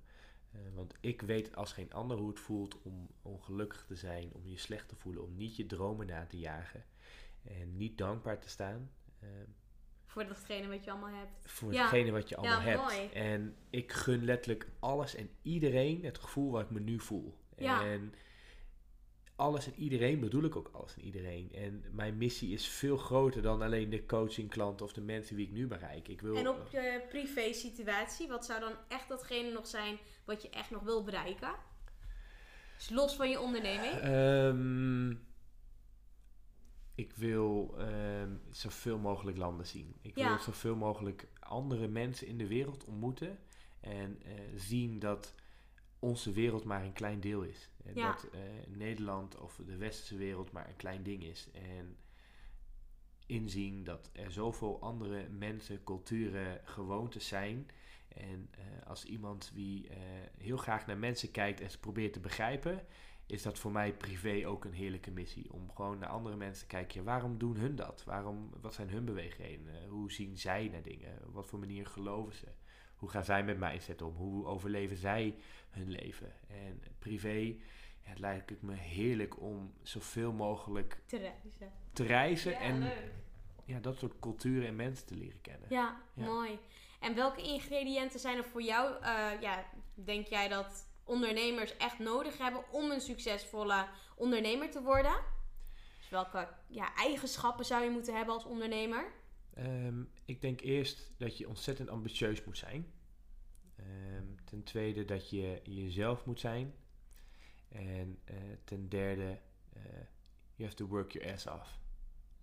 Uh, 0.54 0.60
want 0.74 0.94
ik 1.00 1.20
weet 1.20 1.56
als 1.56 1.72
geen 1.72 1.92
ander 1.92 2.16
hoe 2.16 2.28
het 2.28 2.40
voelt 2.40 2.82
om 2.82 3.08
ongelukkig 3.22 3.84
te 3.86 3.94
zijn, 3.94 4.30
om 4.32 4.46
je 4.46 4.58
slecht 4.58 4.88
te 4.88 4.96
voelen, 4.96 5.22
om 5.22 5.36
niet 5.36 5.56
je 5.56 5.66
dromen 5.66 6.06
na 6.06 6.26
te 6.26 6.38
jagen 6.38 6.84
en 7.42 7.76
niet 7.76 7.98
dankbaar 7.98 8.38
te 8.38 8.48
staan. 8.48 8.90
Uh, 9.22 9.28
voor 10.06 10.26
datgene 10.26 10.68
wat 10.68 10.84
je 10.84 10.90
allemaal 10.90 11.14
hebt. 11.14 11.50
Voor 11.50 11.72
ja. 11.72 11.82
datgene 11.82 12.10
wat 12.10 12.28
je 12.28 12.36
allemaal 12.36 12.60
ja, 12.60 12.66
hebt. 12.66 12.82
Mooi. 12.82 13.08
En 13.08 13.56
ik 13.70 13.92
gun 13.92 14.24
letterlijk 14.24 14.68
alles 14.78 15.14
en 15.14 15.30
iedereen 15.42 16.04
het 16.04 16.18
gevoel 16.18 16.50
wat 16.50 16.62
ik 16.62 16.70
me 16.70 16.80
nu 16.80 17.00
voel. 17.00 17.38
Ja. 17.56 17.84
En 17.84 18.14
alles 19.42 19.66
en 19.66 19.74
iedereen 19.76 20.20
bedoel 20.20 20.42
ik 20.42 20.56
ook 20.56 20.70
alles 20.72 20.94
en 20.94 21.04
iedereen. 21.04 21.52
En 21.54 21.84
mijn 21.92 22.16
missie 22.16 22.52
is 22.52 22.66
veel 22.66 22.96
groter 22.96 23.42
dan 23.42 23.62
alleen 23.62 23.90
de 23.90 24.06
coachingklanten 24.06 24.86
of 24.86 24.92
de 24.92 25.00
mensen 25.00 25.36
die 25.36 25.46
ik 25.46 25.52
nu 25.52 25.66
bereik. 25.66 26.08
Ik 26.08 26.20
wil, 26.20 26.36
en 26.36 26.48
op 26.48 26.68
je 26.70 27.02
privé 27.08 27.52
situatie, 27.52 28.28
wat 28.28 28.44
zou 28.44 28.60
dan 28.60 28.72
echt 28.88 29.08
datgene 29.08 29.50
nog 29.50 29.66
zijn 29.66 29.98
wat 30.24 30.42
je 30.42 30.50
echt 30.50 30.70
nog 30.70 30.82
wil 30.82 31.04
bereiken? 31.04 31.54
Dus 32.76 32.90
los 32.90 33.16
van 33.16 33.30
je 33.30 33.40
onderneming? 33.40 34.04
Um, 34.04 35.26
ik 36.94 37.12
wil 37.12 37.74
um, 37.78 38.40
zoveel 38.50 38.98
mogelijk 38.98 39.36
landen 39.36 39.66
zien. 39.66 39.94
Ik 40.02 40.16
ja. 40.16 40.28
wil 40.28 40.38
zoveel 40.38 40.76
mogelijk 40.76 41.28
andere 41.40 41.88
mensen 41.88 42.26
in 42.26 42.38
de 42.38 42.46
wereld 42.46 42.84
ontmoeten. 42.84 43.38
En 43.80 44.22
uh, 44.26 44.32
zien 44.56 44.98
dat 44.98 45.34
onze 46.02 46.32
wereld 46.32 46.64
maar 46.64 46.84
een 46.84 46.92
klein 46.92 47.20
deel 47.20 47.42
is. 47.42 47.70
En 47.84 47.94
ja. 47.94 48.12
dat 48.12 48.28
uh, 48.34 48.40
Nederland 48.76 49.38
of 49.38 49.60
de 49.66 49.76
westerse 49.76 50.16
wereld 50.16 50.52
maar 50.52 50.68
een 50.68 50.76
klein 50.76 51.02
ding 51.02 51.22
is. 51.22 51.48
En 51.52 51.96
inzien 53.26 53.84
dat 53.84 54.10
er 54.12 54.32
zoveel 54.32 54.80
andere 54.80 55.28
mensen, 55.28 55.84
culturen, 55.84 56.60
gewoontes 56.64 57.28
zijn. 57.28 57.70
En 58.08 58.50
uh, 58.58 58.86
als 58.86 59.04
iemand 59.04 59.50
wie 59.54 59.88
heel 60.38 60.56
graag 60.56 60.86
naar 60.86 60.98
mensen 60.98 61.30
kijkt 61.30 61.60
en 61.60 61.70
ze 61.70 61.78
probeert 61.78 62.12
te 62.12 62.20
begrijpen 62.20 62.86
is 63.32 63.42
dat 63.42 63.58
voor 63.58 63.72
mij 63.72 63.92
privé 63.92 64.46
ook 64.46 64.64
een 64.64 64.72
heerlijke 64.72 65.10
missie. 65.10 65.52
Om 65.52 65.70
gewoon 65.74 65.98
naar 65.98 66.08
andere 66.08 66.36
mensen 66.36 66.68
te 66.68 66.74
kijken. 66.74 67.04
waarom 67.04 67.38
doen 67.38 67.56
hun 67.56 67.76
dat? 67.76 68.04
Waarom, 68.04 68.50
wat 68.60 68.74
zijn 68.74 68.90
hun 68.90 69.04
beweegredenen? 69.04 69.88
Hoe 69.88 70.12
zien 70.12 70.38
zij 70.38 70.68
naar 70.68 70.82
dingen? 70.82 71.18
Wat 71.32 71.46
voor 71.46 71.58
manier 71.58 71.86
geloven 71.86 72.34
ze? 72.34 72.46
Hoe 73.02 73.10
gaan 73.10 73.24
zij 73.24 73.44
met 73.44 73.58
mindset 73.58 74.02
om? 74.02 74.14
Hoe 74.14 74.46
overleven 74.46 74.96
zij 74.96 75.34
hun 75.70 75.90
leven? 75.90 76.32
En 76.48 76.82
privé, 76.98 77.56
ja, 78.00 78.10
het 78.10 78.18
lijkt 78.18 78.50
het 78.50 78.62
me 78.62 78.74
heerlijk 78.74 79.40
om 79.40 79.72
zoveel 79.82 80.32
mogelijk 80.32 81.02
te 81.06 81.16
reizen. 81.16 81.72
Te 81.92 82.04
reizen 82.04 82.52
ja, 82.52 82.60
en 82.60 82.78
leuk. 82.78 83.12
ja, 83.64 83.80
dat 83.80 83.98
soort 83.98 84.18
culturen 84.20 84.68
en 84.68 84.76
mensen 84.76 85.06
te 85.06 85.14
leren 85.14 85.40
kennen. 85.40 85.66
Ja, 85.68 86.00
mooi. 86.14 86.58
En 87.00 87.14
welke 87.14 87.42
ingrediënten 87.42 88.20
zijn 88.20 88.36
er 88.36 88.44
voor 88.44 88.62
jou, 88.62 89.04
ja, 89.40 89.64
denk 89.94 90.26
jij 90.26 90.48
dat 90.48 90.88
ondernemers 91.04 91.76
echt 91.76 91.98
nodig 91.98 92.38
hebben 92.38 92.72
om 92.72 92.90
een 92.90 93.00
succesvolle 93.00 93.86
ondernemer 94.16 94.70
te 94.70 94.82
worden? 94.82 95.14
Dus 95.98 96.08
welke 96.08 96.48
ja, 96.66 96.94
eigenschappen 96.94 97.64
zou 97.64 97.84
je 97.84 97.90
moeten 97.90 98.16
hebben 98.16 98.34
als 98.34 98.44
ondernemer? 98.44 99.12
Ehm, 99.54 100.02
ik 100.24 100.40
denk 100.40 100.60
eerst 100.60 101.12
dat 101.16 101.38
je 101.38 101.48
ontzettend 101.48 101.88
ambitieus 101.88 102.44
moet 102.44 102.58
zijn. 102.58 102.92
Ehm, 103.76 104.26
ten 104.44 104.62
tweede 104.62 105.04
dat 105.04 105.30
je 105.30 105.60
jezelf 105.64 106.24
moet 106.24 106.40
zijn. 106.40 106.74
En 107.68 108.18
uh, 108.30 108.36
ten 108.64 108.88
derde, 108.88 109.38
uh, 109.76 109.82
you 110.54 110.68
have 110.68 110.74
to 110.74 110.86
work 110.86 111.12
your 111.12 111.32
ass 111.32 111.46
off. 111.46 111.80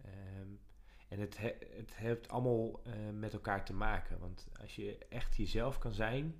Um, 0.06 0.60
en 1.08 1.20
het, 1.20 1.38
he 1.38 1.56
het 1.76 1.96
heeft 1.96 2.30
allemaal 2.30 2.82
uh, 2.88 2.94
met 3.14 3.34
elkaar 3.34 3.66
te 3.66 3.74
maken. 3.74 4.20
Want 4.20 4.48
als 4.62 4.76
je 4.76 4.98
echt 5.10 5.36
jezelf 5.36 5.78
kan 5.78 5.92
zijn, 5.92 6.36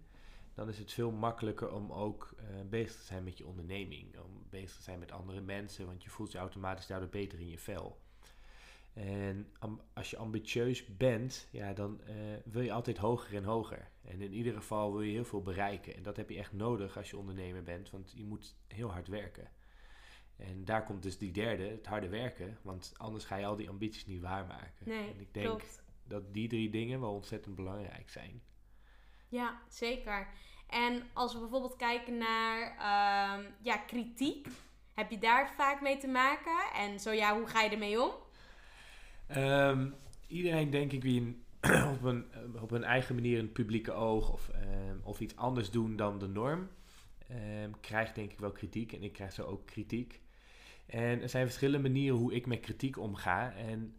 dan 0.54 0.70
is 0.70 0.78
het 0.78 0.92
veel 0.92 1.12
makkelijker 1.12 1.72
om 1.74 1.92
ook 1.92 2.36
bezig 2.70 2.96
te 2.96 3.06
zijn 3.06 3.24
met 3.24 3.38
je 3.38 3.46
onderneming. 3.46 4.20
Om 4.20 4.46
bezig 4.50 4.78
te 4.78 4.84
zijn 4.84 5.00
met 5.00 5.12
andere 5.12 5.42
mensen, 5.42 5.86
want 5.86 6.04
je 6.04 6.10
voelt 6.10 6.32
je 6.32 6.38
automatisch 6.38 6.88
daardoor 6.88 7.10
beter 7.10 7.40
in 7.40 7.50
je 7.50 7.60
vel. 7.60 8.00
En 8.94 9.48
als 9.94 10.10
je 10.10 10.18
ambitieus 10.18 10.98
bent, 10.98 11.48
ja, 11.52 11.74
dan 11.74 12.02
uh, 12.10 12.16
wil 12.46 12.62
je 12.62 12.72
altijd 12.72 12.98
hoger 12.98 13.36
en 13.36 13.44
hoger. 13.44 13.92
En 14.02 14.22
in 14.22 14.34
ieder 14.34 14.54
geval 14.54 14.92
wil 14.92 15.02
je 15.02 15.12
heel 15.12 15.26
veel 15.26 15.42
bereiken. 15.42 15.96
En 15.96 16.04
dat 16.04 16.18
heb 16.18 16.30
je 16.30 16.38
echt 16.38 16.54
nodig 16.54 16.98
als 16.98 17.10
je 17.10 17.18
ondernemer 17.18 17.64
bent, 17.64 17.90
want 17.90 18.12
je 18.16 18.24
moet 18.24 18.56
heel 18.68 18.92
hard 18.92 19.08
werken. 19.08 19.52
En 20.36 20.66
daar 20.66 20.84
komt 20.84 21.04
dus 21.04 21.18
die 21.18 21.32
derde, 21.32 21.64
het 21.64 21.86
harde 21.86 22.10
werken. 22.10 22.58
Want 22.62 22.94
anders 22.98 23.26
ga 23.26 23.36
je 23.36 23.46
al 23.46 23.56
die 23.56 23.70
ambities 23.70 24.06
niet 24.06 24.22
waarmaken. 24.22 24.86
Nee, 24.86 25.12
en 25.14 25.20
ik 25.20 25.34
denk 25.34 25.46
klopt. 25.46 25.84
dat 26.04 26.34
die 26.34 26.48
drie 26.48 26.70
dingen 26.70 27.00
wel 27.00 27.14
ontzettend 27.14 27.56
belangrijk 27.56 28.10
zijn. 28.10 28.42
Ja, 29.28 29.62
zeker. 29.68 30.28
En 30.68 31.04
als 31.14 31.34
we 31.34 31.40
bijvoorbeeld 31.40 31.76
kijken 31.76 32.18
naar 32.18 32.72
uh, 32.72 33.46
ja, 33.62 33.78
kritiek, 33.78 34.48
heb 34.94 35.12
je 35.12 35.18
daar 35.18 35.54
vaak 35.56 35.82
mee 35.82 35.98
te 35.98 36.08
maken? 36.08 36.72
En 36.74 37.00
zo 37.00 37.12
ja, 37.12 37.38
hoe 37.38 37.48
ga 37.48 37.62
je 37.62 37.70
ermee 37.70 38.02
om? 38.02 38.12
Um, 39.38 39.94
iedereen, 40.28 40.70
denk 40.70 40.92
ik, 40.92 41.04
wie 41.04 41.42
op, 41.96 42.04
een, 42.04 42.26
op 42.62 42.72
een 42.72 42.84
eigen 42.84 43.16
manier 43.16 43.40
een 43.40 43.52
publieke 43.52 43.92
oog 43.92 44.32
of, 44.32 44.52
um, 44.90 45.00
of 45.04 45.20
iets 45.20 45.36
anders 45.36 45.72
doen 45.72 45.96
dan 45.96 46.20
de 46.20 46.28
norm, 46.28 46.68
um, 47.32 47.80
krijgt 47.82 48.16
denk 48.16 48.32
ik 48.32 48.40
wel 48.40 48.52
kritiek. 48.52 48.94
En 48.94 49.04
ik 49.04 49.14
krijg 49.14 49.34
zo 49.34 49.44
ook 49.44 49.66
kritiek. 49.66 50.22
En 50.86 51.22
er 51.22 51.30
zijn 51.30 51.46
verschillende 51.46 51.88
manieren 51.88 52.18
hoe 52.18 52.34
ik 52.34 52.46
met 52.46 52.60
kritiek 52.60 52.98
omga. 52.98 53.54
En 53.54 53.96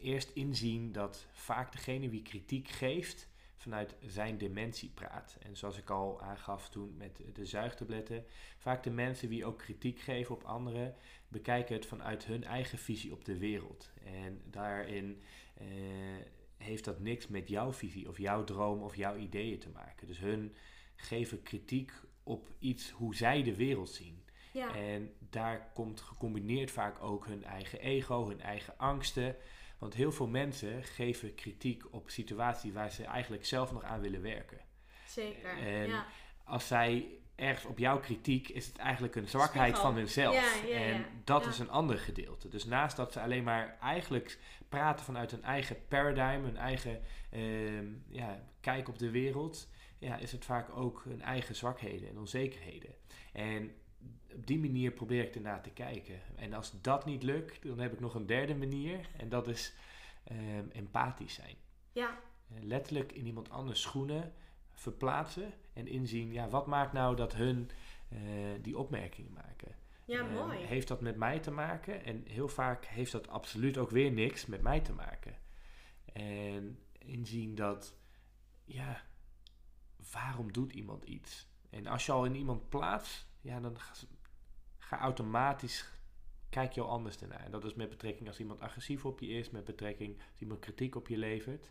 eerst 0.00 0.30
inzien 0.34 0.92
dat 0.92 1.26
vaak 1.32 1.72
degene 1.72 2.08
wie 2.08 2.22
kritiek 2.22 2.68
geeft, 2.68 3.28
vanuit 3.60 3.96
zijn 4.06 4.38
dementie 4.38 4.88
praat. 4.88 5.36
En 5.42 5.56
zoals 5.56 5.78
ik 5.78 5.90
al 5.90 6.20
aangaf 6.22 6.68
toen 6.68 6.96
met 6.96 7.20
de 7.32 7.46
zuigtabletten, 7.46 8.24
vaak 8.58 8.82
de 8.82 8.90
mensen 8.90 9.28
die 9.28 9.44
ook 9.44 9.58
kritiek 9.58 10.00
geven 10.00 10.34
op 10.34 10.42
anderen, 10.42 10.94
bekijken 11.28 11.74
het 11.74 11.86
vanuit 11.86 12.24
hun 12.24 12.44
eigen 12.44 12.78
visie 12.78 13.12
op 13.12 13.24
de 13.24 13.38
wereld. 13.38 13.90
En 14.04 14.42
daarin 14.44 15.22
eh, 15.54 15.66
heeft 16.56 16.84
dat 16.84 17.00
niks 17.00 17.28
met 17.28 17.48
jouw 17.48 17.72
visie 17.72 18.08
of 18.08 18.18
jouw 18.18 18.44
droom 18.44 18.82
of 18.82 18.96
jouw 18.96 19.16
ideeën 19.16 19.58
te 19.58 19.70
maken. 19.70 20.06
Dus 20.06 20.18
hun 20.18 20.54
geven 20.96 21.42
kritiek 21.42 21.92
op 22.22 22.48
iets 22.58 22.90
hoe 22.90 23.14
zij 23.14 23.42
de 23.42 23.54
wereld 23.54 23.90
zien. 23.90 24.24
Ja. 24.52 24.74
En 24.74 25.12
daar 25.18 25.70
komt 25.74 26.00
gecombineerd 26.00 26.70
vaak 26.70 27.02
ook 27.02 27.26
hun 27.26 27.44
eigen 27.44 27.80
ego, 27.80 28.28
hun 28.28 28.40
eigen 28.40 28.78
angsten. 28.78 29.36
Want 29.80 29.94
heel 29.94 30.12
veel 30.12 30.26
mensen 30.26 30.84
geven 30.84 31.34
kritiek 31.34 31.82
op 31.90 32.10
situaties 32.10 32.72
waar 32.72 32.90
ze 32.90 33.04
eigenlijk 33.04 33.46
zelf 33.46 33.72
nog 33.72 33.82
aan 33.82 34.00
willen 34.00 34.22
werken. 34.22 34.58
Zeker. 35.06 35.58
En 35.58 35.88
ja. 35.88 36.06
als 36.44 36.66
zij 36.66 37.06
ergens 37.34 37.64
op 37.64 37.78
jouw 37.78 38.00
kritiek 38.00 38.48
is 38.48 38.66
het 38.66 38.76
eigenlijk 38.76 39.16
een 39.16 39.28
zwakheid 39.28 39.78
van 39.78 39.94
hunzelf. 39.94 40.34
Ja, 40.34 40.68
ja, 40.68 40.78
ja. 40.78 40.84
En 40.84 41.04
dat 41.24 41.46
is 41.46 41.58
een 41.58 41.70
ander 41.70 41.98
gedeelte. 41.98 42.48
Dus 42.48 42.64
naast 42.64 42.96
dat 42.96 43.12
ze 43.12 43.20
alleen 43.20 43.44
maar 43.44 43.76
eigenlijk 43.80 44.38
praten 44.68 45.04
vanuit 45.04 45.30
hun 45.30 45.42
eigen 45.44 45.76
paradigm, 45.88 46.44
hun 46.44 46.56
eigen 46.56 47.00
ehm, 47.30 47.86
ja, 48.08 48.42
kijk 48.60 48.88
op 48.88 48.98
de 48.98 49.10
wereld, 49.10 49.68
ja, 49.98 50.16
is 50.16 50.32
het 50.32 50.44
vaak 50.44 50.76
ook 50.76 51.02
hun 51.04 51.22
eigen 51.22 51.54
zwakheden 51.54 52.08
en 52.08 52.18
onzekerheden. 52.18 52.94
En 53.32 53.74
op 54.34 54.46
die 54.46 54.58
manier 54.58 54.90
probeer 54.90 55.24
ik 55.24 55.34
ernaar 55.34 55.62
te 55.62 55.70
kijken. 55.70 56.20
En 56.36 56.52
als 56.52 56.80
dat 56.80 57.04
niet 57.04 57.22
lukt, 57.22 57.62
dan 57.62 57.78
heb 57.78 57.92
ik 57.92 58.00
nog 58.00 58.14
een 58.14 58.26
derde 58.26 58.54
manier. 58.54 59.08
En 59.16 59.28
dat 59.28 59.48
is 59.48 59.74
ehm, 60.24 60.68
empathisch 60.72 61.34
zijn. 61.34 61.56
Ja, 61.92 62.18
Eh, 62.54 62.62
letterlijk 62.62 63.12
in 63.12 63.26
iemand 63.26 63.50
anders 63.50 63.80
schoenen 63.80 64.32
verplaatsen 64.72 65.52
en 65.72 65.86
inzien, 65.86 66.32
ja, 66.32 66.48
wat 66.48 66.66
maakt 66.66 66.92
nou 66.92 67.16
dat 67.16 67.34
hun 67.34 67.70
eh, 68.08 68.18
die 68.62 68.78
opmerkingen 68.78 69.32
maken? 69.32 69.74
ja 70.04 70.20
Eh, 70.20 70.32
mooi. 70.32 70.58
Heeft 70.58 70.88
dat 70.88 71.00
met 71.00 71.16
mij 71.16 71.38
te 71.38 71.50
maken? 71.50 72.04
En 72.04 72.24
heel 72.26 72.48
vaak 72.48 72.84
heeft 72.84 73.12
dat 73.12 73.28
absoluut 73.28 73.78
ook 73.78 73.90
weer 73.90 74.12
niks 74.12 74.46
met 74.46 74.62
mij 74.62 74.80
te 74.80 74.92
maken. 74.92 75.34
En 76.12 76.78
inzien 76.98 77.54
dat, 77.54 77.96
ja, 78.64 79.02
waarom 80.12 80.52
doet 80.52 80.72
iemand 80.72 81.04
iets? 81.04 81.48
En 81.70 81.86
als 81.86 82.06
je 82.06 82.12
al 82.12 82.24
in 82.24 82.34
iemand 82.34 82.68
plaatst, 82.68 83.26
ja, 83.40 83.60
dan 83.60 83.76
ga, 84.90 84.98
automatisch, 84.98 85.84
kijk 86.48 86.72
je 86.72 86.80
al 86.80 86.88
anders 86.88 87.20
ernaar. 87.20 87.44
En 87.44 87.50
dat 87.50 87.64
is 87.64 87.74
met 87.74 87.88
betrekking 87.88 88.28
als 88.28 88.38
iemand 88.38 88.60
agressief 88.60 89.04
op 89.04 89.20
je 89.20 89.26
is, 89.28 89.50
met 89.50 89.64
betrekking 89.64 90.16
als 90.32 90.40
iemand 90.40 90.60
kritiek 90.60 90.94
op 90.94 91.08
je 91.08 91.16
levert. 91.16 91.70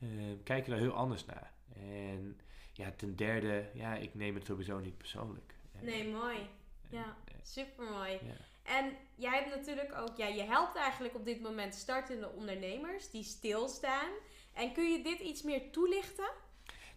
eh, 0.00 0.08
kijk 0.44 0.64
je 0.64 0.70
daar 0.70 0.80
heel 0.80 0.92
anders 0.92 1.24
naar. 1.26 1.52
En 1.74 2.40
ja, 2.72 2.90
ten 2.96 3.16
derde, 3.16 3.70
ja, 3.74 3.94
ik 3.94 4.14
neem 4.14 4.34
het 4.34 4.46
sowieso 4.46 4.78
niet 4.78 4.98
persoonlijk. 4.98 5.54
Nee, 5.80 6.08
mooi. 6.08 6.36
en- 6.36 6.48
Ja, 6.98 7.16
super 7.42 7.84
mooi. 7.90 8.10
ja. 8.12 8.34
En 8.62 8.96
jij 9.14 9.38
hebt 9.42 9.56
natuurlijk 9.56 9.94
ook, 9.94 10.16
ja, 10.16 10.26
je 10.26 10.42
helpt 10.42 10.76
eigenlijk 10.76 11.14
op 11.14 11.24
dit 11.24 11.40
moment 11.40 11.74
startende 11.74 12.28
ondernemers 12.30 13.10
die 13.10 13.22
stilstaan. 13.22 14.10
En 14.52 14.72
kun 14.72 14.92
je 14.92 15.02
dit 15.02 15.20
iets 15.20 15.42
meer 15.42 15.70
toelichten? 15.70 16.30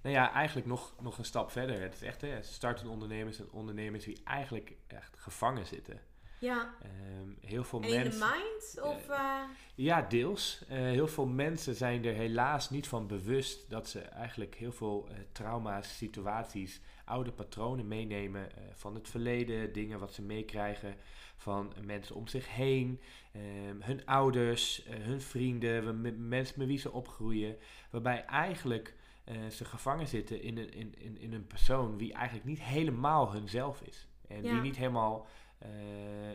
Nou 0.03 0.15
ja, 0.15 0.31
eigenlijk 0.33 0.67
nog, 0.67 0.93
nog 1.01 1.17
een 1.17 1.25
stap 1.25 1.51
verder. 1.51 1.81
Het 1.81 1.93
is 1.93 2.01
echt 2.01 2.21
hè, 2.21 2.43
startende 2.43 2.91
ondernemers 2.91 3.39
en 3.39 3.51
ondernemers 3.51 4.03
die 4.03 4.21
eigenlijk 4.23 4.73
echt 4.87 5.17
gevangen 5.17 5.65
zitten. 5.65 5.99
Ja. 6.39 6.75
Ehm, 6.81 7.29
heel 7.51 7.63
veel 7.63 7.81
En 7.81 7.87
in 7.87 7.97
de 7.97 8.03
mensen. 8.03 8.27
mind? 8.37 8.81
Of, 8.81 9.09
eh, 9.09 9.41
Ja, 9.75 10.01
deels. 10.01 10.63
Eh, 10.67 10.77
heel 10.77 11.07
veel 11.07 11.25
mensen 11.25 11.75
zijn 11.75 12.05
er 12.05 12.13
helaas 12.13 12.69
niet 12.69 12.87
van 12.87 13.07
bewust 13.07 13.69
dat 13.69 13.89
ze 13.89 13.99
eigenlijk 13.99 14.55
heel 14.55 14.71
veel 14.71 15.07
eh, 15.09 15.15
trauma's, 15.31 15.97
situaties, 15.97 16.81
oude 17.05 17.31
patronen 17.31 17.87
meenemen 17.87 18.55
eh, 18.55 18.63
van 18.73 18.95
het 18.95 19.09
verleden, 19.09 19.73
dingen 19.73 19.99
wat 19.99 20.13
ze 20.13 20.21
meekrijgen 20.21 20.95
van 21.35 21.73
mensen 21.85 22.15
om 22.15 22.27
zich 22.27 22.49
heen, 22.49 23.01
ehm, 23.31 23.81
hun 23.81 24.05
ouders, 24.05 24.83
eh, 24.83 24.95
hun 24.99 25.21
vrienden, 25.21 26.01
mensen 26.27 26.59
met 26.59 26.67
wie 26.67 26.77
ze 26.77 26.91
opgroeien, 26.91 27.57
waarbij 27.89 28.25
eigenlijk 28.25 28.95
eh, 29.23 29.47
ze 29.47 29.65
gevangen 29.65 30.07
zitten 30.07 30.41
in 30.41 30.57
een, 30.57 30.73
in, 30.73 30.95
in, 30.99 31.17
in 31.17 31.33
een 31.33 31.47
persoon 31.47 31.97
die 31.97 32.13
eigenlijk 32.13 32.45
niet 32.45 32.61
helemaal 32.61 33.31
hunzelf 33.31 33.81
is. 33.81 34.07
En 34.27 34.43
Ja. 34.43 34.51
die 34.51 34.61
niet 34.61 34.75
helemaal 34.77 35.27
eh, 35.57 35.69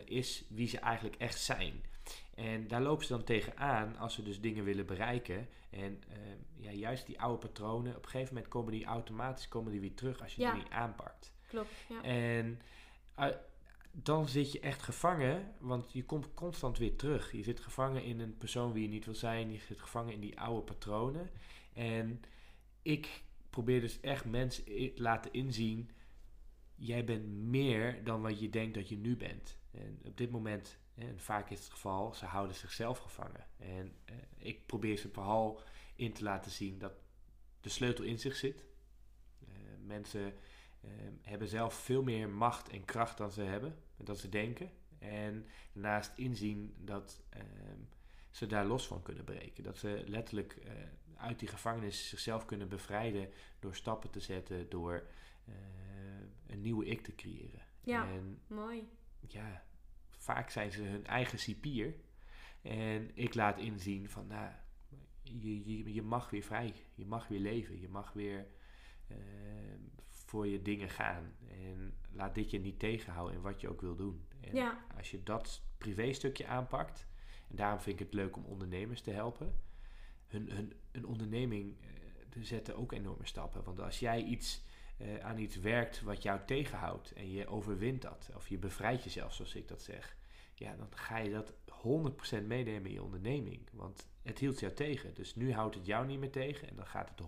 is 0.05 0.45
wie 0.49 0.67
ze 0.67 0.79
eigenlijk 0.79 1.15
echt 1.15 1.39
zijn. 1.39 1.83
En 2.35 2.67
daar 2.67 2.81
lopen 2.81 3.05
ze 3.05 3.13
dan 3.13 3.23
tegenaan 3.23 3.97
als 3.97 4.13
ze 4.13 4.23
dus 4.23 4.41
dingen 4.41 4.63
willen 4.63 4.85
bereiken. 4.85 5.47
En 5.69 6.03
eh, 6.09 6.17
ja, 6.55 6.71
juist 6.71 7.05
die 7.05 7.21
oude 7.21 7.37
patronen, 7.47 7.95
op 7.95 8.03
een 8.03 8.09
gegeven 8.09 8.33
moment 8.33 8.51
komen 8.51 8.71
die 8.71 8.85
automatisch 8.85 9.47
komen 9.47 9.71
die 9.71 9.79
weer 9.81 9.93
terug 9.93 10.21
als 10.21 10.35
je 10.35 10.41
Ja. 10.41 10.51
die 10.53 10.61
niet 10.63 10.71
aanpakt. 10.71 11.33
klopt, 11.47 11.69
ja. 11.89 12.03
En 12.03 12.59
dan 13.91 14.27
zit 14.27 14.51
je 14.51 14.59
echt 14.59 14.81
gevangen, 14.81 15.53
want 15.59 15.91
je 15.93 16.03
komt 16.03 16.33
constant 16.33 16.77
weer 16.77 16.95
terug. 16.95 17.31
Je 17.31 17.43
zit 17.43 17.59
gevangen 17.59 18.03
in 18.03 18.19
een 18.19 18.37
persoon 18.37 18.71
wie 18.73 18.83
je 18.83 18.89
niet 18.89 19.05
wil 19.05 19.15
zijn. 19.15 19.51
Je 19.51 19.57
zit 19.59 19.79
gevangen 19.81 20.13
in 20.13 20.19
die 20.19 20.39
oude 20.39 20.61
patronen. 20.61 21.29
En 21.73 22.21
ik 22.81 23.23
probeer 23.49 23.81
dus 23.81 23.99
echt 23.99 24.25
mensen 24.25 24.81
i- 24.81 24.93
laten 24.95 25.33
inzien. 25.33 25.89
Jij 26.75 27.03
bent 27.03 27.25
meer 27.27 28.03
dan 28.03 28.21
wat 28.21 28.39
je 28.39 28.49
denkt 28.49 28.73
dat 28.73 28.89
je 28.89 28.97
nu 28.97 29.17
bent. 29.17 29.57
En 29.71 29.99
op 30.03 30.17
dit 30.17 30.31
moment, 30.31 30.77
en 30.95 31.19
vaak 31.19 31.49
is 31.49 31.59
het 31.59 31.69
geval, 31.69 32.13
ze 32.13 32.25
houden 32.25 32.55
zichzelf 32.55 32.97
gevangen. 32.97 33.47
En 33.57 33.95
eh, 34.05 34.15
ik 34.37 34.65
probeer 34.65 34.97
ze 34.97 35.09
vooral 35.11 35.61
in 35.95 36.13
te 36.13 36.23
laten 36.23 36.51
zien 36.51 36.77
dat 36.79 36.93
de 37.61 37.69
sleutel 37.69 38.03
in 38.03 38.19
zich 38.19 38.35
zit. 38.35 38.65
Eh, 39.39 39.47
mensen 39.85 40.33
eh, 40.81 40.89
hebben 41.21 41.47
zelf 41.47 41.73
veel 41.73 42.03
meer 42.03 42.29
macht 42.29 42.69
en 42.69 42.85
kracht 42.85 43.17
dan 43.17 43.31
ze 43.31 43.41
hebben, 43.41 43.75
dan 43.97 44.15
ze 44.15 44.29
denken. 44.29 44.71
En 44.99 45.45
daarnaast 45.73 46.11
inzien 46.17 46.73
dat 46.77 47.21
ehm, 47.29 47.79
ze 48.31 48.45
daar 48.47 48.65
los 48.65 48.87
van 48.87 49.01
kunnen 49.01 49.23
breken. 49.23 49.63
Dat 49.63 49.77
ze 49.77 50.03
letterlijk 50.05 50.53
eh, 50.53 50.73
uit 51.19 51.39
die 51.39 51.47
gevangenis 51.47 52.09
zichzelf 52.09 52.45
kunnen 52.45 52.69
bevrijden 52.69 53.29
door 53.59 53.75
stappen 53.75 54.09
te 54.09 54.19
zetten, 54.19 54.69
door 54.69 55.07
eh, 55.45 55.53
een 56.47 56.61
nieuwe 56.61 56.85
ik 56.85 57.01
te 57.01 57.15
creëren. 57.15 57.61
Ja. 57.83 58.07
En 58.07 58.41
Mooi. 58.47 58.89
ja, 59.27 59.63
vaak 60.09 60.49
zijn 60.49 60.71
ze 60.71 60.81
hun 60.81 61.05
eigen 61.05 61.39
cipier. 61.39 61.95
En 62.61 63.11
ik 63.13 63.33
laat 63.33 63.57
inzien 63.57 64.09
van, 64.09 64.27
nou, 64.27 64.51
je, 65.23 65.65
je, 65.65 65.93
je 65.93 66.01
mag 66.01 66.29
weer 66.29 66.43
vrij, 66.43 66.73
je 66.95 67.05
mag 67.05 67.27
weer 67.27 67.39
leven, 67.39 67.79
je 67.79 67.89
mag 67.89 68.13
weer 68.13 68.47
uh, 69.11 69.17
voor 70.09 70.47
je 70.47 70.61
dingen 70.61 70.89
gaan. 70.89 71.35
En 71.47 71.97
laat 72.11 72.35
dit 72.35 72.49
je 72.51 72.59
niet 72.59 72.79
tegenhouden 72.79 73.35
in 73.35 73.41
wat 73.41 73.61
je 73.61 73.69
ook 73.69 73.81
wil 73.81 73.95
doen. 73.95 74.27
En 74.41 74.55
Ja. 74.55 74.85
als 74.97 75.11
je 75.11 75.23
dat 75.23 75.61
privéstukje 75.77 76.47
aanpakt, 76.47 77.07
en 77.49 77.55
daarom 77.55 77.79
vind 77.79 77.99
ik 77.99 78.05
het 78.05 78.13
leuk 78.13 78.35
om 78.35 78.45
ondernemers 78.45 79.01
te 79.01 79.11
helpen, 79.11 79.59
hun, 80.27 80.49
hun, 80.51 80.73
een 80.99 81.07
onderneming 81.07 81.75
te 82.29 82.43
zetten 82.43 82.77
ook 82.77 82.91
enorme 82.91 83.25
stappen. 83.25 83.63
Want 83.63 83.79
als 83.79 83.99
jij 83.99 84.23
iets 84.23 84.61
eh, 84.97 85.25
aan 85.25 85.37
iets 85.37 85.55
werkt 85.55 86.01
wat 86.01 86.23
jou 86.23 86.39
tegenhoudt 86.45 87.11
en 87.11 87.31
je 87.31 87.47
overwint 87.47 88.01
dat, 88.01 88.29
of 88.35 88.47
je 88.47 88.57
bevrijdt 88.57 89.03
jezelf, 89.03 89.33
zoals 89.33 89.55
ik 89.55 89.67
dat 89.67 89.81
zeg, 89.81 90.17
ja, 90.53 90.75
dan 90.75 90.87
ga 90.89 91.17
je 91.17 91.31
dat 91.31 91.53
100% 92.41 92.45
meenemen 92.45 92.85
in 92.85 92.93
je 92.93 93.03
onderneming. 93.03 93.69
Want 93.71 94.07
het 94.23 94.39
hield 94.39 94.59
jou 94.59 94.73
tegen. 94.73 95.13
Dus 95.13 95.35
nu 95.35 95.53
houdt 95.53 95.75
het 95.75 95.85
jou 95.85 96.05
niet 96.05 96.19
meer 96.19 96.31
tegen 96.31 96.69
en 96.69 96.75
dan 96.75 96.85
gaat 96.85 97.11
het 97.15 97.27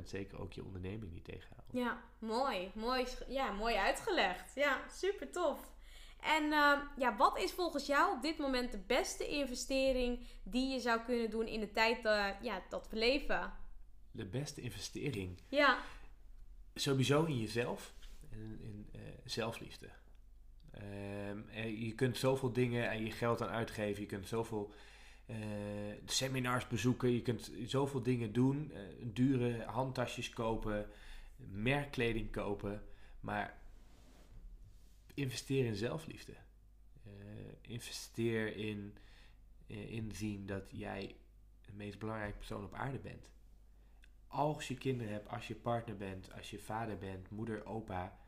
100% 0.00 0.02
zeker 0.02 0.40
ook 0.40 0.52
je 0.52 0.64
onderneming 0.64 1.12
niet 1.12 1.24
tegenhouden. 1.24 1.78
Ja, 1.78 2.02
mooi. 2.18 2.70
Mooi, 2.74 3.06
ja, 3.28 3.50
mooi 3.50 3.74
uitgelegd. 3.74 4.54
Ja, 4.54 4.80
super 4.90 5.30
tof. 5.30 5.76
En 6.20 6.52
ehm, 6.52 6.78
ja, 6.96 7.16
wat 7.16 7.38
is 7.38 7.52
volgens 7.52 7.86
jou 7.86 8.16
op 8.16 8.22
dit 8.22 8.38
moment 8.38 8.72
de 8.72 8.80
beste 8.86 9.28
investering 9.28 10.20
die 10.42 10.72
je 10.72 10.80
zou 10.80 11.00
kunnen 11.00 11.30
doen 11.30 11.46
in 11.46 11.60
de 11.60 11.72
tijd 11.72 12.04
eh, 12.04 12.26
ja, 12.42 12.62
dat 12.68 12.88
we 12.90 12.96
leven? 12.96 13.52
De 14.10 14.24
beste 14.26 14.60
investering 14.60 15.38
Ja, 15.48 15.78
sowieso 16.74 17.24
in 17.24 17.38
jezelf 17.38 17.94
en 18.30 18.58
in 18.62 18.86
eh, 18.92 19.00
zelfliefde. 19.24 19.88
Ehm, 20.70 21.38
en 21.50 21.84
je 21.84 21.94
kunt 21.94 22.16
zoveel 22.16 22.52
dingen 22.52 22.88
aan 22.88 23.04
je 23.04 23.10
geld 23.10 23.42
aan 23.42 23.48
uitgeven. 23.48 24.02
Je 24.02 24.08
kunt 24.08 24.26
zoveel 24.28 24.72
eh, 25.26 25.36
seminars 26.04 26.66
bezoeken. 26.68 27.10
Je 27.10 27.22
kunt 27.22 27.50
zoveel 27.66 28.02
dingen 28.02 28.32
doen. 28.32 28.70
eh, 28.72 28.80
dure 29.00 29.64
handtasjes 29.64 30.30
kopen. 30.30 30.90
Merkkleding 31.36 32.32
kopen. 32.32 32.82
Maar 33.20 33.57
investeer 35.18 35.64
in 35.64 35.76
zelfliefde. 35.76 36.34
Eh, 37.04 37.10
investeer 37.60 38.56
in 38.56 38.96
eh, 39.66 39.92
inzien 39.92 40.46
dat 40.46 40.64
jij 40.70 41.16
de 41.60 41.72
meest 41.72 41.98
belangrijke 41.98 42.36
persoon 42.36 42.64
op 42.64 42.74
aarde 42.74 42.98
bent 42.98 43.30
als 44.28 44.68
je 44.68 44.74
kinderen 44.74 45.12
hebt, 45.12 45.28
als 45.28 45.48
je 45.48 45.54
partner 45.54 45.96
bent, 45.96 46.32
als 46.32 46.50
je 46.50 46.58
vader 46.58 46.98
bent, 46.98 47.30
moeder, 47.30 47.66
opa, 47.66 48.18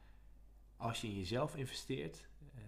als 0.76 1.00
je 1.00 1.06
in 1.06 1.18
jezelf 1.18 1.56
investeert, 1.56 2.26
eh, 2.54 2.62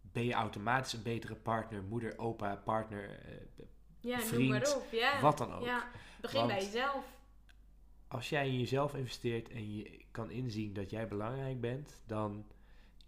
ben 0.00 0.24
je 0.24 0.32
automatisch 0.32 0.92
een 0.92 1.02
betere 1.02 1.34
partner, 1.34 1.82
moeder, 1.82 2.18
opa, 2.18 2.56
partner, 2.56 3.20
ja 4.00 4.18
noem 4.18 4.26
Vriend, 4.26 4.50
maar 4.50 4.76
op. 4.76 4.88
Ja. 4.92 5.20
wat 5.20 5.38
dan 5.38 5.52
ook. 5.52 5.64
Ja, 5.64 5.90
begin 6.20 6.38
Want- 6.38 6.52
bij 6.52 6.64
jezelf. 6.64 7.04
Als 8.08 8.28
jij 8.28 8.48
in 8.48 8.58
jezelf 8.58 8.94
investeert 8.94 9.48
en 9.48 9.74
je 9.76 10.04
kan 10.10 10.30
inzien 10.30 10.72
dat 10.72 10.90
jij 10.90 11.08
belangrijk 11.08 11.60
bent, 11.60 12.02
dan 12.06 12.46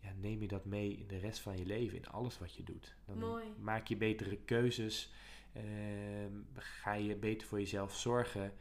ja, 0.07 0.13
neem 0.21 0.41
je 0.41 0.49
dat 0.49 0.65
mee 0.65 0.97
in 0.97 1.07
de 1.07 1.19
rest 1.19 1.41
van 1.41 1.57
je 1.57 1.67
leven, 1.67 1.97
in 1.99 2.07
alles 2.07 2.39
wat 2.39 2.55
je 2.55 2.63
doet. 2.63 2.97
Dan 3.05 3.19
Mooi. 3.19 3.45
maak 3.59 3.87
je 3.87 3.97
betere 3.97 4.37
keuzes, 4.37 5.13
ehm, 5.53 6.33
ga 6.55 6.93
je 6.95 7.17
beter 7.17 7.49
voor 7.49 7.59
jezelf 7.59 7.97
zorgen, 7.97 8.53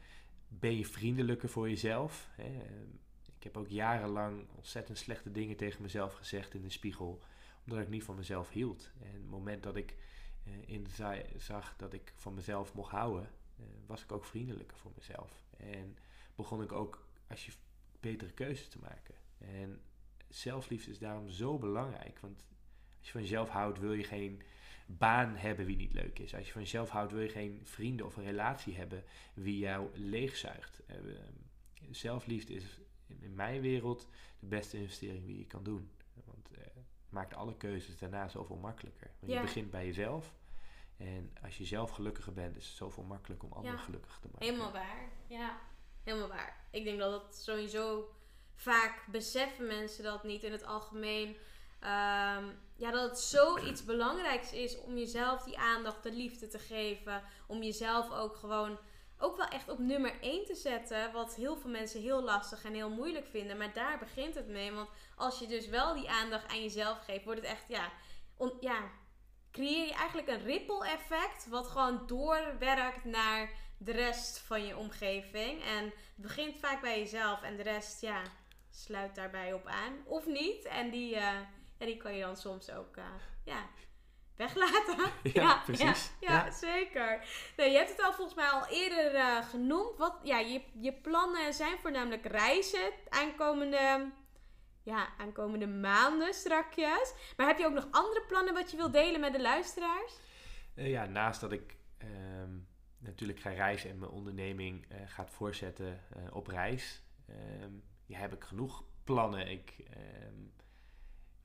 ben 0.47 0.77
je 0.77 0.85
vriendelijker 0.85 1.49
voor 1.49 1.69
jezelf. 1.69 2.29
Hè? 2.31 2.63
Ik 3.37 3.43
heb 3.43 3.57
ook 3.57 3.67
jarenlang 3.67 4.45
ontzettend 4.55 4.97
slechte 4.97 5.31
dingen 5.31 5.55
tegen 5.55 5.81
mezelf 5.81 6.13
gezegd 6.13 6.53
in 6.53 6.61
de 6.61 6.69
spiegel, 6.69 7.21
omdat 7.65 7.81
ik 7.83 7.89
niet 7.89 8.03
van 8.03 8.15
mezelf 8.15 8.49
hield. 8.49 8.91
En 9.01 9.13
het 9.13 9.29
moment 9.29 9.63
dat 9.63 9.75
ik 9.75 9.95
inza- 10.65 11.21
zag 11.37 11.75
dat 11.77 11.93
ik 11.93 12.13
van 12.15 12.33
mezelf 12.33 12.73
mocht 12.73 12.91
houden, 12.91 13.29
eh, 13.57 13.65
was 13.85 14.03
ik 14.03 14.11
ook 14.11 14.25
vriendelijker 14.25 14.77
voor 14.77 14.91
mezelf. 14.95 15.43
En 15.57 15.97
begon 16.35 16.61
ik 16.63 16.71
ook 16.71 17.07
als 17.27 17.45
je 17.45 17.51
betere 17.99 18.31
keuzes 18.31 18.67
te 18.67 18.79
maken. 18.79 19.15
En 19.37 19.81
zelfliefde 20.29 20.91
is 20.91 20.99
daarom 20.99 21.29
zo 21.29 21.57
belangrijk. 21.57 22.19
Want 22.19 22.43
als 22.97 23.05
je 23.07 23.11
van 23.11 23.21
jezelf 23.21 23.49
houdt, 23.49 23.79
wil 23.79 23.93
je 23.93 24.03
geen 24.03 24.41
baan 24.85 25.35
hebben 25.35 25.65
wie 25.65 25.75
niet 25.75 25.93
leuk 25.93 26.19
is. 26.19 26.35
Als 26.35 26.45
je 26.45 26.51
van 26.51 26.61
jezelf 26.61 26.89
houdt, 26.89 27.11
wil 27.11 27.21
je 27.21 27.29
geen 27.29 27.61
vrienden 27.63 28.05
of 28.05 28.15
een 28.17 28.23
relatie 28.23 28.75
hebben 28.75 29.03
wie 29.33 29.57
jou 29.57 29.89
leegzuigt. 29.93 30.85
Eh, 30.85 30.95
Zelfliefde 31.91 32.53
is 32.53 32.79
in 33.07 33.35
mijn 33.35 33.61
wereld 33.61 34.07
de 34.39 34.45
beste 34.45 34.77
investering 34.77 35.25
die 35.25 35.37
je 35.37 35.45
kan 35.45 35.63
doen. 35.63 35.91
Want 36.25 36.49
eh, 36.51 36.57
het 36.63 36.83
maakt 37.09 37.33
alle 37.33 37.57
keuzes 37.57 37.97
daarna 37.97 38.27
zoveel 38.27 38.55
makkelijker. 38.55 39.11
Want 39.19 39.31
Ja. 39.31 39.37
je 39.39 39.45
begint 39.45 39.71
bij 39.71 39.85
jezelf. 39.85 40.33
En 40.97 41.33
als 41.43 41.57
je 41.57 41.65
zelf 41.65 41.89
gelukkiger 41.89 42.33
bent, 42.33 42.55
is 42.57 42.67
het 42.67 42.75
zoveel 42.75 43.03
makkelijker 43.03 43.47
om 43.47 43.53
anderen 43.53 43.77
Ja. 43.77 43.83
gelukkig 43.83 44.19
te 44.21 44.27
maken. 44.31 44.45
Helemaal 44.47 44.71
waar. 44.71 45.09
Ja, 45.27 45.59
helemaal 46.03 46.27
waar. 46.27 46.65
Ik 46.71 46.83
denk 46.83 46.99
dat 46.99 47.23
het 47.23 47.35
sowieso 47.35 48.14
vaak 48.55 49.05
beseffen 49.07 49.67
mensen 49.67 50.03
dat 50.03 50.23
niet 50.23 50.43
in 50.43 50.51
het 50.51 50.65
algemeen. 50.65 51.37
Ehm, 51.79 52.45
ja, 52.75 52.91
dat 52.91 53.09
het 53.09 53.19
zoiets 53.19 53.85
belangrijks 53.85 54.51
is 54.51 54.79
om 54.79 54.97
jezelf 54.97 55.43
die 55.43 55.57
aandacht, 55.57 56.03
de 56.03 56.11
liefde 56.11 56.47
te 56.47 56.59
geven. 56.59 57.23
Om 57.47 57.63
jezelf 57.63 58.11
ook 58.11 58.35
gewoon 58.35 58.77
ook 59.17 59.37
wel 59.37 59.47
echt 59.47 59.69
op 59.69 59.79
nummer 59.79 60.13
1 60.21 60.45
te 60.45 60.55
zetten. 60.55 61.11
Wat 61.11 61.35
heel 61.35 61.57
veel 61.57 61.69
mensen 61.69 62.01
heel 62.01 62.23
lastig 62.23 62.63
en 62.63 62.73
heel 62.73 62.89
moeilijk 62.89 63.27
vinden. 63.27 63.57
Maar 63.57 63.73
daar 63.73 63.99
begint 63.99 64.35
het 64.35 64.47
mee. 64.47 64.71
Want 64.71 64.89
als 65.15 65.39
je 65.39 65.47
dus 65.47 65.67
wel 65.67 65.93
die 65.93 66.09
aandacht 66.09 66.47
aan 66.47 66.61
jezelf 66.61 67.05
geeft, 67.05 67.23
wordt 67.23 67.41
het 67.41 67.49
echt, 67.49 67.67
ja, 67.67 67.91
ja 68.59 68.91
creëer 69.51 69.85
je 69.85 69.93
eigenlijk 69.93 70.27
een 70.27 70.43
ripple 70.43 70.87
effect. 70.87 71.47
Wat 71.47 71.67
gewoon 71.67 72.07
doorwerkt 72.07 73.05
naar 73.05 73.49
de 73.77 73.91
rest 73.91 74.37
van 74.37 74.65
je 74.65 74.77
omgeving. 74.77 75.63
En 75.63 75.83
het 75.83 75.93
begint 76.15 76.59
vaak 76.59 76.81
bij 76.81 76.99
jezelf. 76.99 77.41
En 77.41 77.55
de 77.55 77.63
rest, 77.63 78.01
ja, 78.01 78.21
sluit 78.75 79.15
daarbij 79.15 79.53
op 79.53 79.65
aan. 79.65 79.93
Of 80.05 80.25
niet. 80.25 80.65
En 80.65 80.89
die, 80.89 81.15
eh, 81.15 81.21
ja, 81.79 81.85
die 81.85 81.97
kan 81.97 82.15
je 82.15 82.21
dan 82.21 82.37
soms 82.37 82.71
ook, 82.71 82.97
eh, 82.97 83.03
ja, 83.43 83.67
weglaten. 84.35 85.11
Ja, 85.33 85.61
precies. 85.65 86.11
Ja, 86.19 86.31
Ja. 86.33 86.45
ja, 86.45 86.51
zeker. 86.51 87.25
Nee, 87.57 87.71
je 87.71 87.77
hebt 87.77 87.89
het 87.89 88.01
al 88.01 88.13
volgens 88.13 88.35
mij 88.35 88.49
al 88.49 88.67
eerder 88.67 89.15
eh, 89.15 89.49
genoemd. 89.49 89.97
Wat, 89.97 90.19
ja, 90.23 90.39
je, 90.39 90.61
je 90.79 90.93
plannen 90.93 91.53
zijn 91.53 91.77
voornamelijk 91.77 92.25
reizen 92.25 92.91
aankomende, 93.09 94.11
ja, 94.83 95.07
aankomende 95.17 95.67
maanden 95.67 96.33
strakjes. 96.33 97.13
Maar 97.37 97.47
heb 97.47 97.57
je 97.57 97.65
ook 97.65 97.73
nog 97.73 97.87
andere 97.91 98.25
plannen 98.27 98.53
wat 98.53 98.71
je 98.71 98.77
wilt 98.77 98.93
delen 98.93 99.19
met 99.19 99.33
de 99.33 99.41
luisteraars? 99.41 100.13
Ja, 100.75 101.05
naast 101.05 101.41
dat 101.41 101.51
ik 101.51 101.75
ehm, 101.97 102.57
natuurlijk 102.97 103.39
ga 103.39 103.49
reizen 103.49 103.89
en 103.89 103.99
mijn 103.99 104.11
onderneming 104.11 104.85
eh, 104.89 104.97
gaat 105.05 105.29
voortzetten 105.29 106.01
eh, 106.09 106.35
op 106.35 106.47
reis, 106.47 107.03
ehm, 107.27 107.71
ja, 108.05 108.19
heb 108.19 108.33
ik 108.33 108.43
genoeg 108.43 108.83
plannen. 109.03 109.51
Ik 109.51 109.75
ehm, 109.89 110.33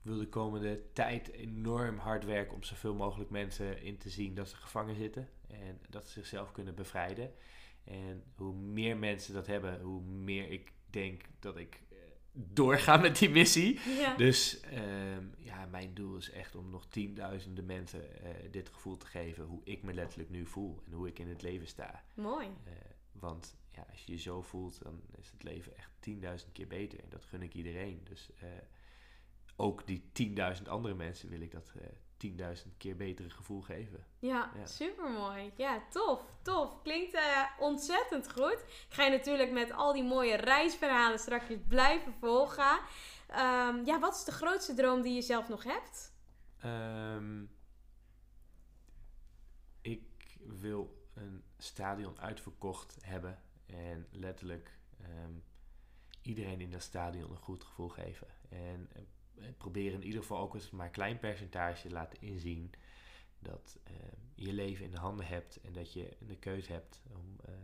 wil 0.03 0.19
de 0.19 0.29
komende 0.29 0.83
tijd 0.93 1.33
enorm 1.33 1.99
hard 1.99 2.25
werken 2.25 2.55
om 2.55 2.63
zoveel 2.63 2.95
mogelijk 2.95 3.31
mensen 3.31 3.83
in 3.83 3.99
te 3.99 4.11
zien 4.11 4.35
dat 4.35 4.49
ze 4.49 4.57
gevangen 4.57 4.95
zitten 4.95 5.29
en 5.49 5.81
dat 5.89 6.07
ze 6.07 6.13
zichzelf 6.13 6.53
kunnen 6.53 6.75
bevrijden. 6.75 7.33
En 7.85 8.23
hoe 8.35 8.55
meer 8.55 8.97
mensen 8.97 9.35
dat 9.35 9.47
hebben, 9.47 9.81
hoe 9.81 10.03
meer 10.03 10.51
ik 10.51 10.73
denk 10.91 11.23
dat 11.39 11.57
ik 11.57 11.81
eh, 11.91 11.97
doorga 12.33 12.97
met 12.97 13.19
die 13.19 13.31
missie. 13.31 13.81
Ja. 13.99 14.17
Dus 14.17 14.61
ehm, 14.61 15.25
ja, 15.39 15.67
mijn 15.67 15.95
doel 15.95 16.17
is 16.17 16.31
echt 16.31 16.55
om 16.55 16.71
nog 16.71 16.87
tienduizenden 16.87 17.67
mensen 17.67 18.23
eh, 18.23 18.31
dit 18.51 18.69
gevoel 18.69 18.97
te 18.97 19.07
geven 19.07 19.45
hoe 19.45 19.61
ik 19.65 19.83
me 19.83 19.95
letterlijk 19.95 20.31
nu 20.31 20.47
voel 20.47 20.83
en 20.87 20.93
hoe 20.93 21.09
ik 21.09 21.19
in 21.19 21.29
het 21.29 21.43
leven 21.43 21.67
sta. 21.67 22.05
Mooi. 22.15 22.47
Eh, 22.65 22.73
want 23.13 23.57
ja, 23.81 23.87
als 23.91 24.05
je 24.05 24.13
je 24.13 24.19
zo 24.19 24.43
voelt, 24.43 24.83
dan 24.83 25.01
is 25.19 25.31
het 25.31 25.43
leven 25.43 25.77
echt 25.77 25.91
tienduizend 26.01 26.53
keer 26.53 26.67
beter. 26.67 27.01
En 27.01 27.09
dat 27.09 27.25
gun 27.25 27.43
ik 27.43 27.55
iedereen. 27.55 28.01
Dus 28.05 28.31
eh, 28.41 28.49
ook 29.57 29.87
die 29.87 30.11
tienduizend 30.13 30.69
andere 30.69 30.95
mensen 30.95 31.29
wil 31.29 31.41
ik 31.41 31.51
dat 31.51 31.73
eh, 31.77 31.87
tienduizend 32.17 32.77
keer 32.77 32.97
betere 32.97 33.31
gevoel 33.31 33.61
geven. 33.61 34.07
Ja, 34.19 34.53
Ja. 34.57 34.67
super 34.67 35.11
mooi. 35.11 35.53
Ja, 35.57 35.83
tof, 35.91 36.25
tof. 36.43 36.83
Klinkt 36.83 37.15
eh, 37.15 37.43
ontzettend 37.59 38.33
goed. 38.33 38.59
Ik 38.89 38.95
ga 38.95 39.05
je 39.05 39.11
natuurlijk 39.11 39.51
met 39.51 39.73
al 39.73 39.93
die 39.93 40.05
mooie 40.05 40.37
reisverhalen 40.37 41.19
straks 41.19 41.45
blijven 41.69 42.13
volgen. 42.13 42.81
Ehm, 43.29 43.85
ja, 43.85 43.99
wat 44.01 44.15
is 44.15 44.25
de 44.25 44.33
grootste 44.33 44.75
droom 44.75 45.03
die 45.03 45.15
je 45.15 45.23
zelf 45.23 45.49
nog 45.49 45.65
hebt? 45.65 46.15
Ehm, 46.59 47.45
ik 49.81 50.39
wil 50.47 50.99
een 51.15 51.45
stadion 51.59 52.21
uitverkocht 52.21 52.97
hebben 53.01 53.43
en 53.73 54.07
letterlijk 54.11 54.79
ehm, 55.01 55.33
iedereen 56.23 56.61
in 56.61 56.71
dat 56.71 56.83
stadion 56.83 57.31
een 57.31 57.37
goed 57.37 57.65
gevoel 57.65 57.89
geven. 57.89 58.27
En 58.49 58.89
eh, 58.93 59.49
probeer 59.57 59.93
in 59.93 60.05
ieder 60.05 60.21
geval 60.21 60.39
ook 60.39 60.55
eens 60.55 60.71
maar 60.71 60.87
een 60.87 60.93
klein 60.93 61.19
percentage 61.19 61.91
laten 61.91 62.21
inzien 62.21 62.73
dat 63.39 63.79
ehm, 63.85 64.17
je 64.35 64.53
leven 64.53 64.85
in 64.85 64.91
de 64.91 64.99
handen 64.99 65.27
hebt 65.27 65.61
en 65.61 65.73
dat 65.73 65.93
je 65.93 66.17
de 66.27 66.37
keuze 66.37 66.73
hebt 66.73 67.03
om 67.09 67.37
eh, 67.45 67.55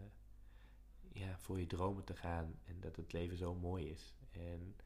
ja, 1.13 1.39
voor 1.39 1.61
je 1.61 1.67
dromen 1.67 2.05
te 2.05 2.17
gaan 2.17 2.59
en 2.65 2.81
dat 2.81 2.97
het 2.97 3.13
leven 3.13 3.37
zo 3.37 3.55
mooi 3.55 3.89
is. 3.89 4.15
En 4.31 4.77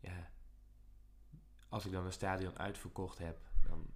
ja, 0.00 0.30
als 1.68 1.86
ik 1.86 1.92
dan 1.92 2.04
een 2.04 2.12
stadion 2.12 2.58
uitverkocht 2.58 3.18
heb, 3.18 3.38
dan 3.62 3.86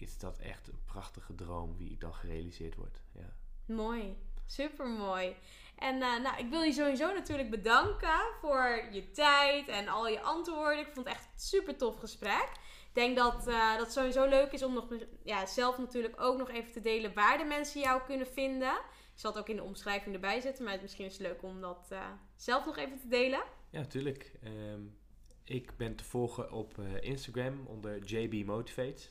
is 0.00 0.18
dat 0.18 0.38
echt 0.38 0.68
een 0.68 0.84
prachtige 0.84 1.34
droom 1.34 1.76
wie 1.76 1.98
dan 1.98 2.14
gerealiseerd 2.14 2.74
wordt. 2.74 3.02
Ja. 3.12 3.36
Mooi, 3.64 4.16
super 4.50 4.86
mooi. 4.86 5.36
En 5.78 5.94
uh, 5.94 6.20
nou, 6.20 6.38
ik 6.38 6.50
wil 6.50 6.62
je 6.62 6.72
sowieso 6.72 7.12
natuurlijk 7.12 7.50
bedanken 7.50 8.20
voor 8.40 8.88
je 8.92 9.10
tijd 9.10 9.68
en 9.68 9.88
al 9.88 10.08
je 10.08 10.20
antwoorden. 10.20 10.78
Ik 10.78 10.92
vond 10.92 11.06
het 11.06 11.14
echt 11.14 11.24
een 11.24 11.40
super 11.40 11.76
tof 11.76 11.98
gesprek. 11.98 12.48
Ik 12.88 12.94
denk 12.94 13.16
dat 13.16 13.48
uh, 13.48 13.76
dat 13.76 13.92
sowieso 13.92 14.28
leuk 14.28 14.52
is 14.52 14.62
om 14.62 14.72
nog 14.72 14.88
ja, 15.24 15.46
zelf 15.46 15.78
natuurlijk 15.78 16.20
ook 16.20 16.38
nog 16.38 16.50
even 16.50 16.72
te 16.72 16.80
delen 16.80 17.14
waar 17.14 17.38
de 17.38 17.44
mensen 17.44 17.80
jou 17.80 18.02
kunnen 18.06 18.26
vinden. 18.26 18.72
Ik 19.14 19.24
zal 19.24 19.30
het 19.30 19.40
ook 19.40 19.48
in 19.48 19.56
de 19.56 19.62
omschrijving 19.62 20.14
erbij 20.14 20.40
zetten, 20.40 20.64
maar 20.64 20.78
misschien 20.80 21.04
is 21.04 21.12
het 21.12 21.26
leuk 21.26 21.42
om 21.42 21.60
dat 21.60 21.88
uh, 21.92 22.06
zelf 22.36 22.64
nog 22.64 22.76
even 22.76 22.98
te 22.98 23.08
delen. 23.08 23.42
Ja, 23.70 23.78
natuurlijk. 23.78 24.32
Um, 24.44 24.96
ik 25.44 25.76
ben 25.76 25.96
te 25.96 26.04
volgen 26.04 26.52
op 26.52 26.78
Instagram 27.00 27.66
onder 27.66 28.04
JB 28.04 28.46
Motivate. 28.46 29.08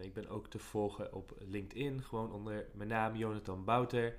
ik 0.00 0.14
ben 0.14 0.28
ook 0.28 0.48
te 0.48 0.58
volgen 0.58 1.12
op 1.12 1.32
LinkedIn, 1.38 2.02
gewoon 2.02 2.32
onder 2.32 2.66
mijn 2.74 2.88
naam 2.88 3.16
Jonathan 3.16 3.64
Bouter. 3.64 4.16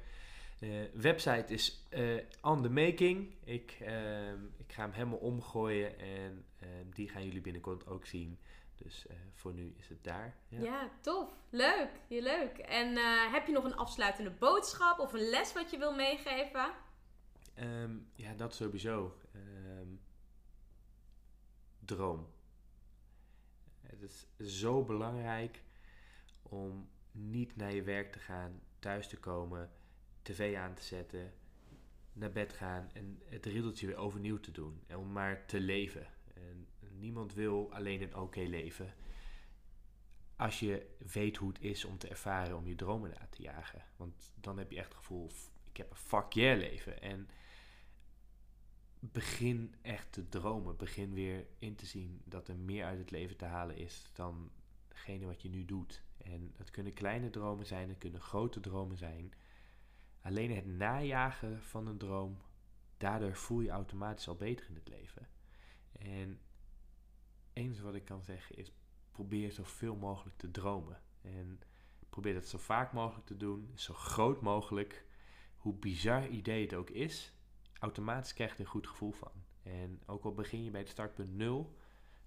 De 0.59 0.89
website 0.93 1.53
is 1.53 1.87
uh, 1.89 2.21
on 2.41 2.61
the 2.61 2.69
making. 2.69 3.35
Ik, 3.43 3.77
uh, 3.81 4.31
ik 4.31 4.71
ga 4.73 4.81
hem 4.81 4.91
helemaal 4.91 5.17
omgooien 5.17 5.99
en 5.99 6.45
uh, 6.63 6.69
die 6.93 7.09
gaan 7.09 7.25
jullie 7.25 7.41
binnenkort 7.41 7.87
ook 7.87 8.05
zien. 8.05 8.39
Dus 8.75 9.05
uh, 9.11 9.17
voor 9.33 9.53
nu 9.53 9.73
is 9.77 9.87
het 9.87 10.03
daar. 10.03 10.35
Ja, 10.47 10.59
ja 10.61 10.89
tof. 11.01 11.29
Leuk. 11.49 11.89
Je 12.07 12.21
leuk. 12.21 12.57
En 12.57 12.95
heb 13.31 13.47
je 13.47 13.53
nog 13.53 13.63
een 13.63 13.75
afsluitende 13.75 14.31
boodschap 14.31 14.99
of 14.99 15.13
een 15.13 15.29
les 15.29 15.53
wat 15.53 15.71
je 15.71 15.77
wil 15.77 15.95
meegeven? 15.95 16.71
Um, 17.59 18.07
ja, 18.15 18.33
dat 18.33 18.55
sowieso. 18.55 19.17
Um, 19.35 20.01
droom. 21.79 22.27
Het 23.81 24.01
is 24.01 24.27
zo 24.61 24.83
belangrijk 24.83 25.61
om 26.41 26.89
niet 27.11 27.55
naar 27.55 27.73
je 27.73 27.83
werk 27.83 28.11
te 28.11 28.19
gaan, 28.19 28.61
thuis 28.79 29.07
te 29.07 29.17
komen 29.17 29.71
tv 30.21 30.55
aan 30.55 30.73
te 30.73 30.83
zetten, 30.83 31.33
naar 32.13 32.31
bed 32.31 32.53
gaan 32.53 32.89
en 32.93 33.21
het 33.25 33.45
riddeltje 33.45 33.87
weer 33.87 33.95
overnieuw 33.95 34.39
te 34.39 34.51
doen. 34.51 34.81
En 34.87 34.97
om 34.97 35.11
maar 35.11 35.45
te 35.45 35.59
leven. 35.59 36.07
En 36.33 36.67
niemand 36.97 37.33
wil 37.33 37.73
alleen 37.73 38.01
een 38.01 38.15
oké 38.15 38.41
leven. 38.41 38.93
Als 40.35 40.59
je 40.59 40.95
weet 40.97 41.37
hoe 41.37 41.49
het 41.49 41.61
is 41.61 41.85
om 41.85 41.97
te 41.97 42.07
ervaren 42.07 42.57
om 42.57 42.67
je 42.67 42.75
dromen 42.75 43.09
na 43.09 43.27
te 43.29 43.41
jagen. 43.41 43.83
Want 43.95 44.33
dan 44.35 44.57
heb 44.57 44.71
je 44.71 44.77
echt 44.77 44.87
het 44.87 44.97
gevoel, 44.97 45.29
ik 45.69 45.77
heb 45.77 45.89
een 45.89 45.97
fuck 45.97 46.33
yeah 46.33 46.57
leven. 46.57 47.01
En 47.01 47.29
begin 48.99 49.75
echt 49.81 50.11
te 50.11 50.29
dromen. 50.29 50.77
Begin 50.77 51.13
weer 51.13 51.45
in 51.59 51.75
te 51.75 51.85
zien 51.85 52.21
dat 52.23 52.47
er 52.47 52.57
meer 52.57 52.85
uit 52.85 52.99
het 52.99 53.11
leven 53.11 53.37
te 53.37 53.45
halen 53.45 53.77
is 53.77 54.09
dan 54.13 54.51
degene 54.87 55.25
wat 55.25 55.41
je 55.41 55.49
nu 55.49 55.65
doet. 55.65 56.03
En 56.17 56.53
het 56.57 56.71
kunnen 56.71 56.93
kleine 56.93 57.29
dromen 57.29 57.65
zijn, 57.65 57.89
het 57.89 57.97
kunnen 57.97 58.21
grote 58.21 58.59
dromen 58.59 58.97
zijn. 58.97 59.33
Alleen 60.21 60.55
het 60.55 60.65
najagen 60.65 61.61
van 61.61 61.87
een 61.87 61.97
droom, 61.97 62.41
daardoor 62.97 63.35
voel 63.35 63.61
je 63.61 63.69
automatisch 63.69 64.27
al 64.27 64.35
beter 64.35 64.67
in 64.69 64.75
het 64.75 64.87
leven. 64.87 65.27
En 65.91 66.39
eens 67.53 67.79
wat 67.79 67.95
ik 67.95 68.05
kan 68.05 68.23
zeggen 68.23 68.55
is, 68.55 68.71
probeer 69.11 69.51
zoveel 69.51 69.95
mogelijk 69.95 70.37
te 70.37 70.51
dromen. 70.51 71.01
En 71.21 71.59
probeer 72.09 72.33
dat 72.33 72.47
zo 72.47 72.57
vaak 72.57 72.93
mogelijk 72.93 73.27
te 73.27 73.37
doen, 73.37 73.71
zo 73.75 73.93
groot 73.93 74.41
mogelijk. 74.41 75.05
Hoe 75.55 75.73
bizar 75.73 76.27
idee 76.27 76.61
het 76.61 76.73
ook 76.73 76.89
is, 76.89 77.33
automatisch 77.79 78.33
krijg 78.33 78.57
je 78.57 78.59
een 78.59 78.69
goed 78.69 78.87
gevoel 78.87 79.11
van. 79.11 79.31
En 79.63 80.01
ook 80.05 80.23
al 80.23 80.33
begin 80.33 80.63
je 80.63 80.71
bij 80.71 80.79
het 80.79 80.89
startpunt 80.89 81.35
nul, 81.35 81.77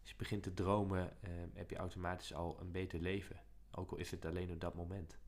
als 0.00 0.10
je 0.10 0.16
begint 0.16 0.42
te 0.42 0.54
dromen, 0.54 1.22
eh, 1.22 1.30
heb 1.52 1.70
je 1.70 1.76
automatisch 1.76 2.34
al 2.34 2.60
een 2.60 2.70
beter 2.70 3.00
leven. 3.00 3.40
Ook 3.70 3.90
al 3.90 3.96
is 3.96 4.10
het 4.10 4.24
alleen 4.24 4.52
op 4.52 4.60
dat 4.60 4.74
moment. 4.74 5.18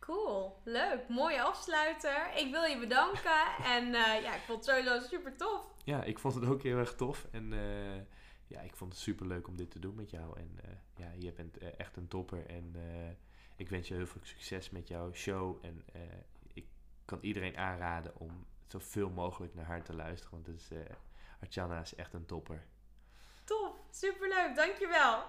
Cool, 0.00 0.60
leuk, 0.64 1.08
mooie 1.08 1.42
afsluiter. 1.42 2.36
Ik 2.36 2.50
wil 2.50 2.62
je 2.62 2.78
bedanken 2.78 3.46
en 3.64 3.86
uh, 3.86 4.22
ja, 4.22 4.34
ik 4.34 4.40
vond 4.46 4.66
het 4.66 4.76
sowieso 4.76 5.06
super 5.06 5.36
tof. 5.36 5.74
Ja, 5.84 6.02
ik 6.02 6.18
vond 6.18 6.34
het 6.34 6.44
ook 6.44 6.62
heel 6.62 6.76
erg 6.76 6.94
tof 6.94 7.26
en 7.30 7.52
uh, 7.52 7.96
ja, 8.46 8.60
ik 8.60 8.76
vond 8.76 8.92
het 8.92 9.02
super 9.02 9.26
leuk 9.26 9.48
om 9.48 9.56
dit 9.56 9.70
te 9.70 9.78
doen 9.78 9.94
met 9.94 10.10
jou. 10.10 10.38
En 10.38 10.58
uh, 10.64 10.70
ja, 10.96 11.10
je 11.18 11.32
bent 11.32 11.58
echt 11.76 11.96
een 11.96 12.08
topper 12.08 12.46
en 12.46 12.74
ik 13.56 13.68
wens 13.68 13.88
je 13.88 13.94
heel 13.94 14.06
veel 14.06 14.20
succes 14.24 14.70
met 14.70 14.88
jouw 14.88 15.12
show. 15.12 15.64
En 15.64 15.84
ik 16.52 16.66
kan 17.04 17.18
iedereen 17.20 17.56
aanraden 17.56 18.16
om 18.16 18.46
zoveel 18.66 19.10
mogelijk 19.10 19.54
naar 19.54 19.66
haar 19.66 19.82
te 19.82 19.94
luisteren, 19.94 20.30
want 20.30 20.44
dus, 20.44 20.68
Archana 21.40 21.80
is 21.80 21.94
echt 21.94 22.14
een 22.14 22.26
topper. 22.26 22.66
Tof, 23.44 23.76
superleuk, 23.90 24.54
dankjewel. 24.54 25.22